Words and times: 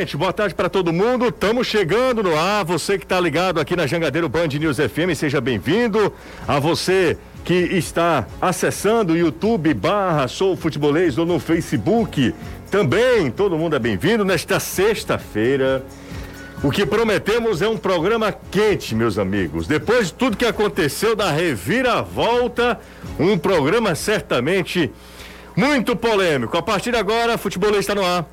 Gente, 0.00 0.16
boa 0.16 0.32
tarde 0.32 0.54
para 0.54 0.70
todo 0.70 0.94
mundo. 0.94 1.26
Estamos 1.26 1.66
chegando 1.66 2.22
no 2.22 2.34
ar. 2.34 2.64
Você 2.64 2.96
que 2.96 3.04
está 3.04 3.20
ligado 3.20 3.60
aqui 3.60 3.76
na 3.76 3.86
Jangadeiro 3.86 4.30
Band 4.30 4.46
News 4.46 4.78
FM, 4.78 5.14
seja 5.14 5.42
bem-vindo. 5.42 6.10
A 6.48 6.58
você 6.58 7.18
que 7.44 7.52
está 7.52 8.26
acessando 8.40 9.12
o 9.12 9.16
YouTube 9.16 9.74
barra 9.74 10.26
Sou 10.26 10.56
Futebolês 10.56 11.18
ou 11.18 11.26
no 11.26 11.38
Facebook, 11.38 12.34
também 12.70 13.30
todo 13.30 13.58
mundo 13.58 13.76
é 13.76 13.78
bem-vindo 13.78 14.24
nesta 14.24 14.58
sexta-feira. 14.58 15.84
O 16.64 16.70
que 16.70 16.86
prometemos 16.86 17.60
é 17.60 17.68
um 17.68 17.76
programa 17.76 18.34
quente, 18.50 18.94
meus 18.94 19.18
amigos. 19.18 19.66
Depois 19.66 20.06
de 20.06 20.14
tudo 20.14 20.34
que 20.34 20.46
aconteceu 20.46 21.14
da 21.14 21.30
reviravolta, 21.30 22.80
um 23.18 23.36
programa 23.36 23.94
certamente 23.94 24.90
muito 25.54 25.94
polêmico. 25.94 26.56
A 26.56 26.62
partir 26.62 26.90
de 26.90 26.96
agora, 26.96 27.36
Futebolês 27.36 27.80
está 27.80 27.94
no 27.94 28.02
ar. 28.02 28.26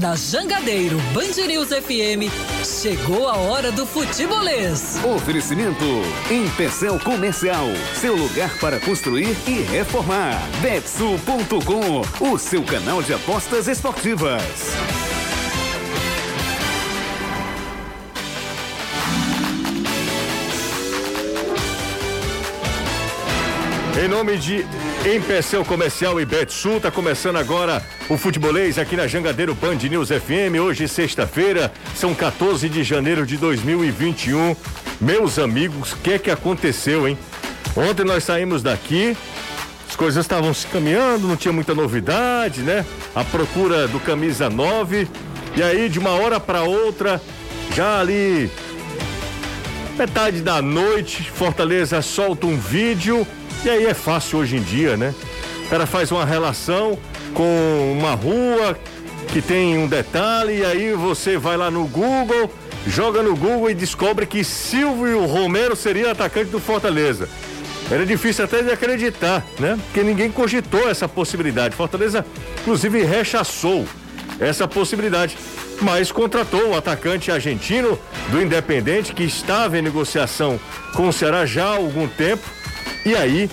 Na 0.00 0.16
Jangadeiro 0.16 0.98
Band 1.12 1.46
News 1.46 1.68
FM, 1.68 2.28
chegou 2.64 3.28
a 3.28 3.36
hora 3.36 3.70
do 3.70 3.86
futebolês. 3.86 4.98
Oferecimento 5.04 5.84
Empecel 6.28 6.98
Comercial, 6.98 7.66
seu 7.94 8.16
lugar 8.16 8.58
para 8.58 8.80
construir 8.80 9.36
e 9.46 9.60
reformar. 9.62 10.42
Betsul.com, 10.60 12.28
o 12.28 12.38
seu 12.38 12.64
canal 12.64 13.02
de 13.02 13.14
apostas 13.14 13.68
esportivas. 13.68 14.42
Em 24.04 24.08
nome 24.08 24.36
de 24.38 24.66
Empecel 25.06 25.62
Comercial 25.66 26.18
e 26.18 26.24
Betsul, 26.24 26.80
tá 26.80 26.90
começando 26.90 27.36
agora 27.36 27.82
o 28.08 28.16
futebolês 28.16 28.78
aqui 28.78 28.96
na 28.96 29.06
Jangadeiro 29.06 29.54
Band 29.54 29.74
News 29.74 30.08
FM. 30.08 30.58
Hoje, 30.58 30.88
sexta-feira, 30.88 31.70
são 31.94 32.14
14 32.14 32.70
de 32.70 32.82
janeiro 32.82 33.26
de 33.26 33.36
2021. 33.36 34.56
Meus 34.98 35.38
amigos, 35.38 35.92
o 35.92 35.96
que 35.98 36.14
é 36.14 36.18
que 36.18 36.30
aconteceu, 36.30 37.06
hein? 37.06 37.18
Ontem 37.76 38.02
nós 38.02 38.24
saímos 38.24 38.62
daqui, 38.62 39.14
as 39.86 39.94
coisas 39.94 40.24
estavam 40.24 40.54
se 40.54 40.66
caminhando, 40.68 41.28
não 41.28 41.36
tinha 41.36 41.52
muita 41.52 41.74
novidade, 41.74 42.62
né? 42.62 42.86
A 43.14 43.22
procura 43.22 43.86
do 43.86 44.00
camisa 44.00 44.48
9. 44.48 45.06
E 45.54 45.62
aí, 45.62 45.90
de 45.90 45.98
uma 45.98 46.12
hora 46.12 46.40
para 46.40 46.62
outra, 46.62 47.20
já 47.74 48.00
ali 48.00 48.50
metade 49.98 50.40
da 50.40 50.62
noite, 50.62 51.30
Fortaleza 51.30 52.00
solta 52.00 52.46
um 52.46 52.56
vídeo 52.56 53.26
e 53.64 53.70
aí 53.70 53.86
é 53.86 53.94
fácil 53.94 54.40
hoje 54.40 54.56
em 54.56 54.62
dia, 54.62 54.94
né? 54.96 55.14
O 55.64 55.68
cara 55.70 55.86
faz 55.86 56.12
uma 56.12 56.24
relação 56.24 56.98
com 57.32 57.96
uma 57.98 58.14
rua 58.14 58.78
que 59.32 59.40
tem 59.40 59.78
um 59.78 59.88
detalhe, 59.88 60.58
e 60.58 60.64
aí 60.64 60.92
você 60.92 61.38
vai 61.38 61.56
lá 61.56 61.70
no 61.70 61.86
Google, 61.86 62.52
joga 62.86 63.22
no 63.22 63.34
Google 63.34 63.70
e 63.70 63.74
descobre 63.74 64.26
que 64.26 64.44
Silvio 64.44 65.24
Romero 65.24 65.74
seria 65.74 66.10
atacante 66.10 66.50
do 66.50 66.60
Fortaleza. 66.60 67.26
Era 67.90 68.04
difícil 68.04 68.44
até 68.44 68.62
de 68.62 68.70
acreditar, 68.70 69.42
né? 69.58 69.78
Porque 69.86 70.02
ninguém 70.02 70.30
cogitou 70.30 70.88
essa 70.88 71.08
possibilidade. 71.08 71.74
Fortaleza, 71.74 72.24
inclusive, 72.60 73.02
rechaçou 73.02 73.86
essa 74.38 74.68
possibilidade, 74.68 75.38
mas 75.80 76.12
contratou 76.12 76.70
o 76.70 76.76
atacante 76.76 77.30
argentino 77.30 77.98
do 78.30 78.42
Independente, 78.42 79.14
que 79.14 79.24
estava 79.24 79.78
em 79.78 79.82
negociação 79.82 80.60
com 80.94 81.08
o 81.08 81.12
Ceará 81.12 81.46
já 81.46 81.64
há 81.64 81.76
algum 81.76 82.06
tempo 82.06 82.44
e 83.04 83.14
aí, 83.14 83.50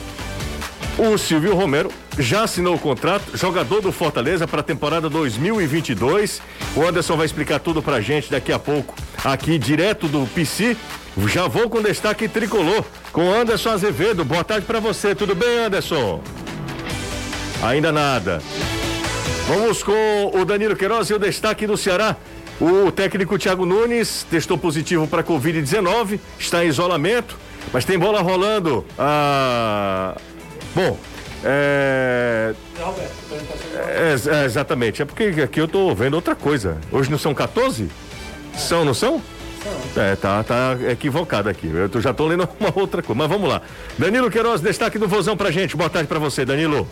o 0.97 1.17
Silvio 1.17 1.55
Romero 1.55 1.91
já 2.17 2.43
assinou 2.43 2.75
o 2.75 2.79
contrato, 2.79 3.35
jogador 3.35 3.81
do 3.81 3.91
Fortaleza 3.91 4.47
para 4.47 4.59
a 4.59 4.63
temporada 4.63 5.09
2022. 5.09 6.41
O 6.75 6.85
Anderson 6.85 7.17
vai 7.17 7.25
explicar 7.25 7.59
tudo 7.59 7.81
pra 7.81 8.01
gente 8.01 8.29
daqui 8.29 8.51
a 8.51 8.59
pouco, 8.59 8.93
aqui 9.23 9.57
direto 9.57 10.07
do 10.07 10.27
PC. 10.33 10.75
Já 11.27 11.47
vou 11.47 11.69
com 11.69 11.81
destaque 11.81 12.27
tricolor 12.27 12.85
com 13.11 13.33
Anderson 13.33 13.71
Azevedo. 13.71 14.23
Boa 14.23 14.43
tarde 14.43 14.65
para 14.65 14.79
você, 14.79 15.13
tudo 15.13 15.35
bem, 15.35 15.65
Anderson? 15.65 16.21
Ainda 17.63 17.91
nada. 17.91 18.41
Vamos 19.47 19.83
com 19.83 20.31
o 20.33 20.45
Danilo 20.45 20.75
Queiroz 20.75 21.09
e 21.09 21.13
o 21.13 21.19
destaque 21.19 21.67
do 21.67 21.75
Ceará. 21.75 22.15
O 22.59 22.91
técnico 22.91 23.37
Thiago 23.37 23.65
Nunes 23.65 24.25
testou 24.29 24.57
positivo 24.57 25.07
para 25.07 25.23
Covid-19, 25.23 26.19
está 26.39 26.63
em 26.63 26.67
isolamento. 26.67 27.35
Mas 27.71 27.85
tem 27.85 27.97
bola 27.97 28.21
rolando. 28.21 28.85
Ah, 28.97 30.15
bom, 30.75 30.97
é... 31.43 32.53
é, 33.75 34.15
é, 34.41 34.45
exatamente. 34.45 35.01
É 35.01 35.05
porque 35.05 35.23
aqui 35.43 35.59
eu 35.59 35.67
tô 35.67 35.93
vendo 35.95 36.13
outra 36.13 36.35
coisa. 36.35 36.77
Hoje 36.91 37.09
não 37.09 37.17
são 37.17 37.33
14? 37.33 37.89
São, 38.55 38.85
não 38.85 38.93
são? 38.93 39.21
É, 39.95 40.15
tá, 40.15 40.43
tá 40.43 40.77
equivocado 40.89 41.47
aqui. 41.49 41.67
Eu 41.67 42.01
já 42.01 42.13
tô 42.13 42.25
lendo 42.25 42.47
uma 42.59 42.73
outra 42.75 43.01
coisa. 43.01 43.17
Mas 43.17 43.29
vamos 43.29 43.49
lá. 43.49 43.61
Danilo 43.97 44.29
Queiroz, 44.29 44.61
destaque 44.61 44.97
do 44.97 45.07
Vozão 45.07 45.37
pra 45.37 45.51
gente. 45.51 45.75
Boa 45.75 45.89
tarde 45.89 46.07
pra 46.07 46.19
você, 46.19 46.43
Danilo. 46.45 46.87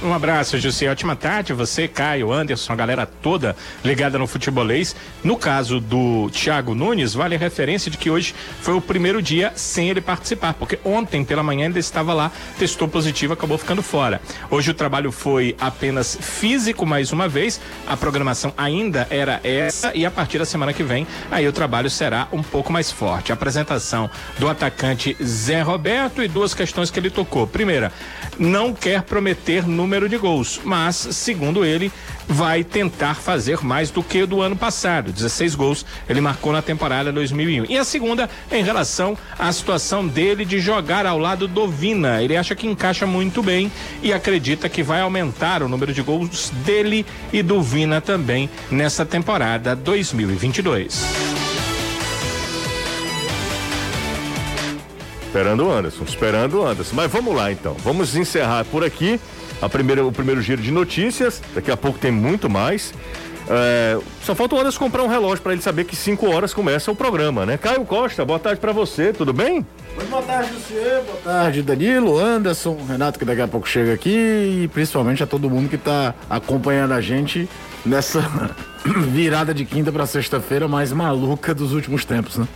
Um 0.00 0.14
abraço, 0.14 0.56
José. 0.58 0.88
Ótima 0.88 1.16
tarde. 1.16 1.52
Você, 1.52 1.88
Caio, 1.88 2.32
Anderson, 2.32 2.72
a 2.72 2.76
galera 2.76 3.04
toda 3.04 3.56
ligada 3.84 4.16
no 4.16 4.28
futebolês. 4.28 4.94
No 5.24 5.36
caso 5.36 5.80
do 5.80 6.30
Thiago 6.30 6.72
Nunes, 6.72 7.14
vale 7.14 7.34
a 7.34 7.38
referência 7.38 7.90
de 7.90 7.98
que 7.98 8.08
hoje 8.08 8.32
foi 8.60 8.74
o 8.74 8.80
primeiro 8.80 9.20
dia 9.20 9.52
sem 9.56 9.90
ele 9.90 10.00
participar, 10.00 10.54
porque 10.54 10.78
ontem 10.84 11.24
pela 11.24 11.42
manhã 11.42 11.66
ainda 11.66 11.80
estava 11.80 12.14
lá, 12.14 12.30
testou 12.60 12.86
positivo, 12.86 13.32
acabou 13.32 13.58
ficando 13.58 13.82
fora. 13.82 14.20
Hoje 14.48 14.70
o 14.70 14.74
trabalho 14.74 15.10
foi 15.10 15.56
apenas 15.60 16.16
físico 16.20 16.86
mais 16.86 17.10
uma 17.10 17.26
vez. 17.26 17.60
A 17.84 17.96
programação 17.96 18.54
ainda 18.56 19.04
era 19.10 19.40
essa 19.42 19.90
e 19.96 20.06
a 20.06 20.12
partir 20.12 20.38
da 20.38 20.44
semana 20.44 20.72
que 20.72 20.84
vem, 20.84 21.08
aí 21.28 21.48
o 21.48 21.52
trabalho 21.52 21.90
será 21.90 22.28
um 22.30 22.42
pouco 22.42 22.72
mais 22.72 22.92
forte. 22.92 23.32
A 23.32 23.34
apresentação 23.34 24.08
do 24.38 24.48
atacante 24.48 25.16
Zé 25.20 25.60
Roberto 25.60 26.22
e 26.22 26.28
duas 26.28 26.54
questões 26.54 26.88
que 26.88 27.00
ele 27.00 27.10
tocou. 27.10 27.48
Primeira, 27.48 27.92
não 28.38 28.72
quer 28.72 29.02
prometer 29.02 29.66
número 29.66 29.87
de 29.88 30.18
gols, 30.18 30.60
mas, 30.64 30.96
segundo 30.96 31.64
ele, 31.64 31.90
vai 32.28 32.62
tentar 32.62 33.14
fazer 33.14 33.64
mais 33.64 33.90
do 33.90 34.02
que 34.02 34.26
do 34.26 34.42
ano 34.42 34.54
passado. 34.54 35.10
16 35.10 35.54
gols 35.54 35.86
ele 36.08 36.20
marcou 36.20 36.52
na 36.52 36.60
temporada 36.60 37.10
2001. 37.10 37.64
E 37.68 37.78
a 37.78 37.84
segunda, 37.84 38.28
em 38.52 38.62
relação 38.62 39.16
à 39.38 39.50
situação 39.50 40.06
dele 40.06 40.44
de 40.44 40.60
jogar 40.60 41.06
ao 41.06 41.18
lado 41.18 41.48
do 41.48 41.66
Vina. 41.66 42.22
Ele 42.22 42.36
acha 42.36 42.54
que 42.54 42.66
encaixa 42.66 43.06
muito 43.06 43.42
bem 43.42 43.72
e 44.02 44.12
acredita 44.12 44.68
que 44.68 44.82
vai 44.82 45.00
aumentar 45.00 45.62
o 45.62 45.68
número 45.68 45.92
de 45.92 46.02
gols 46.02 46.50
dele 46.64 47.06
e 47.32 47.42
do 47.42 47.62
Vina 47.62 48.00
também 48.00 48.50
nessa 48.70 49.06
temporada 49.06 49.74
2022. 49.74 51.57
Esperando 55.28 55.66
o 55.66 55.70
Anderson, 55.70 56.04
esperando 56.04 56.58
o 56.58 56.66
Anderson. 56.66 56.96
Mas 56.96 57.12
vamos 57.12 57.36
lá 57.36 57.52
então. 57.52 57.76
Vamos 57.84 58.16
encerrar 58.16 58.64
por 58.64 58.82
aqui 58.82 59.20
a 59.60 59.68
primeira, 59.68 60.02
o 60.02 60.10
primeiro 60.10 60.40
giro 60.40 60.62
de 60.62 60.70
notícias. 60.70 61.42
Daqui 61.54 61.70
a 61.70 61.76
pouco 61.76 61.98
tem 61.98 62.10
muito 62.10 62.48
mais. 62.48 62.94
É, 63.50 63.98
só 64.22 64.34
falta 64.34 64.54
o 64.54 64.58
Anderson 64.58 64.78
comprar 64.78 65.02
um 65.02 65.06
relógio 65.06 65.42
para 65.42 65.52
ele 65.52 65.60
saber 65.60 65.84
que 65.84 65.94
5 65.94 66.26
horas 66.30 66.54
começa 66.54 66.90
o 66.90 66.94
programa, 66.94 67.44
né? 67.44 67.58
Caio 67.58 67.84
Costa, 67.84 68.24
boa 68.24 68.38
tarde 68.38 68.58
para 68.58 68.72
você, 68.72 69.12
tudo 69.12 69.32
bem? 69.32 69.66
boa 70.10 70.22
tarde, 70.22 70.52
você, 70.52 71.02
boa 71.06 71.18
tarde, 71.24 71.62
Danilo, 71.62 72.18
Anderson, 72.18 72.78
Renato, 72.86 73.18
que 73.18 73.24
daqui 73.24 73.40
a 73.40 73.48
pouco 73.48 73.68
chega 73.68 73.92
aqui, 73.92 74.10
e 74.64 74.68
principalmente 74.68 75.22
a 75.22 75.26
todo 75.26 75.48
mundo 75.50 75.68
que 75.68 75.76
está 75.76 76.14
acompanhando 76.28 76.92
a 76.92 77.00
gente 77.00 77.48
nessa 77.84 78.20
virada 79.12 79.52
de 79.52 79.64
quinta 79.64 79.90
para 79.90 80.06
sexta-feira 80.06 80.68
mais 80.68 80.92
maluca 80.92 81.54
dos 81.54 81.72
últimos 81.72 82.04
tempos, 82.04 82.36
né? 82.36 82.46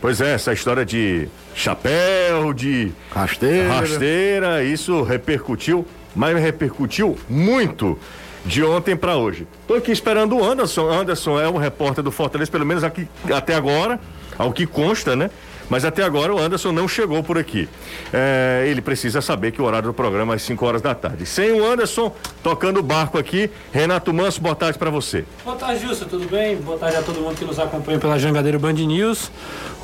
Pois 0.00 0.20
é, 0.20 0.32
essa 0.32 0.52
história 0.52 0.84
de 0.84 1.28
chapéu, 1.54 2.54
de 2.54 2.90
rasteira, 3.12 3.68
rasteira 3.68 4.64
isso 4.64 5.02
repercutiu, 5.02 5.86
mas 6.16 6.40
repercutiu 6.40 7.18
muito 7.28 7.98
de 8.44 8.64
ontem 8.64 8.96
para 8.96 9.16
hoje. 9.16 9.46
Tô 9.68 9.74
aqui 9.74 9.92
esperando 9.92 10.36
o 10.36 10.44
Anderson. 10.44 10.88
Anderson 10.90 11.38
é 11.38 11.48
um 11.48 11.58
repórter 11.58 12.02
do 12.02 12.10
Fortaleza, 12.10 12.50
pelo 12.50 12.64
menos 12.64 12.82
aqui 12.82 13.06
até 13.30 13.54
agora, 13.54 14.00
ao 14.38 14.52
que 14.52 14.66
consta, 14.66 15.14
né? 15.14 15.30
Mas 15.70 15.84
até 15.84 16.02
agora 16.02 16.34
o 16.34 16.38
Anderson 16.38 16.72
não 16.72 16.88
chegou 16.88 17.22
por 17.22 17.38
aqui. 17.38 17.68
É, 18.12 18.64
ele 18.66 18.82
precisa 18.82 19.22
saber 19.22 19.52
que 19.52 19.62
o 19.62 19.64
horário 19.64 19.88
do 19.88 19.94
programa 19.94 20.34
é 20.34 20.36
às 20.36 20.42
5 20.42 20.66
horas 20.66 20.82
da 20.82 20.94
tarde. 20.94 21.24
Sem 21.24 21.52
o 21.52 21.64
Anderson 21.64 22.12
tocando 22.42 22.80
o 22.80 22.82
barco 22.82 23.16
aqui, 23.16 23.48
Renato 23.72 24.12
Manso, 24.12 24.40
boa 24.40 24.56
tarde 24.56 24.78
para 24.78 24.90
você. 24.90 25.24
Boa 25.44 25.56
tarde, 25.56 25.86
Gilson, 25.86 26.06
tudo 26.06 26.28
bem? 26.28 26.56
Boa 26.56 26.76
tarde 26.76 26.96
a 26.96 27.02
todo 27.02 27.20
mundo 27.20 27.36
que 27.36 27.44
nos 27.44 27.58
acompanha 27.58 28.00
pela 28.00 28.18
Jangadeiro 28.18 28.58
Band 28.58 28.72
News. 28.72 29.30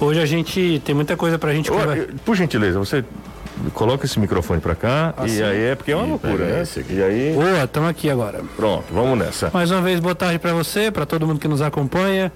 Hoje 0.01 0.21
a 0.21 0.27
gente 0.27 0.83
tem 0.85 0.95
muita 0.95 1.17
coisa 1.17 1.39
pra 1.39 1.55
gente 1.55 1.71
conversar. 1.71 2.13
Por 2.25 2.35
gentileza, 2.35 2.79
você 2.79 3.05
coloca 3.73 4.05
esse 4.05 4.19
microfone 4.19 4.61
para 4.61 4.75
cá 4.75 5.15
assim, 5.17 5.39
e 5.39 5.43
aí 5.43 5.63
é 5.69 5.75
porque 5.75 5.93
é 5.93 5.97
uma 5.97 6.05
loucura, 6.07 6.45
né? 6.45 6.65
E 6.91 7.03
aí. 7.03 7.33
Boa, 7.33 7.65
estamos 7.65 7.89
aqui 7.89 8.11
agora. 8.11 8.43
Pronto, 8.57 8.85
vamos 8.91 9.19
nessa. 9.19 9.51
Mais 9.55 9.71
uma 9.71 9.81
vez, 9.81 10.01
boa 10.01 10.15
tarde 10.15 10.39
para 10.39 10.53
você, 10.53 10.91
para 10.91 11.07
todo 11.07 11.27
mundo 11.27 11.39
que 11.39 11.49
nos 11.49 11.63
acompanha. 11.63 12.33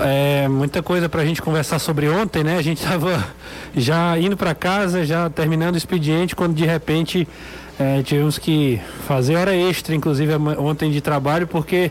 É, 0.00 0.48
muita 0.48 0.82
coisa 0.82 1.08
para 1.08 1.20
a 1.20 1.24
gente 1.24 1.42
conversar 1.42 1.78
sobre 1.78 2.08
ontem, 2.08 2.42
né? 2.42 2.56
A 2.56 2.62
gente 2.62 2.82
estava 2.82 3.26
já 3.76 4.18
indo 4.18 4.36
para 4.36 4.54
casa, 4.54 5.04
já 5.04 5.28
terminando 5.28 5.74
o 5.74 5.78
expediente, 5.78 6.34
quando 6.34 6.54
de 6.54 6.64
repente 6.64 7.28
é, 7.78 8.02
tivemos 8.02 8.38
que 8.38 8.80
fazer 9.06 9.36
hora 9.36 9.54
extra, 9.54 9.94
inclusive 9.94 10.34
ontem 10.58 10.90
de 10.90 11.00
trabalho, 11.00 11.46
porque 11.46 11.90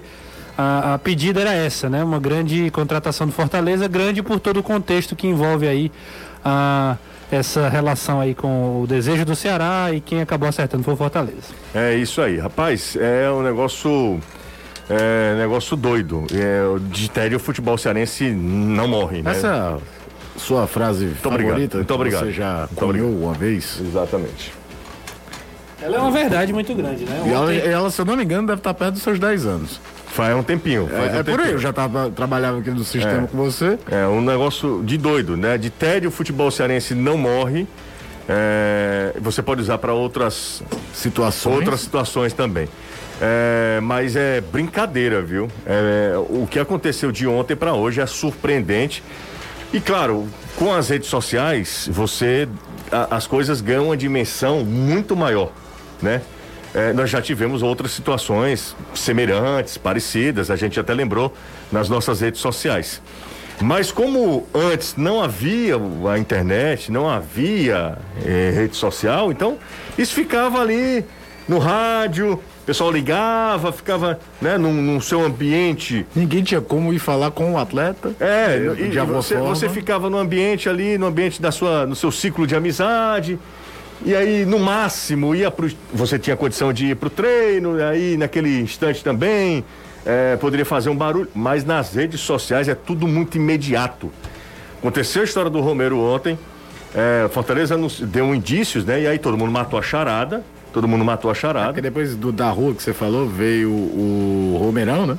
a, 0.57 0.95
a 0.95 0.99
pedida 0.99 1.41
era 1.41 1.53
essa, 1.53 1.89
né? 1.89 2.03
Uma 2.03 2.19
grande 2.19 2.71
contratação 2.71 3.27
do 3.27 3.33
Fortaleza, 3.33 3.87
grande 3.87 4.23
por 4.23 4.39
todo 4.39 4.57
o 4.57 4.63
contexto 4.63 5.15
que 5.15 5.27
envolve 5.27 5.67
aí 5.67 5.91
a 6.43 6.97
essa 7.31 7.69
relação 7.69 8.19
aí 8.19 8.35
com 8.35 8.81
o 8.81 8.87
desejo 8.87 9.23
do 9.23 9.35
Ceará 9.35 9.89
e 9.93 10.01
quem 10.01 10.21
acabou 10.21 10.49
acertando 10.49 10.83
foi 10.83 10.93
o 10.93 10.97
Fortaleza. 10.97 11.53
É 11.73 11.95
isso 11.95 12.21
aí, 12.21 12.37
rapaz, 12.37 12.97
é 12.99 13.31
um 13.31 13.41
negócio 13.41 14.19
é 14.91 15.35
negócio 15.37 15.75
doido. 15.77 16.25
É, 16.33 16.63
o 16.67 16.79
ditério 16.79 17.39
futebol 17.39 17.77
cearense 17.77 18.29
não 18.31 18.87
morre, 18.87 19.21
né? 19.21 19.31
Essa 19.31 19.77
sua 20.37 20.67
frase 20.67 21.05
muito 21.05 21.19
favorita, 21.21 21.93
obrigado, 21.93 22.25
você 22.25 22.31
já 22.31 22.67
comeu 22.75 23.07
uma 23.09 23.33
vez? 23.33 23.79
Exatamente. 23.79 24.53
Ela 25.81 25.97
é 25.97 25.99
uma 25.99 26.11
verdade 26.11 26.53
muito 26.53 26.73
grande, 26.75 27.05
né? 27.05 27.23
E 27.25 27.31
ela, 27.31 27.53
ela, 27.53 27.89
se 27.91 27.99
eu 27.99 28.05
não 28.05 28.15
me 28.15 28.23
engano, 28.23 28.47
deve 28.47 28.59
estar 28.59 28.73
perto 28.73 28.93
dos 28.93 29.03
seus 29.03 29.17
10 29.19 29.45
anos. 29.45 29.79
Faz 30.07 30.35
um 30.35 30.43
tempinho. 30.43 30.87
Faz 30.87 31.11
É, 31.13 31.17
um 31.17 31.19
é 31.19 31.23
por 31.23 31.39
aí, 31.39 31.51
eu 31.53 31.57
já 31.57 31.71
tava, 31.73 32.09
trabalhava 32.11 32.59
aqui 32.59 32.69
no 32.69 32.83
sistema 32.83 33.23
É. 33.23 33.27
com 33.27 33.37
você. 33.37 33.79
É 33.89 34.05
um 34.07 34.21
negócio 34.21 34.83
de 34.85 34.97
doido, 34.97 35.35
né? 35.37 35.57
De 35.57 35.69
tédio, 35.69 36.09
o 36.09 36.11
futebol 36.11 36.51
cearense 36.51 36.93
não 36.93 37.17
morre. 37.17 37.65
É, 38.29 39.13
você 39.19 39.41
pode 39.41 39.61
usar 39.61 39.77
para 39.79 39.93
outras 39.93 40.61
Situações. 40.93 41.55
outras 41.57 41.81
situações 41.81 42.33
também. 42.33 42.67
É, 43.23 43.79
mas 43.81 44.15
é 44.15 44.41
brincadeira, 44.41 45.21
viu? 45.21 45.47
É, 45.65 46.13
o 46.17 46.47
que 46.49 46.57
aconteceu 46.57 47.11
de 47.11 47.27
ontem 47.27 47.55
para 47.55 47.73
hoje 47.73 48.01
é 48.01 48.05
surpreendente. 48.07 49.03
E 49.71 49.79
claro, 49.79 50.27
com 50.55 50.73
as 50.73 50.89
redes 50.89 51.07
sociais, 51.07 51.87
você 51.91 52.47
a- 52.91 53.15
as 53.15 53.27
coisas 53.27 53.61
ganham 53.61 53.85
uma 53.85 53.95
dimensão 53.97 54.65
muito 54.65 55.15
maior, 55.15 55.51
né? 56.01 56.21
É, 56.73 56.93
nós 56.93 57.09
já 57.09 57.21
tivemos 57.21 57.61
outras 57.61 57.91
situações 57.91 58.75
semelhantes, 58.95 59.77
parecidas, 59.77 60.49
a 60.49 60.55
gente 60.55 60.79
até 60.79 60.93
lembrou 60.93 61.33
nas 61.71 61.89
nossas 61.89 62.21
redes 62.21 62.41
sociais. 62.41 63.01
Mas 63.61 63.91
como 63.91 64.47
antes 64.53 64.95
não 64.97 65.21
havia 65.21 65.75
a 66.11 66.17
internet, 66.17 66.91
não 66.91 67.07
havia 67.07 67.97
eh, 68.25 68.51
rede 68.55 68.75
social, 68.75 69.31
então 69.31 69.59
isso 69.97 70.13
ficava 70.15 70.59
ali 70.59 71.05
no 71.47 71.59
rádio, 71.59 72.41
o 72.61 72.63
pessoal 72.63 72.91
ligava, 72.91 73.71
ficava 73.71 74.19
né, 74.39 74.55
num, 74.57 74.71
num 74.73 75.01
seu 75.01 75.25
ambiente. 75.25 76.05
Ninguém 76.15 76.43
tinha 76.43 76.61
como 76.61 76.93
ir 76.93 76.99
falar 76.99 77.31
com 77.31 77.53
o 77.53 77.57
atleta. 77.57 78.13
É, 78.19 78.57
de 78.75 78.95
e 78.95 78.99
alguma 78.99 79.21
você, 79.21 79.35
você 79.37 79.67
ficava 79.67 80.09
no 80.11 80.17
ambiente 80.17 80.69
ali, 80.69 80.95
no 80.97 81.07
ambiente 81.07 81.41
da 81.41 81.51
sua, 81.51 81.87
no 81.87 81.95
seu 81.95 82.11
ciclo 82.11 82.45
de 82.45 82.55
amizade. 82.55 83.39
E 84.05 84.15
aí, 84.15 84.45
no 84.45 84.59
máximo, 84.59 85.35
ia 85.35 85.49
pro, 85.49 85.71
você 85.91 86.19
tinha 86.19 86.35
condição 86.35 86.71
de 86.71 86.87
ir 86.87 86.95
pro 86.95 87.09
treino, 87.09 87.79
e 87.79 87.83
aí 87.83 88.17
naquele 88.17 88.61
instante 88.61 89.03
também 89.03 89.63
é, 90.05 90.35
poderia 90.37 90.65
fazer 90.65 90.89
um 90.89 90.95
barulho. 90.95 91.29
Mas 91.33 91.65
nas 91.65 91.95
redes 91.95 92.21
sociais 92.21 92.67
é 92.67 92.75
tudo 92.75 93.07
muito 93.07 93.37
imediato. 93.37 94.11
Aconteceu 94.77 95.23
a 95.23 95.25
história 95.25 95.49
do 95.49 95.61
Romero 95.61 95.99
ontem. 95.99 96.37
É, 96.93 97.27
Fortaleza 97.29 97.75
deu 98.01 98.35
indícios, 98.35 98.85
né? 98.85 99.01
E 99.01 99.07
aí 99.07 99.17
todo 99.17 99.35
mundo 99.35 99.51
matou 99.51 99.79
a 99.79 99.81
charada. 99.81 100.43
Todo 100.73 100.87
mundo 100.87 101.03
matou 101.03 101.29
a 101.29 101.33
charada. 101.33 101.67
Porque 101.67 101.81
depois 101.81 102.15
do, 102.15 102.31
da 102.31 102.49
rua 102.49 102.73
que 102.73 102.81
você 102.81 102.93
falou, 102.93 103.27
veio 103.27 103.69
o, 103.69 104.57
Romerão, 104.59 105.05
né? 105.05 105.17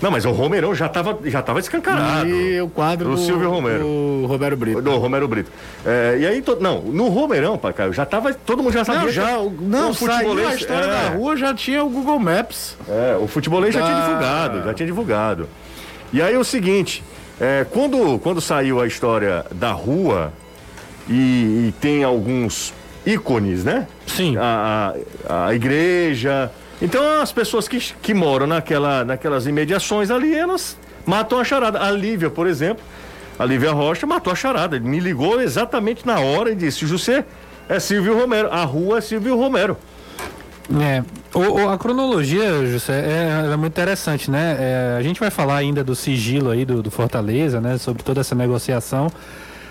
Não, 0.00 0.10
mas 0.10 0.24
o 0.24 0.30
Romerão 0.30 0.74
já 0.74 0.86
estava 0.86 1.18
já 1.26 1.42
tava 1.42 1.60
escancarado. 1.60 2.26
E 2.26 2.58
o 2.62 2.68
quadro 2.70 3.10
do 3.10 3.18
Silvio 3.18 3.50
Romero. 3.50 3.84
do 3.84 4.24
Roberto 4.26 4.56
Brito. 4.56 4.80
Do 4.80 4.96
Romero 4.96 5.28
Brito. 5.28 5.50
É, 5.84 6.16
e 6.18 6.26
aí, 6.26 6.40
to- 6.40 6.56
não, 6.58 6.80
no 6.80 7.08
Romeirão, 7.08 7.58
pai 7.58 7.74
Caio, 7.74 7.92
já 7.92 8.06
tava. 8.06 8.32
Todo 8.32 8.62
mundo 8.62 8.72
já 8.72 8.82
sabia. 8.82 9.02
Não, 9.02 9.10
já, 9.10 9.38
o- 9.38 9.50
não, 9.60 9.90
o 9.90 9.94
saiu 9.94 10.12
futebolês- 10.12 10.48
a 10.48 10.54
história 10.54 10.84
é, 10.86 10.88
da 10.88 11.08
rua, 11.10 11.36
já 11.36 11.52
tinha 11.52 11.84
o 11.84 11.90
Google 11.90 12.18
Maps. 12.18 12.78
É, 12.88 13.18
o 13.20 13.28
futebolês 13.28 13.74
já 13.74 13.82
tinha 13.82 14.00
divulgado, 14.00 14.64
já 14.64 14.72
tinha 14.72 14.86
divulgado. 14.86 15.48
E 16.14 16.22
aí 16.22 16.32
é 16.34 16.38
o 16.38 16.44
seguinte, 16.44 17.04
é, 17.38 17.66
quando, 17.70 18.18
quando 18.20 18.40
saiu 18.40 18.80
a 18.80 18.86
história 18.86 19.44
da 19.52 19.72
rua 19.72 20.32
e, 21.06 21.68
e 21.68 21.74
tem 21.78 22.04
alguns 22.04 22.72
ícones, 23.06 23.64
né? 23.64 23.86
Sim. 24.06 24.36
A, 24.36 24.94
a, 25.28 25.46
a 25.48 25.54
igreja. 25.54 26.50
Então 26.82 27.20
as 27.20 27.32
pessoas 27.32 27.68
que, 27.68 27.78
que 28.02 28.14
moram 28.14 28.46
naquela, 28.46 29.04
naquelas 29.04 29.46
imediações 29.46 30.10
ali, 30.10 30.34
elas 30.34 30.76
matam 31.06 31.38
a 31.38 31.44
charada. 31.44 31.80
A 31.82 31.90
Lívia, 31.90 32.30
por 32.30 32.46
exemplo, 32.46 32.82
a 33.38 33.44
Lívia 33.44 33.72
Rocha 33.72 34.06
matou 34.06 34.32
a 34.32 34.36
charada. 34.36 34.78
Me 34.80 34.98
ligou 35.00 35.40
exatamente 35.40 36.06
na 36.06 36.20
hora 36.20 36.50
e 36.50 36.54
disse: 36.54 36.86
José, 36.86 37.24
é 37.68 37.78
Silvio 37.80 38.18
Romero. 38.18 38.48
A 38.50 38.64
rua 38.64 38.98
é 38.98 39.00
Silvio 39.00 39.36
Romero. 39.36 39.76
É, 40.80 41.02
o, 41.34 41.40
o- 41.40 41.68
a 41.68 41.76
cronologia, 41.76 42.64
José, 42.64 42.92
é, 43.00 43.52
é 43.52 43.56
muito 43.56 43.72
interessante, 43.72 44.30
né? 44.30 44.56
É, 44.60 44.96
a 44.98 45.02
gente 45.02 45.18
vai 45.18 45.28
falar 45.28 45.56
ainda 45.56 45.82
do 45.82 45.96
sigilo 45.96 46.48
aí 46.50 46.64
do, 46.64 46.80
do 46.80 46.90
Fortaleza, 46.92 47.60
né? 47.60 47.76
Sobre 47.76 48.04
toda 48.04 48.20
essa 48.20 48.36
negociação. 48.36 49.08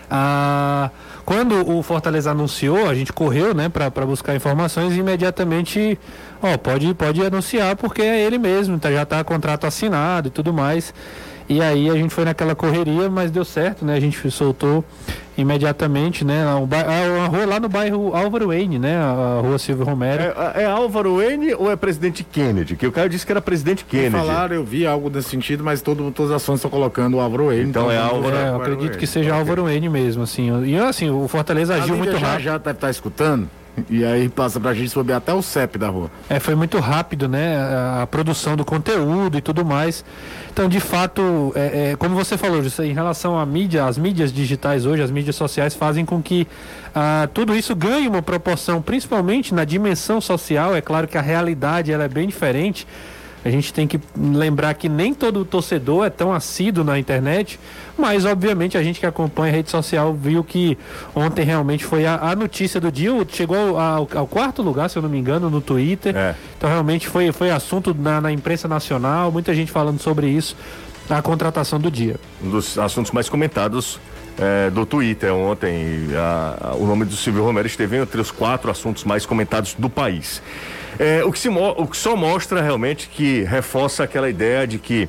Ah, 0.09 0.89
quando 1.25 1.69
o 1.69 1.83
Fortaleza 1.83 2.31
anunciou, 2.31 2.89
a 2.89 2.95
gente 2.95 3.13
correu, 3.13 3.53
né, 3.53 3.69
para 3.69 4.05
buscar 4.05 4.35
informações 4.35 4.95
e 4.95 4.99
imediatamente, 4.99 5.99
ó, 6.41 6.57
pode, 6.57 6.93
pode 6.95 7.23
anunciar 7.23 7.75
porque 7.75 8.01
é 8.01 8.19
ele 8.19 8.37
mesmo, 8.37 8.79
tá, 8.79 8.91
já 8.91 9.05
tá 9.05 9.23
contrato 9.23 9.67
assinado 9.67 10.29
e 10.29 10.31
tudo 10.31 10.51
mais. 10.51 10.93
E 11.49 11.61
aí 11.61 11.89
a 11.89 11.95
gente 11.95 12.13
foi 12.13 12.23
naquela 12.25 12.53
correria, 12.53 13.09
mas 13.09 13.31
deu 13.31 13.43
certo, 13.43 13.83
né? 13.83 13.95
A 13.95 13.99
gente 13.99 14.29
soltou 14.29 14.85
imediatamente, 15.37 16.23
né? 16.25 16.43
A, 16.45 16.59
ba- 16.65 16.81
a- 16.87 17.23
a 17.23 17.27
rua 17.27 17.45
lá 17.45 17.59
no 17.59 17.69
bairro 17.69 18.15
Álvaro 18.15 18.47
Wayne, 18.47 18.77
né? 18.77 18.97
A, 18.97 19.37
a 19.37 19.41
rua 19.41 19.57
Silvio 19.57 19.85
Romero. 19.85 20.21
É, 20.53 20.63
é 20.63 20.65
Álvaro 20.65 21.21
N 21.21 21.53
ou 21.55 21.71
é 21.71 21.75
presidente 21.75 22.23
Kennedy? 22.23 22.75
Que 22.75 22.85
o 22.85 22.91
cara 22.91 23.09
disse 23.09 23.25
que 23.25 23.31
era 23.31 23.41
presidente 23.41 23.83
Kennedy. 23.85 24.11
Falaram, 24.11 24.55
eu 24.55 24.63
vi 24.63 24.85
algo 24.85 25.09
nesse 25.09 25.29
sentido, 25.29 25.63
mas 25.63 25.81
todo, 25.81 26.11
todas 26.11 26.31
as 26.31 26.45
fontes 26.45 26.59
estão 26.59 26.69
colocando 26.71 27.17
o 27.17 27.19
Álvaro 27.19 27.47
Wayne. 27.47 27.69
Então 27.69 27.89
é 27.91 27.97
vamos 27.97 28.13
Álvaro- 28.13 28.35
É, 28.35 28.49
eu 28.49 28.55
acredito 28.57 28.91
que 28.91 29.05
Wayne. 29.05 29.07
seja 29.07 29.33
Álvaro 29.35 29.63
Wayne 29.63 29.89
mesmo, 29.89 30.23
assim. 30.23 30.65
E 30.65 30.77
assim, 30.77 31.09
o 31.09 31.27
Fortaleza 31.27 31.75
agiu 31.75 31.95
muito 31.97 32.17
já, 32.17 32.27
rápido. 32.27 32.43
já 32.43 32.57
deve 32.57 32.71
estar 32.77 32.89
escutando. 32.89 33.49
E 33.89 34.03
aí 34.03 34.27
passa 34.27 34.59
pra 34.59 34.73
gente 34.73 34.89
saber 34.89 35.13
até 35.13 35.33
o 35.33 35.41
CEP 35.41 35.77
da 35.77 35.87
rua. 35.87 36.11
É, 36.29 36.37
foi 36.37 36.53
muito 36.53 36.77
rápido, 36.79 37.29
né? 37.29 37.55
A, 37.55 38.01
a 38.01 38.07
produção 38.07 38.57
do 38.57 38.65
conteúdo 38.65 39.37
e 39.37 39.41
tudo 39.41 39.63
mais. 39.63 40.03
Então, 40.59 40.67
de 40.67 40.81
fato, 40.81 41.53
é, 41.55 41.91
é, 41.91 41.95
como 41.95 42.13
você 42.15 42.37
falou, 42.37 42.61
José, 42.61 42.85
em 42.85 42.91
relação 42.91 43.39
à 43.39 43.45
mídia, 43.45 43.85
as 43.85 43.97
mídias 43.97 44.29
digitais 44.33 44.85
hoje, 44.85 45.01
as 45.01 45.09
mídias 45.09 45.37
sociais 45.37 45.73
fazem 45.73 46.03
com 46.03 46.21
que 46.21 46.45
ah, 46.93 47.29
tudo 47.33 47.55
isso 47.55 47.73
ganhe 47.73 48.09
uma 48.09 48.21
proporção, 48.21 48.81
principalmente 48.81 49.53
na 49.53 49.63
dimensão 49.63 50.19
social. 50.19 50.75
É 50.75 50.81
claro 50.81 51.07
que 51.07 51.17
a 51.17 51.21
realidade 51.21 51.93
ela 51.93 52.03
é 52.03 52.09
bem 52.09 52.27
diferente. 52.27 52.85
A 53.43 53.49
gente 53.49 53.73
tem 53.73 53.87
que 53.87 53.99
lembrar 54.17 54.73
que 54.73 54.89
nem 54.89 55.13
todo 55.13 55.45
torcedor 55.45 56.05
é 56.05 56.09
tão 56.09 56.33
assíduo 56.33 56.83
na 56.83 56.99
internet, 56.99 57.57
mas 57.97 58.25
obviamente 58.25 58.77
a 58.77 58.83
gente 58.83 58.99
que 58.99 59.05
acompanha 59.05 59.53
a 59.53 59.55
rede 59.55 59.69
social 59.69 60.13
viu 60.13 60.43
que 60.43 60.77
ontem 61.15 61.45
realmente 61.45 61.85
foi 61.85 62.05
a, 62.05 62.15
a 62.15 62.35
notícia 62.35 62.81
do 62.81 62.91
dia, 62.91 63.11
chegou 63.31 63.79
ao, 63.79 64.07
ao 64.13 64.27
quarto 64.27 64.61
lugar, 64.61 64.89
se 64.89 64.97
eu 64.97 65.01
não 65.01 65.09
me 65.09 65.17
engano, 65.17 65.49
no 65.49 65.61
Twitter. 65.61 66.15
É. 66.17 66.35
Então 66.57 66.69
realmente 66.69 67.07
foi, 67.07 67.31
foi 67.31 67.49
assunto 67.49 67.95
na, 67.97 68.19
na 68.19 68.31
imprensa 68.31 68.67
nacional, 68.67 69.31
muita 69.31 69.53
gente 69.53 69.71
falando 69.71 69.99
sobre 70.01 70.27
isso, 70.27 70.55
a 71.09 71.21
contratação 71.21 71.79
do 71.79 71.89
dia. 71.89 72.17
Um 72.43 72.49
dos 72.51 72.77
assuntos 72.77 73.11
mais 73.11 73.29
comentados 73.29 73.99
é, 74.37 74.69
do 74.69 74.85
Twitter 74.85 75.33
ontem. 75.33 76.09
a- 76.15 76.71
a- 76.71 76.75
o 76.75 76.85
nome 76.85 77.05
do 77.05 77.15
Silvio 77.15 77.43
Romero 77.43 77.67
esteve 77.67 77.95
entre 77.97 78.19
os 78.19 78.31
quatro 78.31 78.69
assuntos 78.69 79.03
mais 79.05 79.25
comentados 79.25 79.75
do 79.79 79.89
país. 79.89 80.41
É, 80.99 81.23
o, 81.23 81.31
que 81.31 81.39
se 81.39 81.47
o 81.47 81.87
que 81.87 81.95
só 81.95 82.15
mostra 82.15 82.61
realmente 82.61 83.07
que 83.07 83.43
reforça 83.43 84.03
aquela 84.03 84.29
ideia 84.29 84.67
de 84.67 84.77
que 84.77 85.07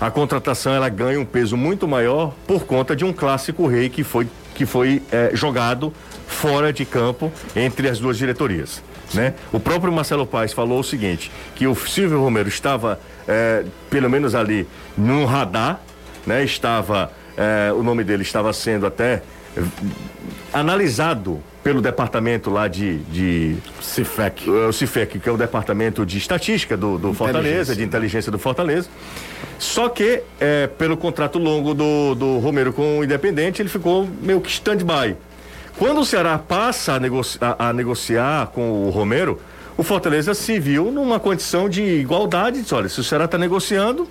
a 0.00 0.08
contratação 0.08 0.72
ela 0.72 0.88
ganha 0.88 1.18
um 1.18 1.24
peso 1.24 1.56
muito 1.56 1.88
maior 1.88 2.32
por 2.46 2.64
conta 2.64 2.94
de 2.94 3.04
um 3.04 3.12
clássico 3.12 3.66
rei 3.66 3.88
que 3.88 4.04
foi, 4.04 4.28
que 4.54 4.64
foi 4.64 5.02
é, 5.10 5.30
jogado 5.34 5.92
fora 6.28 6.72
de 6.72 6.84
campo 6.84 7.32
entre 7.56 7.88
as 7.88 7.98
duas 7.98 8.16
diretorias. 8.16 8.82
Né? 9.12 9.34
O 9.52 9.60
próprio 9.60 9.92
Marcelo 9.92 10.26
Paes 10.26 10.52
falou 10.52 10.80
o 10.80 10.84
seguinte: 10.84 11.30
que 11.54 11.66
o 11.66 11.74
Silvio 11.74 12.20
Romero 12.20 12.48
estava, 12.48 13.00
é, 13.28 13.64
pelo 13.90 14.08
menos 14.08 14.34
ali, 14.34 14.66
no 14.96 15.24
radar, 15.24 15.80
né? 16.26 16.42
Estava, 16.44 17.12
é, 17.36 17.72
o 17.72 17.82
nome 17.82 18.04
dele 18.04 18.22
estava 18.22 18.52
sendo 18.52 18.86
até 18.86 19.22
analisado 20.52 21.42
pelo 21.62 21.80
departamento 21.80 22.50
lá 22.50 22.66
de, 22.66 22.98
de 23.04 23.56
CIFEC. 23.80 24.48
é, 24.48 24.66
o 24.66 24.72
CIFEC, 24.72 25.18
que 25.20 25.28
é 25.28 25.32
o 25.32 25.36
departamento 25.36 26.04
de 26.04 26.18
estatística 26.18 26.76
do, 26.76 26.98
do 26.98 27.14
Fortaleza, 27.14 27.76
de 27.76 27.84
inteligência 27.84 28.32
do 28.32 28.38
Fortaleza. 28.38 28.88
Só 29.58 29.88
que, 29.88 30.22
é, 30.40 30.66
pelo 30.66 30.96
contrato 30.96 31.38
longo 31.38 31.72
do, 31.72 32.14
do 32.16 32.38
Romero 32.38 32.72
com 32.72 32.98
o 32.98 33.04
Independente, 33.04 33.62
ele 33.62 33.68
ficou 33.68 34.08
meio 34.20 34.40
que 34.40 34.50
stand-by. 34.50 35.14
Quando 35.78 36.00
o 36.00 36.04
Ceará 36.04 36.36
passa 36.36 36.94
a, 36.94 37.00
negoci- 37.00 37.38
a- 37.40 37.68
a 37.68 37.72
negociar 37.72 38.48
com 38.48 38.86
o 38.86 38.90
Romero, 38.90 39.40
o 39.76 39.82
Fortaleza 39.84 40.34
se 40.34 40.58
viu 40.58 40.90
numa 40.90 41.18
condição 41.20 41.68
de 41.68 41.82
igualdade. 41.82 42.60
Disse, 42.60 42.74
olha, 42.74 42.88
se 42.88 43.00
o 43.00 43.04
Ceará 43.04 43.24
está 43.26 43.38
negociando, 43.38 44.06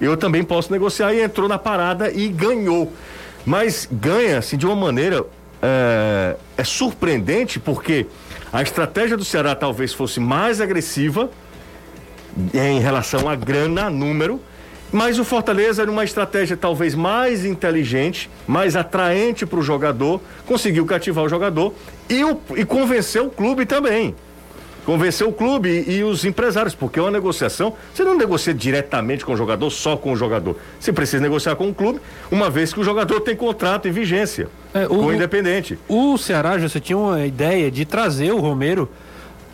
eu 0.00 0.16
também 0.16 0.42
posso 0.42 0.70
negociar. 0.72 1.14
E 1.14 1.22
entrou 1.22 1.48
na 1.48 1.56
parada 1.58 2.10
e 2.10 2.28
ganhou. 2.28 2.92
Mas 3.46 3.88
ganha, 3.90 4.38
assim, 4.38 4.56
de 4.56 4.66
uma 4.66 4.74
maneira 4.76 5.24
é, 5.62 6.36
é 6.56 6.64
surpreendente, 6.64 7.58
porque 7.58 8.06
a 8.52 8.62
estratégia 8.62 9.16
do 9.16 9.24
Ceará 9.24 9.54
talvez 9.54 9.92
fosse 9.92 10.20
mais 10.20 10.60
agressiva 10.60 11.30
em 12.52 12.80
relação 12.80 13.28
a 13.28 13.34
grana, 13.34 13.88
número, 13.88 14.40
Mas 14.92 15.18
o 15.18 15.24
Fortaleza, 15.24 15.84
numa 15.84 16.04
estratégia 16.04 16.56
talvez 16.56 16.94
mais 16.94 17.44
inteligente, 17.44 18.30
mais 18.46 18.76
atraente 18.76 19.44
para 19.44 19.58
o 19.58 19.62
jogador, 19.62 20.20
conseguiu 20.46 20.86
cativar 20.86 21.24
o 21.24 21.28
jogador 21.28 21.74
e, 22.08 22.24
o, 22.24 22.40
e 22.56 22.64
convenceu 22.64 23.26
o 23.26 23.30
clube 23.30 23.66
também. 23.66 24.14
Convenceu 24.84 25.28
o 25.28 25.32
clube 25.32 25.68
e, 25.68 25.96
e, 25.96 26.04
os 26.04 26.24
empresários, 26.24 26.72
porque 26.72 27.00
é 27.00 27.02
uma 27.02 27.10
negociação. 27.10 27.74
Você 27.92 28.04
não 28.04 28.16
negocia 28.16 28.54
diretamente 28.54 29.24
com 29.24 29.32
o 29.32 29.36
jogador, 29.36 29.68
só 29.70 29.96
com 29.96 30.12
o 30.12 30.16
jogador. 30.16 30.56
Você 30.78 30.92
precisa 30.92 31.20
negociar 31.20 31.56
com 31.56 31.68
o 31.68 31.74
clube, 31.74 32.00
uma 32.30 32.48
vez 32.48 32.72
que 32.72 32.78
o 32.78 32.84
jogador 32.84 33.20
tem 33.20 33.34
contrato 33.34 33.88
em 33.88 33.90
vigência 33.90 34.48
é, 34.82 34.86
o, 34.86 34.88
com 34.88 35.06
o 35.06 35.14
Independente. 35.14 35.78
O 35.88 36.16
Ceará, 36.16 36.58
já 36.58 36.68
você 36.68 36.80
tinha 36.80 36.98
uma 36.98 37.24
ideia 37.24 37.70
de 37.70 37.84
trazer 37.84 38.32
o 38.32 38.38
Romero 38.38 38.88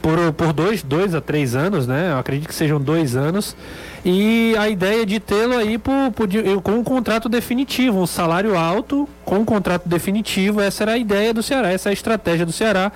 por, 0.00 0.32
por 0.32 0.52
dois, 0.52 0.82
dois 0.82 1.14
a 1.14 1.20
três 1.20 1.54
anos, 1.54 1.86
né? 1.86 2.10
Eu 2.12 2.18
acredito 2.18 2.48
que 2.48 2.54
sejam 2.54 2.80
dois 2.80 3.14
anos. 3.14 3.56
E 4.04 4.54
a 4.58 4.68
ideia 4.68 5.06
de 5.06 5.20
tê-lo 5.20 5.56
aí 5.56 5.78
por, 5.78 6.10
por, 6.12 6.28
com 6.62 6.72
um 6.72 6.84
contrato 6.84 7.28
definitivo, 7.28 8.00
um 8.00 8.06
salário 8.06 8.58
alto 8.58 9.08
com 9.24 9.36
um 9.36 9.44
contrato 9.44 9.88
definitivo. 9.88 10.60
Essa 10.60 10.82
era 10.84 10.92
a 10.92 10.98
ideia 10.98 11.32
do 11.32 11.42
Ceará, 11.42 11.70
essa 11.70 11.88
é 11.88 11.90
a 11.90 11.92
estratégia 11.92 12.44
do 12.44 12.52
Ceará 12.52 12.90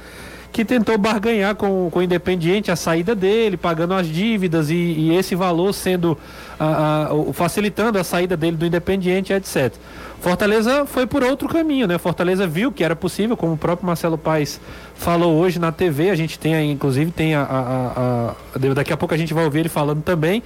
que 0.56 0.64
tentou 0.64 0.96
barganhar 0.96 1.54
com, 1.54 1.90
com 1.90 1.98
o 1.98 2.02
Independiente 2.02 2.70
a 2.70 2.76
saída 2.76 3.14
dele, 3.14 3.58
pagando 3.58 3.92
as 3.92 4.06
dívidas 4.06 4.70
e, 4.70 4.74
e 4.74 5.14
esse 5.14 5.34
valor 5.34 5.74
sendo 5.74 6.16
a, 6.58 7.10
a, 7.10 7.32
facilitando 7.34 7.98
a 7.98 8.04
saída 8.04 8.38
dele 8.38 8.56
do 8.56 8.64
Independiente, 8.64 9.34
etc. 9.34 9.74
Fortaleza 10.18 10.86
foi 10.86 11.06
por 11.06 11.22
outro 11.22 11.46
caminho, 11.46 11.86
né? 11.86 11.98
Fortaleza 11.98 12.46
viu 12.46 12.72
que 12.72 12.82
era 12.82 12.96
possível, 12.96 13.36
como 13.36 13.52
o 13.52 13.58
próprio 13.58 13.86
Marcelo 13.86 14.16
Paes 14.16 14.58
falou 14.94 15.36
hoje 15.36 15.58
na 15.58 15.70
TV, 15.70 16.08
a 16.08 16.14
gente 16.14 16.38
tem 16.38 16.72
inclusive, 16.72 17.10
tem 17.10 17.34
a, 17.34 17.42
a, 17.42 18.34
a 18.54 18.58
daqui 18.72 18.94
a 18.94 18.96
pouco 18.96 19.12
a 19.12 19.18
gente 19.18 19.34
vai 19.34 19.44
ouvir 19.44 19.58
ele 19.58 19.68
falando 19.68 20.02
também. 20.02 20.42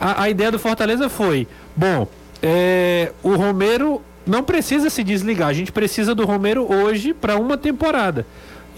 A, 0.00 0.22
a 0.22 0.30
ideia 0.30 0.52
do 0.52 0.58
Fortaleza 0.60 1.08
foi, 1.08 1.48
bom, 1.74 2.06
é, 2.40 3.10
o 3.24 3.34
Romero 3.34 4.00
não 4.24 4.44
precisa 4.44 4.88
se 4.88 5.02
desligar, 5.02 5.48
a 5.48 5.52
gente 5.52 5.72
precisa 5.72 6.14
do 6.14 6.24
Romero 6.24 6.72
hoje 6.72 7.12
para 7.12 7.34
uma 7.36 7.58
temporada. 7.58 8.24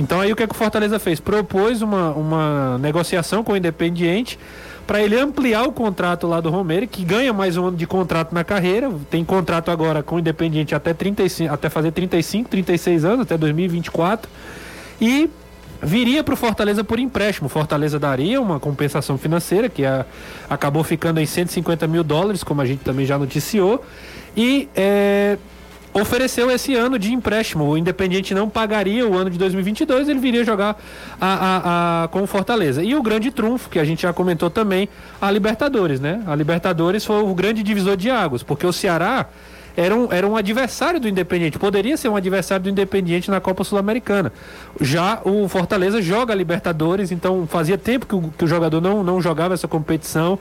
Então 0.00 0.18
aí 0.18 0.32
o 0.32 0.36
que, 0.36 0.42
é 0.42 0.46
que 0.46 0.54
o 0.54 0.56
Fortaleza 0.56 0.98
fez? 0.98 1.20
Propôs 1.20 1.82
uma, 1.82 2.10
uma 2.12 2.78
negociação 2.78 3.44
com 3.44 3.52
o 3.52 3.56
Independiente 3.56 4.38
para 4.86 5.02
ele 5.02 5.16
ampliar 5.16 5.64
o 5.64 5.72
contrato 5.72 6.26
lá 6.26 6.40
do 6.40 6.48
Romero, 6.48 6.88
que 6.88 7.04
ganha 7.04 7.32
mais 7.32 7.56
um 7.56 7.66
ano 7.66 7.76
de 7.76 7.86
contrato 7.86 8.34
na 8.34 8.42
carreira, 8.42 8.90
tem 9.10 9.24
contrato 9.24 9.70
agora 9.70 10.02
com 10.02 10.16
o 10.16 10.18
Independiente 10.18 10.74
até 10.74 10.94
35, 10.94 11.52
até 11.52 11.68
fazer 11.68 11.92
35, 11.92 12.48
36 12.48 13.04
anos, 13.04 13.20
até 13.20 13.36
2024. 13.36 14.28
E 15.00 15.30
viria 15.82 16.24
para 16.24 16.34
o 16.34 16.36
Fortaleza 16.36 16.82
por 16.82 16.98
empréstimo. 16.98 17.48
Fortaleza 17.48 17.98
daria 17.98 18.40
uma 18.40 18.58
compensação 18.58 19.18
financeira, 19.18 19.68
que 19.68 19.84
a, 19.84 20.06
acabou 20.48 20.82
ficando 20.82 21.20
em 21.20 21.26
150 21.26 21.86
mil 21.86 22.02
dólares, 22.02 22.42
como 22.42 22.62
a 22.62 22.66
gente 22.66 22.80
também 22.82 23.04
já 23.04 23.18
noticiou. 23.18 23.84
E 24.36 24.68
é, 24.74 25.36
ofereceu 25.92 26.50
esse 26.50 26.74
ano 26.74 26.98
de 26.98 27.12
empréstimo. 27.12 27.64
O 27.64 27.76
Independiente 27.76 28.34
não 28.34 28.48
pagaria 28.48 29.06
o 29.06 29.16
ano 29.16 29.30
de 29.30 29.38
2022, 29.38 30.08
ele 30.08 30.20
viria 30.20 30.44
jogar 30.44 30.80
a, 31.20 31.26
a, 31.26 32.04
a, 32.04 32.08
com 32.08 32.22
o 32.22 32.26
Fortaleza. 32.26 32.82
E 32.82 32.94
o 32.94 33.02
grande 33.02 33.30
trunfo, 33.30 33.68
que 33.68 33.78
a 33.78 33.84
gente 33.84 34.02
já 34.02 34.12
comentou 34.12 34.50
também, 34.50 34.88
a 35.20 35.30
Libertadores, 35.30 36.00
né? 36.00 36.22
A 36.26 36.34
Libertadores 36.34 37.04
foi 37.04 37.22
o 37.22 37.34
grande 37.34 37.62
divisor 37.62 37.96
de 37.96 38.10
águas, 38.10 38.42
porque 38.42 38.66
o 38.66 38.72
Ceará 38.72 39.26
era 39.76 39.94
um, 39.94 40.12
era 40.12 40.26
um 40.26 40.36
adversário 40.36 41.00
do 41.00 41.08
Independiente, 41.08 41.58
poderia 41.58 41.96
ser 41.96 42.08
um 42.08 42.16
adversário 42.16 42.64
do 42.64 42.70
Independiente 42.70 43.30
na 43.30 43.40
Copa 43.40 43.64
Sul-Americana. 43.64 44.32
Já 44.80 45.20
o 45.24 45.48
Fortaleza 45.48 46.02
joga 46.02 46.32
a 46.32 46.36
Libertadores, 46.36 47.10
então 47.12 47.46
fazia 47.46 47.78
tempo 47.78 48.06
que 48.06 48.14
o, 48.14 48.32
que 48.36 48.44
o 48.44 48.48
jogador 48.48 48.80
não, 48.80 49.02
não 49.02 49.20
jogava 49.20 49.54
essa 49.54 49.68
competição. 49.68 50.38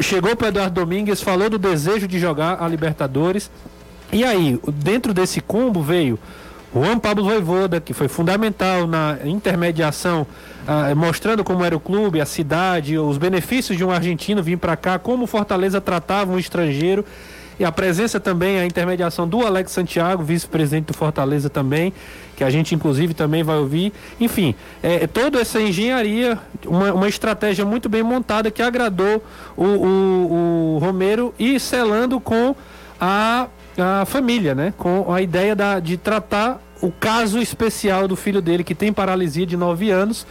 Chegou 0.00 0.34
para 0.36 0.48
Eduardo 0.48 0.80
Domingues, 0.80 1.20
falou 1.20 1.48
do 1.48 1.58
desejo 1.58 2.06
de 2.06 2.18
jogar 2.18 2.62
a 2.62 2.68
Libertadores. 2.68 3.50
E 4.12 4.24
aí, 4.24 4.58
dentro 4.72 5.12
desse 5.12 5.40
combo 5.40 5.82
veio 5.82 6.18
Juan 6.74 6.98
Pablo 6.98 7.24
Voivoda, 7.24 7.80
que 7.80 7.94
foi 7.94 8.08
fundamental 8.08 8.86
na 8.86 9.18
intermediação, 9.24 10.26
ah, 10.66 10.92
mostrando 10.94 11.44
como 11.44 11.64
era 11.64 11.76
o 11.76 11.80
clube, 11.80 12.20
a 12.20 12.26
cidade, 12.26 12.98
os 12.98 13.16
benefícios 13.16 13.78
de 13.78 13.84
um 13.84 13.92
argentino 13.92 14.42
vir 14.42 14.58
para 14.58 14.76
cá, 14.76 14.98
como 14.98 15.24
Fortaleza 15.26 15.80
tratava 15.80 16.32
um 16.32 16.38
estrangeiro. 16.38 17.04
E 17.60 17.64
a 17.64 17.70
presença 17.70 18.18
também, 18.18 18.58
a 18.58 18.66
intermediação 18.66 19.28
do 19.28 19.46
Alex 19.46 19.70
Santiago, 19.70 20.24
vice-presidente 20.24 20.86
do 20.86 20.94
Fortaleza 20.94 21.48
também, 21.48 21.92
que 22.36 22.42
a 22.42 22.50
gente 22.50 22.74
inclusive 22.74 23.14
também 23.14 23.44
vai 23.44 23.56
ouvir. 23.56 23.92
Enfim, 24.20 24.56
é, 24.82 25.04
é 25.04 25.06
toda 25.06 25.40
essa 25.40 25.60
engenharia, 25.60 26.36
uma, 26.66 26.92
uma 26.92 27.08
estratégia 27.08 27.64
muito 27.64 27.88
bem 27.88 28.02
montada 28.02 28.50
que 28.50 28.60
agradou 28.60 29.24
o, 29.56 29.64
o, 29.64 30.74
o 30.74 30.78
Romero 30.78 31.32
e 31.38 31.60
selando 31.60 32.18
com 32.18 32.56
a 33.00 33.46
a 33.78 34.04
família, 34.04 34.54
né? 34.54 34.72
Com 34.76 35.12
a 35.12 35.20
ideia 35.20 35.54
da, 35.54 35.80
de 35.80 35.96
tratar 35.96 36.60
o 36.80 36.90
caso 36.90 37.40
especial 37.40 38.06
do 38.06 38.16
filho 38.16 38.42
dele 38.42 38.62
que 38.62 38.74
tem 38.74 38.92
paralisia 38.92 39.46
de 39.46 39.56
9 39.56 39.90
anos. 39.90 40.26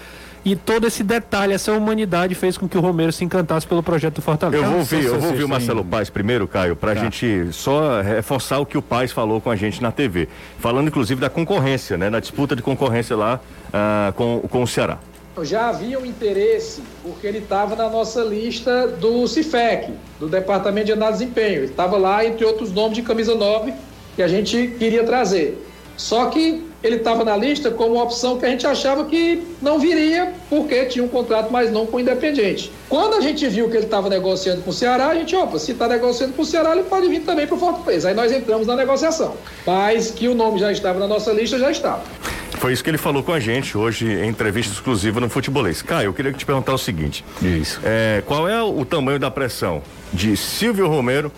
E 0.46 0.58
todo 0.58 0.86
esse 0.86 1.06
detalhe, 1.06 1.54
essa 1.54 1.72
humanidade 1.72 2.36
fez 2.36 2.58
com 2.58 2.68
que 2.68 2.78
o 2.78 2.82
Romero 2.82 3.14
se 3.14 3.24
encantasse 3.24 3.66
pelo 3.66 3.82
projeto 3.82 4.16
do 4.16 4.22
Fortaleza. 4.22 4.62
Eu 4.62 4.70
vou 4.70 4.80
ouvir, 4.80 5.04
eu 5.06 5.18
vou 5.18 5.30
ouvir 5.30 5.44
o 5.46 5.48
Marcelo 5.48 5.86
Paes 5.86 6.10
primeiro, 6.10 6.46
Caio, 6.50 6.76
para 6.76 6.92
a 6.92 6.96
tá. 6.96 7.02
gente 7.02 7.48
só 7.54 8.02
reforçar 8.02 8.60
o 8.60 8.66
que 8.66 8.78
o 8.78 8.82
Paes 8.82 9.14
falou 9.14 9.40
com 9.40 9.50
a 9.50 9.56
gente 9.56 9.82
na 9.82 9.90
TV. 9.90 10.28
Falando 10.60 10.90
inclusive 10.90 11.22
da 11.22 11.30
concorrência, 11.30 11.98
né? 11.98 12.10
Na 12.10 12.20
disputa 12.20 12.58
de 12.58 12.62
concorrência 12.62 13.16
lá 13.16 13.40
uh, 13.70 14.12
com, 14.14 14.42
com 14.50 14.64
o 14.64 14.68
Ceará 14.68 15.00
já 15.42 15.70
havia 15.70 15.98
um 15.98 16.06
interesse, 16.06 16.84
porque 17.02 17.26
ele 17.26 17.40
estava 17.40 17.76
na 17.76 17.90
nossa 17.90 18.22
lista 18.22 18.88
do 18.88 19.28
CIFEC, 19.28 19.94
do 20.20 20.28
Departamento 20.28 20.88
de 20.88 20.92
Análise 20.92 21.26
de 21.26 21.32
Desempenho. 21.32 21.60
Ele 21.60 21.72
estava 21.72 21.98
lá, 21.98 22.24
entre 22.24 22.46
outros 22.46 22.72
nomes 22.72 22.96
de 22.96 23.02
camisa 23.02 23.34
9, 23.34 23.74
que 24.16 24.22
a 24.22 24.28
gente 24.28 24.76
queria 24.78 25.04
trazer. 25.04 25.58
Só 25.98 26.28
que 26.28 26.64
ele 26.84 26.98
estava 26.98 27.24
na 27.24 27.38
lista 27.38 27.72
como 27.72 27.96
uma 27.96 28.04
opção 28.04 28.38
que 28.38 28.46
a 28.46 28.50
gente 28.50 28.68
achava 28.68 29.06
que 29.06 29.42
não 29.62 29.80
viria, 29.80 30.34
porque 30.50 30.86
tinha 30.86 31.04
um 31.04 31.08
contrato 31.08 31.52
mais 31.52 31.72
longo 31.72 31.88
com 31.88 31.98
o 31.98 32.00
Independente. 32.00 32.72
Quando 32.90 33.16
a 33.16 33.22
gente 33.22 33.48
viu 33.48 33.70
que 33.70 33.78
ele 33.78 33.86
estava 33.86 34.10
negociando 34.10 34.62
com 34.62 34.70
o 34.70 34.74
Ceará, 34.74 35.08
a 35.08 35.16
gente, 35.16 35.36
opa, 35.36 35.58
se 35.58 35.72
está 35.72 35.88
negociando 35.88 36.34
com 36.34 36.42
o 36.42 36.46
Ceará, 36.46 36.74
ele 36.74 36.84
pode 36.84 37.08
vir 37.08 37.22
também 37.22 37.48
para 37.48 37.56
o 37.56 37.60
Fortaleza. 37.60 38.10
Aí 38.10 38.14
nós 38.14 38.32
entramos 38.32 38.68
na 38.68 38.76
negociação. 38.76 39.36
Mas 39.66 40.12
que 40.12 40.28
o 40.28 40.36
nome 40.36 40.60
já 40.60 40.72
estava 40.72 41.00
na 41.00 41.08
nossa 41.08 41.32
lista, 41.32 41.58
já 41.58 41.72
estava. 41.72 42.04
Foi 42.58 42.74
isso 42.74 42.84
que 42.84 42.90
ele 42.90 42.98
falou 42.98 43.24
com 43.24 43.34
a 43.34 43.40
gente 43.40 43.78
hoje 43.78 44.08
em 44.08 44.30
entrevista 44.30 44.74
exclusiva 44.74 45.20
no 45.20 45.30
Futebolês. 45.30 45.82
Caio, 45.82 46.08
eu 46.08 46.14
queria 46.14 46.32
te 46.32 46.46
perguntar 46.46 46.74
o 46.74 46.78
seguinte: 46.78 47.24
Isso. 47.42 47.80
É, 47.84 48.24
qual 48.26 48.48
é 48.48 48.62
o 48.62 48.86
tamanho 48.86 49.20
da 49.20 49.30
pressão 49.30 49.82
de 50.12 50.38
Silvio 50.38 50.88
Romero 50.88 51.32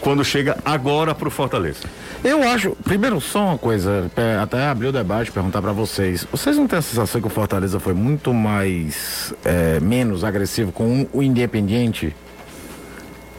quando 0.00 0.24
chega 0.24 0.58
agora 0.64 1.14
para 1.14 1.28
o 1.28 1.30
Fortaleza? 1.30 1.88
Eu 2.22 2.42
acho, 2.42 2.76
primeiro 2.82 3.20
só 3.20 3.46
uma 3.46 3.58
coisa, 3.58 4.10
até 4.42 4.66
abrir 4.66 4.88
o 4.88 4.92
debate, 4.92 5.30
perguntar 5.30 5.62
para 5.62 5.72
vocês. 5.72 6.26
Vocês 6.30 6.56
não 6.56 6.66
têm 6.66 6.80
a 6.80 6.82
sensação 6.82 7.20
que 7.20 7.26
o 7.26 7.30
Fortaleza 7.30 7.78
foi 7.78 7.94
muito 7.94 8.34
mais 8.34 9.32
é, 9.44 9.78
menos 9.80 10.24
agressivo 10.24 10.72
com 10.72 11.06
o 11.12 11.22
Independiente? 11.22 12.14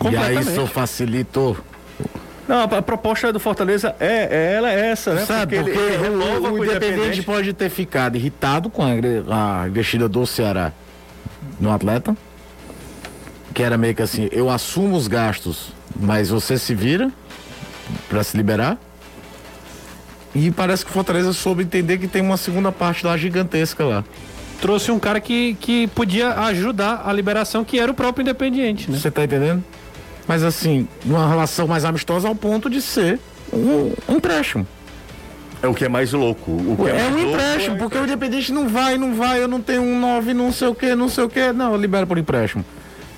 E 0.09 0.15
aí 0.15 0.39
isso 0.39 0.65
facilitou 0.67 1.57
não, 2.49 2.63
a 2.63 2.81
proposta 2.81 3.31
do 3.31 3.39
Fortaleza 3.39 3.95
é, 3.99 4.27
é 4.31 4.53
ela 4.55 4.71
é 4.73 4.89
essa, 4.89 5.13
né? 5.13 5.23
Sabe, 5.23 5.57
porque, 5.57 5.71
porque 5.71 5.93
ele, 5.93 6.07
o, 6.07 6.49
o, 6.49 6.53
o 6.53 6.65
Independente 6.65 7.21
pode 7.21 7.53
ter 7.53 7.69
ficado 7.69 8.15
irritado 8.15 8.71
com 8.71 8.81
a, 8.81 8.87
a 8.89 9.67
investida 9.67 10.09
do 10.09 10.25
Ceará 10.25 10.73
no 11.59 11.71
atleta, 11.71 12.17
que 13.53 13.61
era 13.61 13.77
meio 13.77 13.93
que 13.93 14.01
assim, 14.01 14.27
eu 14.31 14.49
assumo 14.49 14.97
os 14.97 15.07
gastos, 15.07 15.71
mas 15.95 16.29
você 16.29 16.57
se 16.57 16.73
vira 16.73 17.11
para 18.09 18.23
se 18.23 18.35
liberar. 18.35 18.79
E 20.33 20.49
parece 20.49 20.83
que 20.83 20.89
o 20.89 20.93
Fortaleza 20.93 21.31
soube 21.33 21.61
entender 21.61 21.99
que 21.99 22.07
tem 22.07 22.23
uma 22.23 22.37
segunda 22.37 22.71
parte 22.71 23.05
lá 23.05 23.15
gigantesca 23.15 23.83
lá. 23.85 24.03
Trouxe 24.59 24.89
um 24.89 24.97
cara 24.97 25.21
que, 25.21 25.53
que 25.55 25.87
podia 25.89 26.33
ajudar 26.45 27.03
a 27.05 27.13
liberação, 27.13 27.63
que 27.63 27.79
era 27.79 27.91
o 27.91 27.93
próprio 27.93 28.23
Independiente, 28.23 28.89
né? 28.89 28.97
Você 28.97 29.11
tá 29.11 29.23
entendendo? 29.23 29.63
Mas 30.29 30.43
assim, 30.43 30.87
uma 31.03 31.27
relação 31.27 31.67
mais 31.67 31.83
amistosa 31.83 32.27
ao 32.27 32.35
ponto 32.35 32.69
de 32.69 32.83
ser 32.83 33.19
um, 33.51 33.91
um 34.07 34.17
empréstimo. 34.17 34.65
É 35.59 35.67
o 35.67 35.73
que 35.73 35.83
é 35.83 35.89
mais 35.89 36.13
louco. 36.13 36.51
O 36.51 36.77
que 36.77 36.87
é, 36.87 37.07
é 37.07 37.09
um 37.09 37.17
empréstimo, 37.17 37.75
é 37.75 37.79
porque 37.79 37.97
o 37.97 38.03
Independente 38.03 38.53
não 38.53 38.69
vai, 38.69 38.95
não 38.95 39.15
vai, 39.15 39.41
eu 39.41 39.47
não 39.47 39.59
tenho 39.59 39.81
um 39.81 39.99
9, 39.99 40.35
não 40.35 40.51
sei 40.51 40.67
o 40.67 40.75
que, 40.75 40.93
não 40.93 41.09
sei 41.09 41.23
o 41.23 41.29
que. 41.29 41.51
Não, 41.51 41.75
libera 41.75 42.05
por 42.05 42.15
empréstimo. 42.19 42.63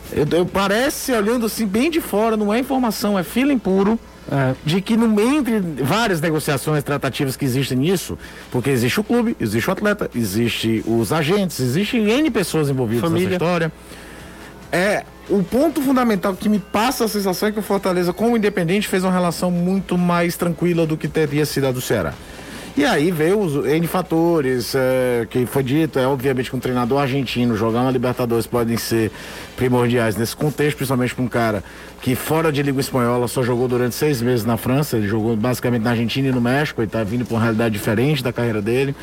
Eu, 0.09 0.25
eu, 0.31 0.45
parece, 0.45 1.11
olhando 1.11 1.47
assim, 1.47 1.67
bem 1.67 1.91
de 1.91 1.99
fora, 1.99 2.37
não 2.37 2.53
é 2.53 2.59
informação, 2.59 3.19
é 3.19 3.23
feeling 3.23 3.59
puro. 3.59 3.99
É. 4.31 4.55
De 4.63 4.81
que 4.81 4.95
no 4.95 5.19
entre 5.19 5.59
várias 5.83 6.21
negociações 6.21 6.81
tratativas 6.81 7.35
que 7.35 7.43
existem 7.43 7.77
nisso, 7.77 8.17
porque 8.49 8.69
existe 8.69 9.01
o 9.01 9.03
clube, 9.03 9.35
existe 9.37 9.69
o 9.69 9.73
atleta, 9.73 10.09
existe 10.15 10.81
os 10.87 11.11
agentes, 11.11 11.59
existe 11.59 11.97
N 11.97 12.31
pessoas 12.31 12.69
envolvidas 12.69 13.01
Família. 13.01 13.31
nessa 13.31 13.43
história. 13.43 13.71
É 14.71 15.03
o 15.29 15.43
ponto 15.43 15.81
fundamental 15.81 16.35
que 16.35 16.49
me 16.49 16.59
passa 16.59 17.05
a 17.05 17.07
sensação 17.07 17.49
é 17.49 17.51
que 17.51 17.59
o 17.59 17.63
Fortaleza, 17.63 18.11
com 18.11 18.33
o 18.33 18.37
Independente, 18.37 18.87
fez 18.87 19.03
uma 19.03 19.11
relação 19.11 19.49
muito 19.51 19.97
mais 19.97 20.35
tranquila 20.35 20.85
do 20.85 20.97
que 20.97 21.07
teria 21.07 21.45
sido 21.45 21.67
a 21.67 21.71
do 21.71 21.81
Ceará. 21.81 22.13
E 22.75 22.85
aí 22.85 23.11
veio 23.11 23.37
os 23.39 23.65
N 23.65 23.85
fatores, 23.85 24.73
é, 24.75 25.27
que 25.29 25.45
foi 25.45 25.61
dito, 25.61 25.99
é 25.99 26.07
obviamente 26.07 26.49
que 26.49 26.55
um 26.55 26.59
treinador 26.59 27.01
argentino 27.01 27.55
jogar 27.55 27.81
uma 27.81 27.91
Libertadores 27.91 28.47
podem 28.47 28.77
ser 28.77 29.11
primordiais 29.61 30.15
nesse 30.15 30.35
contexto, 30.35 30.77
principalmente 30.77 31.13
para 31.13 31.23
um 31.23 31.27
cara 31.27 31.63
que 32.01 32.15
fora 32.15 32.51
de 32.51 32.63
Liga 32.63 32.79
Espanhola 32.79 33.27
só 33.27 33.43
jogou 33.43 33.67
durante 33.67 33.93
seis 33.93 34.19
meses 34.23 34.43
na 34.43 34.57
França, 34.57 34.97
ele 34.97 35.07
jogou 35.07 35.35
basicamente 35.35 35.83
na 35.83 35.91
Argentina 35.91 36.29
e 36.29 36.31
no 36.31 36.41
México, 36.41 36.81
ele 36.81 36.87
está 36.87 37.03
vindo 37.03 37.23
para 37.25 37.35
uma 37.35 37.41
realidade 37.41 37.71
diferente 37.71 38.23
da 38.23 38.33
carreira 38.33 38.59
dele 38.59 38.95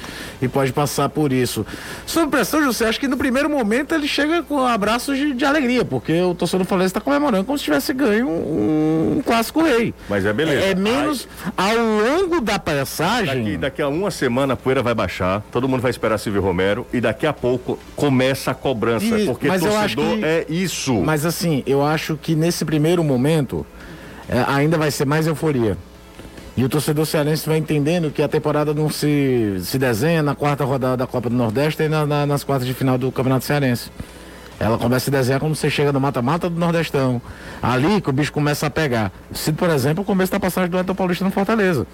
e 0.42 0.48
pode 0.48 0.72
passar 0.72 1.08
por 1.08 1.32
isso. 1.32 1.64
Sobre 2.04 2.30
pressão, 2.30 2.60
José, 2.60 2.88
acho 2.88 2.98
que 2.98 3.06
no 3.06 3.16
primeiro 3.16 3.48
momento 3.48 3.94
ele 3.94 4.08
chega 4.08 4.42
com 4.42 4.58
abraços 4.66 5.16
de, 5.16 5.32
de 5.32 5.44
alegria, 5.44 5.84
porque 5.84 6.20
o 6.20 6.34
torcedor 6.34 6.66
do 6.66 6.68
Fortaleza 6.68 6.90
está 6.90 7.00
comemorando 7.00 7.44
como 7.44 7.56
se 7.56 7.62
tivesse 7.62 7.92
ganho 7.94 8.28
um, 8.28 9.18
um 9.18 9.22
clássico 9.22 9.62
rei. 9.62 9.94
Mas 10.08 10.26
é 10.26 10.32
beleza. 10.32 10.60
É, 10.60 10.70
é 10.70 10.74
menos 10.74 11.28
ao 11.56 11.76
longo 11.76 12.40
da 12.40 12.58
passagem. 12.58 13.44
Daqui, 13.44 13.56
daqui, 13.56 13.82
a 13.82 13.86
uma 13.86 14.10
semana 14.10 14.54
a 14.54 14.56
poeira 14.56 14.82
vai 14.82 14.94
baixar, 14.94 15.40
todo 15.52 15.68
mundo 15.68 15.82
vai 15.82 15.92
esperar 15.92 16.18
Silvio 16.18 16.42
Romero 16.42 16.84
e 16.92 17.00
daqui 17.00 17.28
a 17.28 17.32
pouco 17.32 17.78
começa 17.94 18.50
a 18.50 18.54
cobrança, 18.54 19.20
e, 19.20 19.24
porque 19.24 19.46
torcedor 19.46 20.16
que, 20.16 20.24
é 20.24 20.46
isso. 20.48 20.94
Mas 20.94 21.24
assim, 21.24 21.62
eu 21.66 21.82
acho 21.84 22.16
que 22.16 22.34
nesse 22.34 22.64
primeiro 22.64 23.02
momento 23.04 23.66
é, 24.28 24.44
ainda 24.46 24.76
vai 24.76 24.90
ser 24.90 25.04
mais 25.04 25.26
euforia. 25.26 25.76
E 26.56 26.64
o 26.64 26.68
torcedor 26.68 27.06
cearense 27.06 27.48
vai 27.48 27.58
entendendo 27.58 28.10
que 28.10 28.20
a 28.20 28.26
temporada 28.26 28.74
não 28.74 28.90
se, 28.90 29.58
se 29.62 29.78
desenha 29.78 30.22
na 30.22 30.34
quarta 30.34 30.64
rodada 30.64 30.96
da 30.96 31.06
Copa 31.06 31.30
do 31.30 31.36
Nordeste 31.36 31.84
e 31.84 31.88
na, 31.88 32.04
na, 32.04 32.26
nas 32.26 32.42
quartas 32.42 32.66
de 32.66 32.74
final 32.74 32.98
do 32.98 33.12
Campeonato 33.12 33.44
Cearense. 33.44 33.92
Ela 34.58 34.76
começa 34.76 34.96
a 34.96 35.00
se 35.04 35.10
desenhar 35.12 35.38
quando 35.38 35.54
você 35.54 35.70
chega 35.70 35.92
no 35.92 36.00
mata-mata 36.00 36.50
do 36.50 36.58
Nordestão. 36.58 37.22
Ali 37.62 38.00
que 38.00 38.10
o 38.10 38.12
bicho 38.12 38.32
começa 38.32 38.66
a 38.66 38.70
pegar. 38.70 39.12
Se, 39.32 39.52
por 39.52 39.70
exemplo, 39.70 40.02
o 40.02 40.04
começo 40.04 40.32
da 40.32 40.40
passagem 40.40 40.68
do 40.68 40.76
Elton 40.76 40.96
Paulista 40.96 41.24
no 41.24 41.30
Fortaleza 41.30 41.86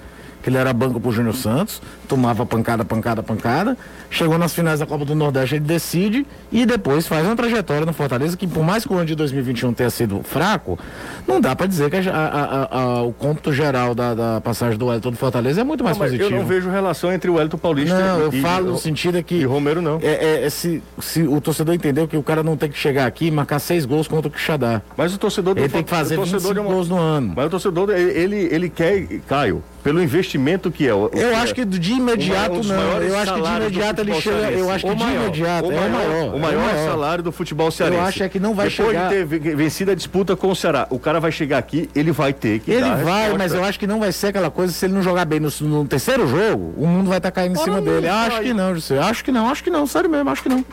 que 0.44 0.50
ele 0.50 0.58
era 0.58 0.74
banco 0.74 1.00
pro 1.00 1.10
Júnior 1.10 1.34
Santos, 1.34 1.80
tomava 2.06 2.44
pancada, 2.44 2.84
pancada, 2.84 3.22
pancada. 3.22 3.78
Chegou 4.10 4.36
nas 4.36 4.54
finais 4.54 4.78
da 4.78 4.86
Copa 4.86 5.02
do 5.02 5.14
Nordeste, 5.14 5.54
ele 5.54 5.64
decide 5.64 6.26
e 6.52 6.66
depois 6.66 7.08
faz 7.08 7.24
uma 7.24 7.34
trajetória 7.34 7.86
no 7.86 7.94
Fortaleza 7.94 8.36
que, 8.36 8.46
por 8.46 8.62
mais 8.62 8.84
que 8.84 8.92
o 8.92 8.96
ano 8.96 9.06
de 9.06 9.14
2021 9.14 9.72
tenha 9.72 9.88
sido 9.88 10.20
fraco, 10.22 10.78
não 11.26 11.40
dá 11.40 11.56
para 11.56 11.66
dizer 11.66 11.90
que 11.90 11.96
a, 11.96 12.12
a, 12.14 12.78
a, 12.78 13.02
o 13.02 13.12
cômputo 13.14 13.54
geral 13.54 13.94
da, 13.94 14.14
da, 14.14 14.40
passagem 14.42 14.78
do 14.78 14.86
Wellington 14.86 15.12
do 15.12 15.16
Fortaleza 15.16 15.62
é 15.62 15.64
muito 15.64 15.82
mais 15.82 15.96
não, 15.96 16.04
positivo. 16.04 16.30
Eu 16.30 16.38
não 16.38 16.46
vejo 16.46 16.68
relação 16.68 17.10
entre 17.10 17.30
o 17.30 17.34
Wellington 17.36 17.56
Paulista 17.56 17.98
não, 17.98 18.18
e 18.18 18.22
eu 18.24 18.32
falo 18.42 18.72
no 18.72 18.78
sentido 18.78 19.16
é 19.16 19.22
que. 19.22 19.36
E 19.36 19.44
Romero 19.46 19.80
não. 19.80 19.98
É, 20.02 20.42
é, 20.42 20.44
é, 20.44 20.50
se, 20.50 20.82
se 21.00 21.22
o 21.22 21.40
torcedor 21.40 21.74
entendeu 21.74 22.06
que 22.06 22.18
o 22.18 22.22
cara 22.22 22.42
não 22.42 22.54
tem 22.54 22.70
que 22.70 22.78
chegar 22.78 23.06
aqui 23.06 23.28
e 23.28 23.30
marcar 23.30 23.58
seis 23.58 23.86
gols 23.86 24.06
contra 24.06 24.28
o 24.28 24.30
Quixadá. 24.30 24.82
Mas 24.94 25.14
o 25.14 25.18
torcedor 25.18 25.56
Ele 25.56 25.70
tem 25.70 25.82
que 25.82 25.88
fazer 25.88 26.18
25 26.18 26.62
gols 26.62 26.86
no 26.86 26.98
ano. 26.98 27.32
Mas 27.34 27.46
o 27.46 27.50
torcedor, 27.50 27.88
ele, 27.90 28.36
ele 28.52 28.68
quer, 28.68 29.06
Caio, 29.26 29.62
pelo 29.84 30.02
investimento 30.02 30.70
que 30.70 30.86
é. 30.86 30.92
eu 30.92 31.10
que 31.10 31.22
acho 31.22 31.52
é, 31.52 31.54
que 31.54 31.64
de 31.66 31.92
imediato 31.92 32.64
não. 32.64 33.02
Eu 33.02 33.18
acho 33.18 33.34
que 33.34 33.42
de 33.42 33.48
imediato 33.48 34.00
ele 34.00 34.14
chega. 34.14 34.50
Eu 34.52 34.70
acho 34.70 34.86
que 34.86 34.94
de 34.94 35.02
imediato 35.02 35.70
é 35.70 35.78
o 35.78 35.90
maior. 35.90 36.34
O 36.34 36.38
maior, 36.38 36.54
é 36.54 36.56
o 36.56 36.66
maior 36.66 36.90
salário 36.90 37.22
do 37.22 37.30
futebol 37.30 37.70
cearense. 37.70 38.00
Eu 38.00 38.06
acho 38.06 38.22
é 38.22 38.28
que 38.30 38.40
não 38.40 38.54
vai 38.54 38.70
Depois 38.70 38.88
chegar. 38.88 39.10
Depois 39.10 39.30
de 39.30 39.40
ter 39.40 39.54
vencido 39.54 39.90
a 39.90 39.94
disputa 39.94 40.34
com 40.34 40.50
o 40.50 40.56
Ceará, 40.56 40.86
o 40.88 40.98
cara 40.98 41.20
vai 41.20 41.30
chegar 41.30 41.58
aqui, 41.58 41.90
ele 41.94 42.12
vai 42.12 42.32
ter 42.32 42.60
que. 42.60 42.70
Ele 42.70 42.88
vai, 43.04 43.36
mas 43.36 43.52
eu 43.52 43.62
acho 43.62 43.78
que 43.78 43.86
não 43.86 44.00
vai 44.00 44.10
ser 44.10 44.28
aquela 44.28 44.50
coisa 44.50 44.72
se 44.72 44.86
ele 44.86 44.94
não 44.94 45.02
jogar 45.02 45.26
bem 45.26 45.38
no, 45.38 45.50
no 45.60 45.84
terceiro 45.84 46.26
jogo, 46.26 46.72
o 46.78 46.86
mundo 46.86 47.08
vai 47.08 47.18
estar 47.18 47.30
tá 47.30 47.42
caindo 47.42 47.52
em 47.52 47.62
cima 47.62 47.82
dele. 47.82 48.08
Acho 48.08 48.40
que 48.40 48.54
não, 48.54 48.74
José. 48.74 48.98
Acho 48.98 49.22
que 49.22 49.30
não, 49.30 49.50
acho 49.50 49.62
que 49.62 49.70
não, 49.70 49.86
sério 49.86 50.08
mesmo, 50.08 50.30
acho 50.30 50.42
que 50.42 50.48
não. 50.48 50.64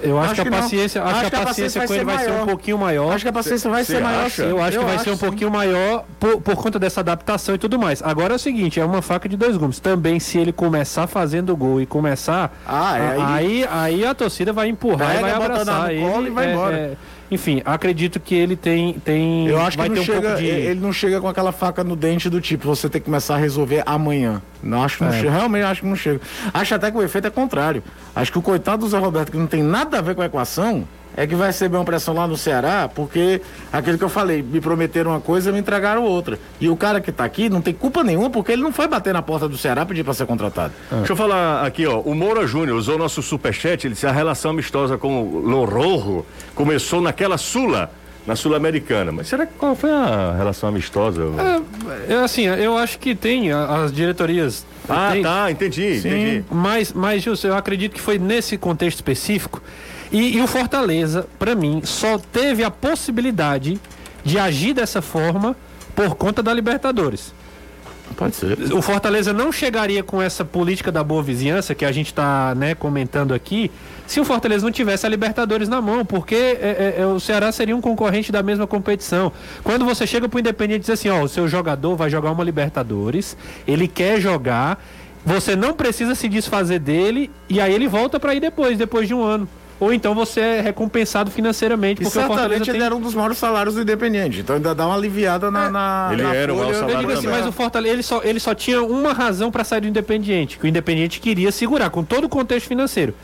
Eu 0.00 0.18
acho, 0.18 0.32
acho 0.32 0.42
que, 0.42 0.48
a 0.48 0.50
paciência, 0.50 1.02
acho, 1.02 1.16
acho 1.16 1.30
que 1.30 1.36
a 1.36 1.40
paciência, 1.40 1.80
paciência 1.80 1.86
com 1.86 1.94
ele 1.94 2.04
vai 2.04 2.24
ser, 2.24 2.42
um 2.42 2.46
pouquinho 2.46 2.78
maior. 2.78 3.12
Acho 3.14 3.24
que 3.24 3.28
a 3.28 3.32
paciência 3.32 3.70
vai 3.70 3.84
ser 3.84 4.00
maior. 4.00 4.26
Acha? 4.26 4.42
Eu 4.42 4.62
acho 4.62 4.76
eu 4.76 4.80
que 4.80 4.86
vai 4.86 4.98
ser 4.98 5.10
um 5.10 5.16
pouquinho 5.16 5.50
maior 5.50 6.04
por, 6.20 6.40
por 6.40 6.56
conta 6.56 6.78
dessa 6.78 7.00
adaptação 7.00 7.54
e 7.54 7.58
tudo 7.58 7.78
mais. 7.78 8.02
Agora 8.02 8.34
é 8.34 8.36
o 8.36 8.38
seguinte, 8.38 8.78
é 8.78 8.84
uma 8.84 9.00
faca 9.00 9.28
de 9.28 9.36
dois 9.36 9.56
gumes. 9.56 9.78
Também 9.78 10.20
se 10.20 10.38
ele 10.38 10.52
começar 10.52 11.06
fazendo 11.06 11.56
gol 11.56 11.80
e 11.80 11.86
começar, 11.86 12.54
ah, 12.66 12.98
é, 12.98 13.02
aí, 13.02 13.22
aí, 13.22 13.68
aí 13.70 14.04
a 14.04 14.14
torcida 14.14 14.52
vai 14.52 14.68
empurrar 14.68 15.16
e 15.16 15.20
vai 15.20 15.30
abraçar 15.32 15.90
ele. 15.92 16.28
E 16.28 16.30
vai 16.30 16.46
é, 16.46 16.52
embora. 16.52 16.76
É, 16.76 16.96
enfim, 17.30 17.60
acredito 17.64 18.20
que 18.20 18.34
ele 18.34 18.54
tem. 18.56 18.94
tem 18.94 19.48
Eu 19.48 19.60
acho 19.60 19.76
que 19.76 19.88
não 19.88 20.04
chega, 20.04 20.34
um 20.34 20.36
de... 20.36 20.46
ele 20.46 20.80
não 20.80 20.92
chega 20.92 21.20
com 21.20 21.28
aquela 21.28 21.52
faca 21.52 21.82
no 21.82 21.96
dente 21.96 22.30
do 22.30 22.40
tipo, 22.40 22.66
você 22.66 22.88
tem 22.88 23.00
que 23.00 23.04
começar 23.06 23.34
a 23.34 23.38
resolver 23.38 23.82
amanhã. 23.84 24.40
Não 24.62 24.82
acho 24.82 24.98
que 24.98 25.04
não 25.04 25.10
é. 25.10 25.20
chega. 25.20 25.30
Realmente 25.30 25.64
acho 25.64 25.80
que 25.80 25.86
não 25.86 25.96
chega. 25.96 26.20
Acho 26.52 26.74
até 26.74 26.90
que 26.90 26.96
o 26.96 27.02
efeito 27.02 27.26
é 27.26 27.30
contrário. 27.30 27.82
Acho 28.14 28.30
que 28.30 28.38
o 28.38 28.42
coitado 28.42 28.84
do 28.84 28.88
Zé 28.88 28.98
Roberto, 28.98 29.32
que 29.32 29.38
não 29.38 29.46
tem 29.46 29.62
nada 29.62 29.98
a 29.98 30.00
ver 30.00 30.14
com 30.14 30.22
a 30.22 30.26
equação, 30.26 30.86
é 31.16 31.26
que 31.26 31.34
vai 31.34 31.48
receber 31.48 31.76
uma 31.76 31.84
pressão 31.84 32.14
lá 32.14 32.26
no 32.26 32.36
Ceará, 32.36 32.90
porque 32.92 33.40
aquilo 33.72 33.96
que 33.96 34.04
eu 34.04 34.08
falei, 34.08 34.42
me 34.42 34.60
prometeram 34.60 35.12
uma 35.12 35.20
coisa 35.20 35.50
e 35.50 35.52
me 35.52 35.58
entregaram 35.58 36.02
outra. 36.04 36.38
E 36.60 36.68
o 36.68 36.76
cara 36.76 37.00
que 37.00 37.10
está 37.10 37.24
aqui 37.24 37.48
não 37.48 37.62
tem 37.62 37.72
culpa 37.72 38.04
nenhuma, 38.04 38.28
porque 38.28 38.52
ele 38.52 38.62
não 38.62 38.72
foi 38.72 38.86
bater 38.86 39.14
na 39.14 39.22
porta 39.22 39.48
do 39.48 39.56
Ceará 39.56 39.86
pedir 39.86 40.04
para 40.04 40.14
ser 40.14 40.26
contratado. 40.26 40.74
Ah. 40.90 40.96
Deixa 40.96 41.12
eu 41.12 41.16
falar 41.16 41.64
aqui, 41.64 41.86
ó. 41.86 42.00
O 42.00 42.14
Moura 42.14 42.46
Júnior 42.46 42.76
usou 42.76 42.98
nosso 42.98 43.22
superchat, 43.22 43.86
ele 43.86 43.94
disse 43.94 44.06
a 44.06 44.12
relação 44.12 44.50
amistosa 44.50 44.98
com 44.98 45.22
o 45.22 45.40
Lorrojo 45.40 46.24
começou 46.54 47.00
naquela 47.00 47.38
Sula 47.38 47.90
na 48.26 48.34
Sul-Americana. 48.34 49.12
Mas 49.12 49.28
será 49.28 49.46
que 49.46 49.54
qual 49.54 49.76
foi 49.76 49.90
a 49.90 50.34
relação 50.36 50.68
amistosa? 50.68 51.22
É, 52.08 52.14
é 52.14 52.16
assim, 52.16 52.46
eu 52.46 52.76
acho 52.76 52.98
que 52.98 53.14
tem 53.14 53.52
as 53.52 53.92
diretorias. 53.92 54.66
Ah, 54.88 55.10
tem, 55.12 55.22
tá, 55.22 55.50
entendi, 55.50 56.00
sim, 56.00 56.08
entendi. 56.08 56.44
Mas, 56.50 56.92
mas, 56.92 57.22
Gilson, 57.22 57.48
eu 57.48 57.56
acredito 57.56 57.92
que 57.92 58.00
foi 58.00 58.18
nesse 58.18 58.56
contexto 58.56 58.96
específico 58.96 59.62
e, 60.10 60.36
e 60.36 60.40
o 60.40 60.46
Fortaleza, 60.46 61.26
para 61.38 61.54
mim, 61.54 61.82
só 61.84 62.18
teve 62.18 62.62
a 62.62 62.70
possibilidade 62.70 63.80
de 64.24 64.38
agir 64.38 64.74
dessa 64.74 65.00
forma 65.00 65.56
por 65.94 66.14
conta 66.14 66.42
da 66.42 66.52
Libertadores. 66.52 67.32
Pode 68.16 68.36
ser. 68.36 68.72
O 68.72 68.80
Fortaleza 68.80 69.32
não 69.32 69.50
chegaria 69.50 70.02
com 70.02 70.22
essa 70.22 70.44
política 70.44 70.92
da 70.92 71.02
boa 71.02 71.22
vizinhança 71.22 71.74
que 71.74 71.84
a 71.84 71.90
gente 71.90 72.06
está 72.06 72.54
né, 72.54 72.74
comentando 72.74 73.34
aqui 73.34 73.70
se 74.06 74.20
o 74.20 74.24
Fortaleza 74.24 74.64
não 74.64 74.72
tivesse 74.72 75.04
a 75.04 75.08
Libertadores 75.08 75.68
na 75.68 75.80
mão, 75.82 76.04
porque 76.04 76.34
é, 76.34 76.94
é, 76.98 77.02
é 77.02 77.06
o 77.06 77.18
Ceará 77.18 77.50
seria 77.50 77.74
um 77.74 77.80
concorrente 77.80 78.30
da 78.30 78.42
mesma 78.42 78.66
competição. 78.66 79.32
Quando 79.64 79.84
você 79.84 80.06
chega 80.06 80.28
para 80.28 80.36
o 80.36 80.40
Independente 80.40 80.76
e 80.76 80.80
diz 80.80 80.90
assim: 80.90 81.08
ó, 81.08 81.22
o 81.22 81.28
seu 81.28 81.48
jogador 81.48 81.96
vai 81.96 82.08
jogar 82.08 82.30
uma 82.30 82.44
Libertadores, 82.44 83.36
ele 83.66 83.88
quer 83.88 84.20
jogar, 84.20 84.82
você 85.24 85.56
não 85.56 85.74
precisa 85.74 86.14
se 86.14 86.28
desfazer 86.28 86.78
dele 86.78 87.30
e 87.48 87.60
aí 87.60 87.74
ele 87.74 87.88
volta 87.88 88.20
para 88.20 88.34
ir 88.34 88.40
depois, 88.40 88.78
depois 88.78 89.08
de 89.08 89.14
um 89.14 89.22
ano 89.22 89.48
ou 89.78 89.92
então 89.92 90.14
você 90.14 90.40
é 90.40 90.60
recompensado 90.60 91.30
financeiramente. 91.30 92.02
E 92.02 92.06
certamente 92.06 92.70
ele 92.70 92.78
tem... 92.78 92.86
era 92.86 92.94
um 92.94 93.00
dos 93.00 93.14
maiores 93.14 93.38
salários 93.38 93.74
do 93.74 93.82
Independente, 93.82 94.40
então 94.40 94.56
ainda 94.56 94.74
dá 94.74 94.86
uma 94.86 94.96
aliviada 94.96 95.50
na, 95.50 95.66
é. 95.66 95.70
na 95.70 96.08
Ele 96.12 96.22
na 96.22 96.34
era 96.34 96.52
folha. 96.52 96.66
o 96.66 96.70
maior 96.70 96.88
salário 96.88 97.10
assim, 97.10 97.26
mas 97.26 97.46
o 97.46 97.52
Fortaleza 97.52 97.94
ele 97.94 98.02
só, 98.02 98.22
ele 98.22 98.40
só 98.40 98.54
tinha 98.54 98.82
uma 98.82 99.12
razão 99.12 99.50
para 99.50 99.64
sair 99.64 99.80
do 99.80 99.88
Independente, 99.88 100.58
que 100.58 100.64
o 100.64 100.68
Independente 100.68 101.20
queria 101.20 101.52
segurar, 101.52 101.90
com 101.90 102.02
todo 102.02 102.24
o 102.24 102.28
contexto 102.28 102.66
financeiro 102.66 103.14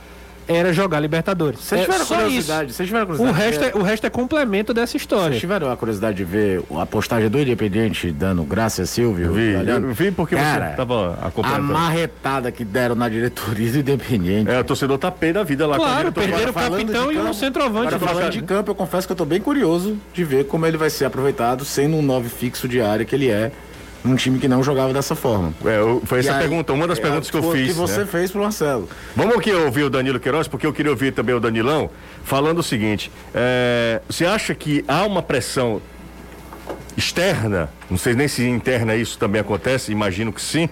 era 0.48 0.72
jogar 0.72 1.00
Libertadores. 1.00 1.60
Vocês 1.60 1.82
tiveram 1.82 2.04
é, 2.04 2.06
curiosidade? 2.06 2.72
Vocês 2.72 2.86
tiveram 2.86 3.06
curiosidade? 3.06 3.38
O 3.38 3.40
resto, 3.40 3.64
é, 3.64 3.80
o 3.80 3.82
resto 3.82 4.06
é 4.06 4.10
complemento 4.10 4.74
dessa 4.74 4.96
história. 4.96 5.30
Vocês 5.30 5.40
tiveram 5.40 5.70
a 5.70 5.76
curiosidade 5.76 6.16
de 6.16 6.24
ver 6.24 6.62
a 6.78 6.86
postagem 6.86 7.28
do 7.28 7.38
Independente 7.38 8.10
dando 8.10 8.42
graça 8.44 8.82
a 8.82 8.86
Silvio? 8.86 9.32
Vi, 9.32 9.52
eu 9.52 9.92
vi 9.92 10.10
porque 10.10 10.36
Cara, 10.36 10.70
você 10.70 10.76
tava 10.76 11.18
acompanhando. 11.22 11.70
A 11.70 11.74
marretada 11.74 12.52
que 12.52 12.64
deram 12.64 12.94
na 12.94 13.08
diretoria 13.08 13.72
do 13.72 13.78
Independente. 13.78 14.50
É, 14.50 14.60
o 14.60 14.64
torcedor 14.64 14.98
tá 14.98 15.10
pé 15.10 15.32
da 15.32 15.42
vida 15.42 15.66
lá 15.66 15.76
claro, 15.76 16.12
com 16.12 16.20
a 16.20 16.22
perderam 16.22 16.50
o 16.50 16.54
capitão 16.54 17.12
e 17.12 17.18
o 17.18 17.34
centroavante. 17.34 17.94
Agora, 17.94 18.12
falando 18.14 18.32
de 18.32 18.42
campo, 18.42 18.70
eu 18.70 18.74
confesso 18.74 19.06
que 19.06 19.12
eu 19.12 19.16
tô 19.16 19.24
bem 19.24 19.40
curioso 19.40 19.96
de 20.12 20.24
ver 20.24 20.46
como 20.46 20.66
ele 20.66 20.76
vai 20.76 20.90
ser 20.90 21.04
aproveitado, 21.04 21.64
sendo 21.64 21.96
um 21.96 22.02
nove 22.02 22.28
fixo 22.28 22.68
de 22.68 22.80
área 22.80 23.04
que 23.04 23.14
ele 23.14 23.30
é 23.30 23.52
num 24.04 24.16
time 24.16 24.38
que 24.38 24.48
não 24.48 24.62
jogava 24.62 24.92
dessa 24.92 25.14
forma. 25.14 25.54
É, 25.64 26.06
foi 26.06 26.20
essa 26.20 26.34
aí, 26.34 26.40
pergunta, 26.40 26.72
uma 26.72 26.86
das 26.86 26.98
é, 26.98 27.02
perguntas 27.02 27.30
que 27.30 27.36
eu 27.36 27.52
fiz. 27.52 27.68
que 27.68 27.72
você 27.72 27.98
né? 27.98 28.06
fez 28.06 28.30
pro 28.30 28.42
Marcelo. 28.42 28.88
Vamos 29.14 29.36
aqui 29.36 29.52
ouvir 29.52 29.84
o 29.84 29.90
Danilo 29.90 30.18
Queiroz, 30.18 30.48
porque 30.48 30.66
eu 30.66 30.72
queria 30.72 30.90
ouvir 30.90 31.12
também 31.12 31.34
o 31.34 31.40
Danilão, 31.40 31.90
falando 32.24 32.58
o 32.58 32.62
seguinte: 32.62 33.10
é, 33.34 34.00
você 34.08 34.26
acha 34.26 34.54
que 34.54 34.84
há 34.88 35.04
uma 35.04 35.22
pressão 35.22 35.80
externa, 36.96 37.70
não 37.90 37.96
sei 37.96 38.14
nem 38.14 38.28
se 38.28 38.46
interna 38.46 38.94
isso 38.94 39.18
também 39.18 39.40
acontece, 39.40 39.92
imagino 39.92 40.32
que 40.32 40.42
sim, 40.42 40.68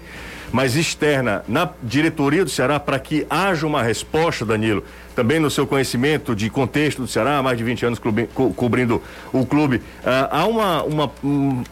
mas 0.53 0.77
externa 0.77 1.45
na 1.47 1.71
diretoria 1.83 2.45
do 2.45 2.51
Ceará 2.51 2.81
para 2.81 2.99
que 2.99 3.27
haja 3.29 3.67
uma 3.67 3.83
resposta, 3.83 4.45
Danilo, 4.45 4.85
também 5.15 5.39
no 5.39 5.51
seu 5.51 5.67
conhecimento 5.67 6.35
de 6.35 6.49
contexto 6.51 7.03
do 7.03 7.09
Ceará, 7.09 7.43
mais 7.43 7.59
de 7.59 7.65
20 7.65 7.87
anos 7.87 7.99
clube, 7.99 8.29
co 8.35 8.53
cobrindo 8.55 9.03
o 9.33 9.45
clube, 9.45 9.77
uh, 9.77 9.83
há 10.31 10.47
uma, 10.47 10.83
uma, 10.83 11.13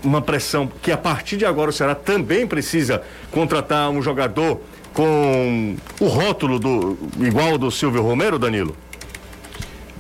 uma 0.03 0.23
pressão 0.23 0.71
que 0.83 0.93
a 0.93 0.97
partir 0.97 1.37
de 1.37 1.45
agora 1.45 1.71
o 1.71 1.73
Ceará 1.73 1.95
também 1.95 2.47
precisa 2.47 3.03
contratar 3.31 3.91
um 3.91 4.03
jogador 4.03 4.61
com 4.93 5.77
o 6.01 6.07
rótulo 6.07 6.59
do 6.59 6.99
igual 7.21 7.59
do 7.59 7.71
Silvio 7.71 8.03
Romero, 8.03 8.39
Danilo? 8.39 8.75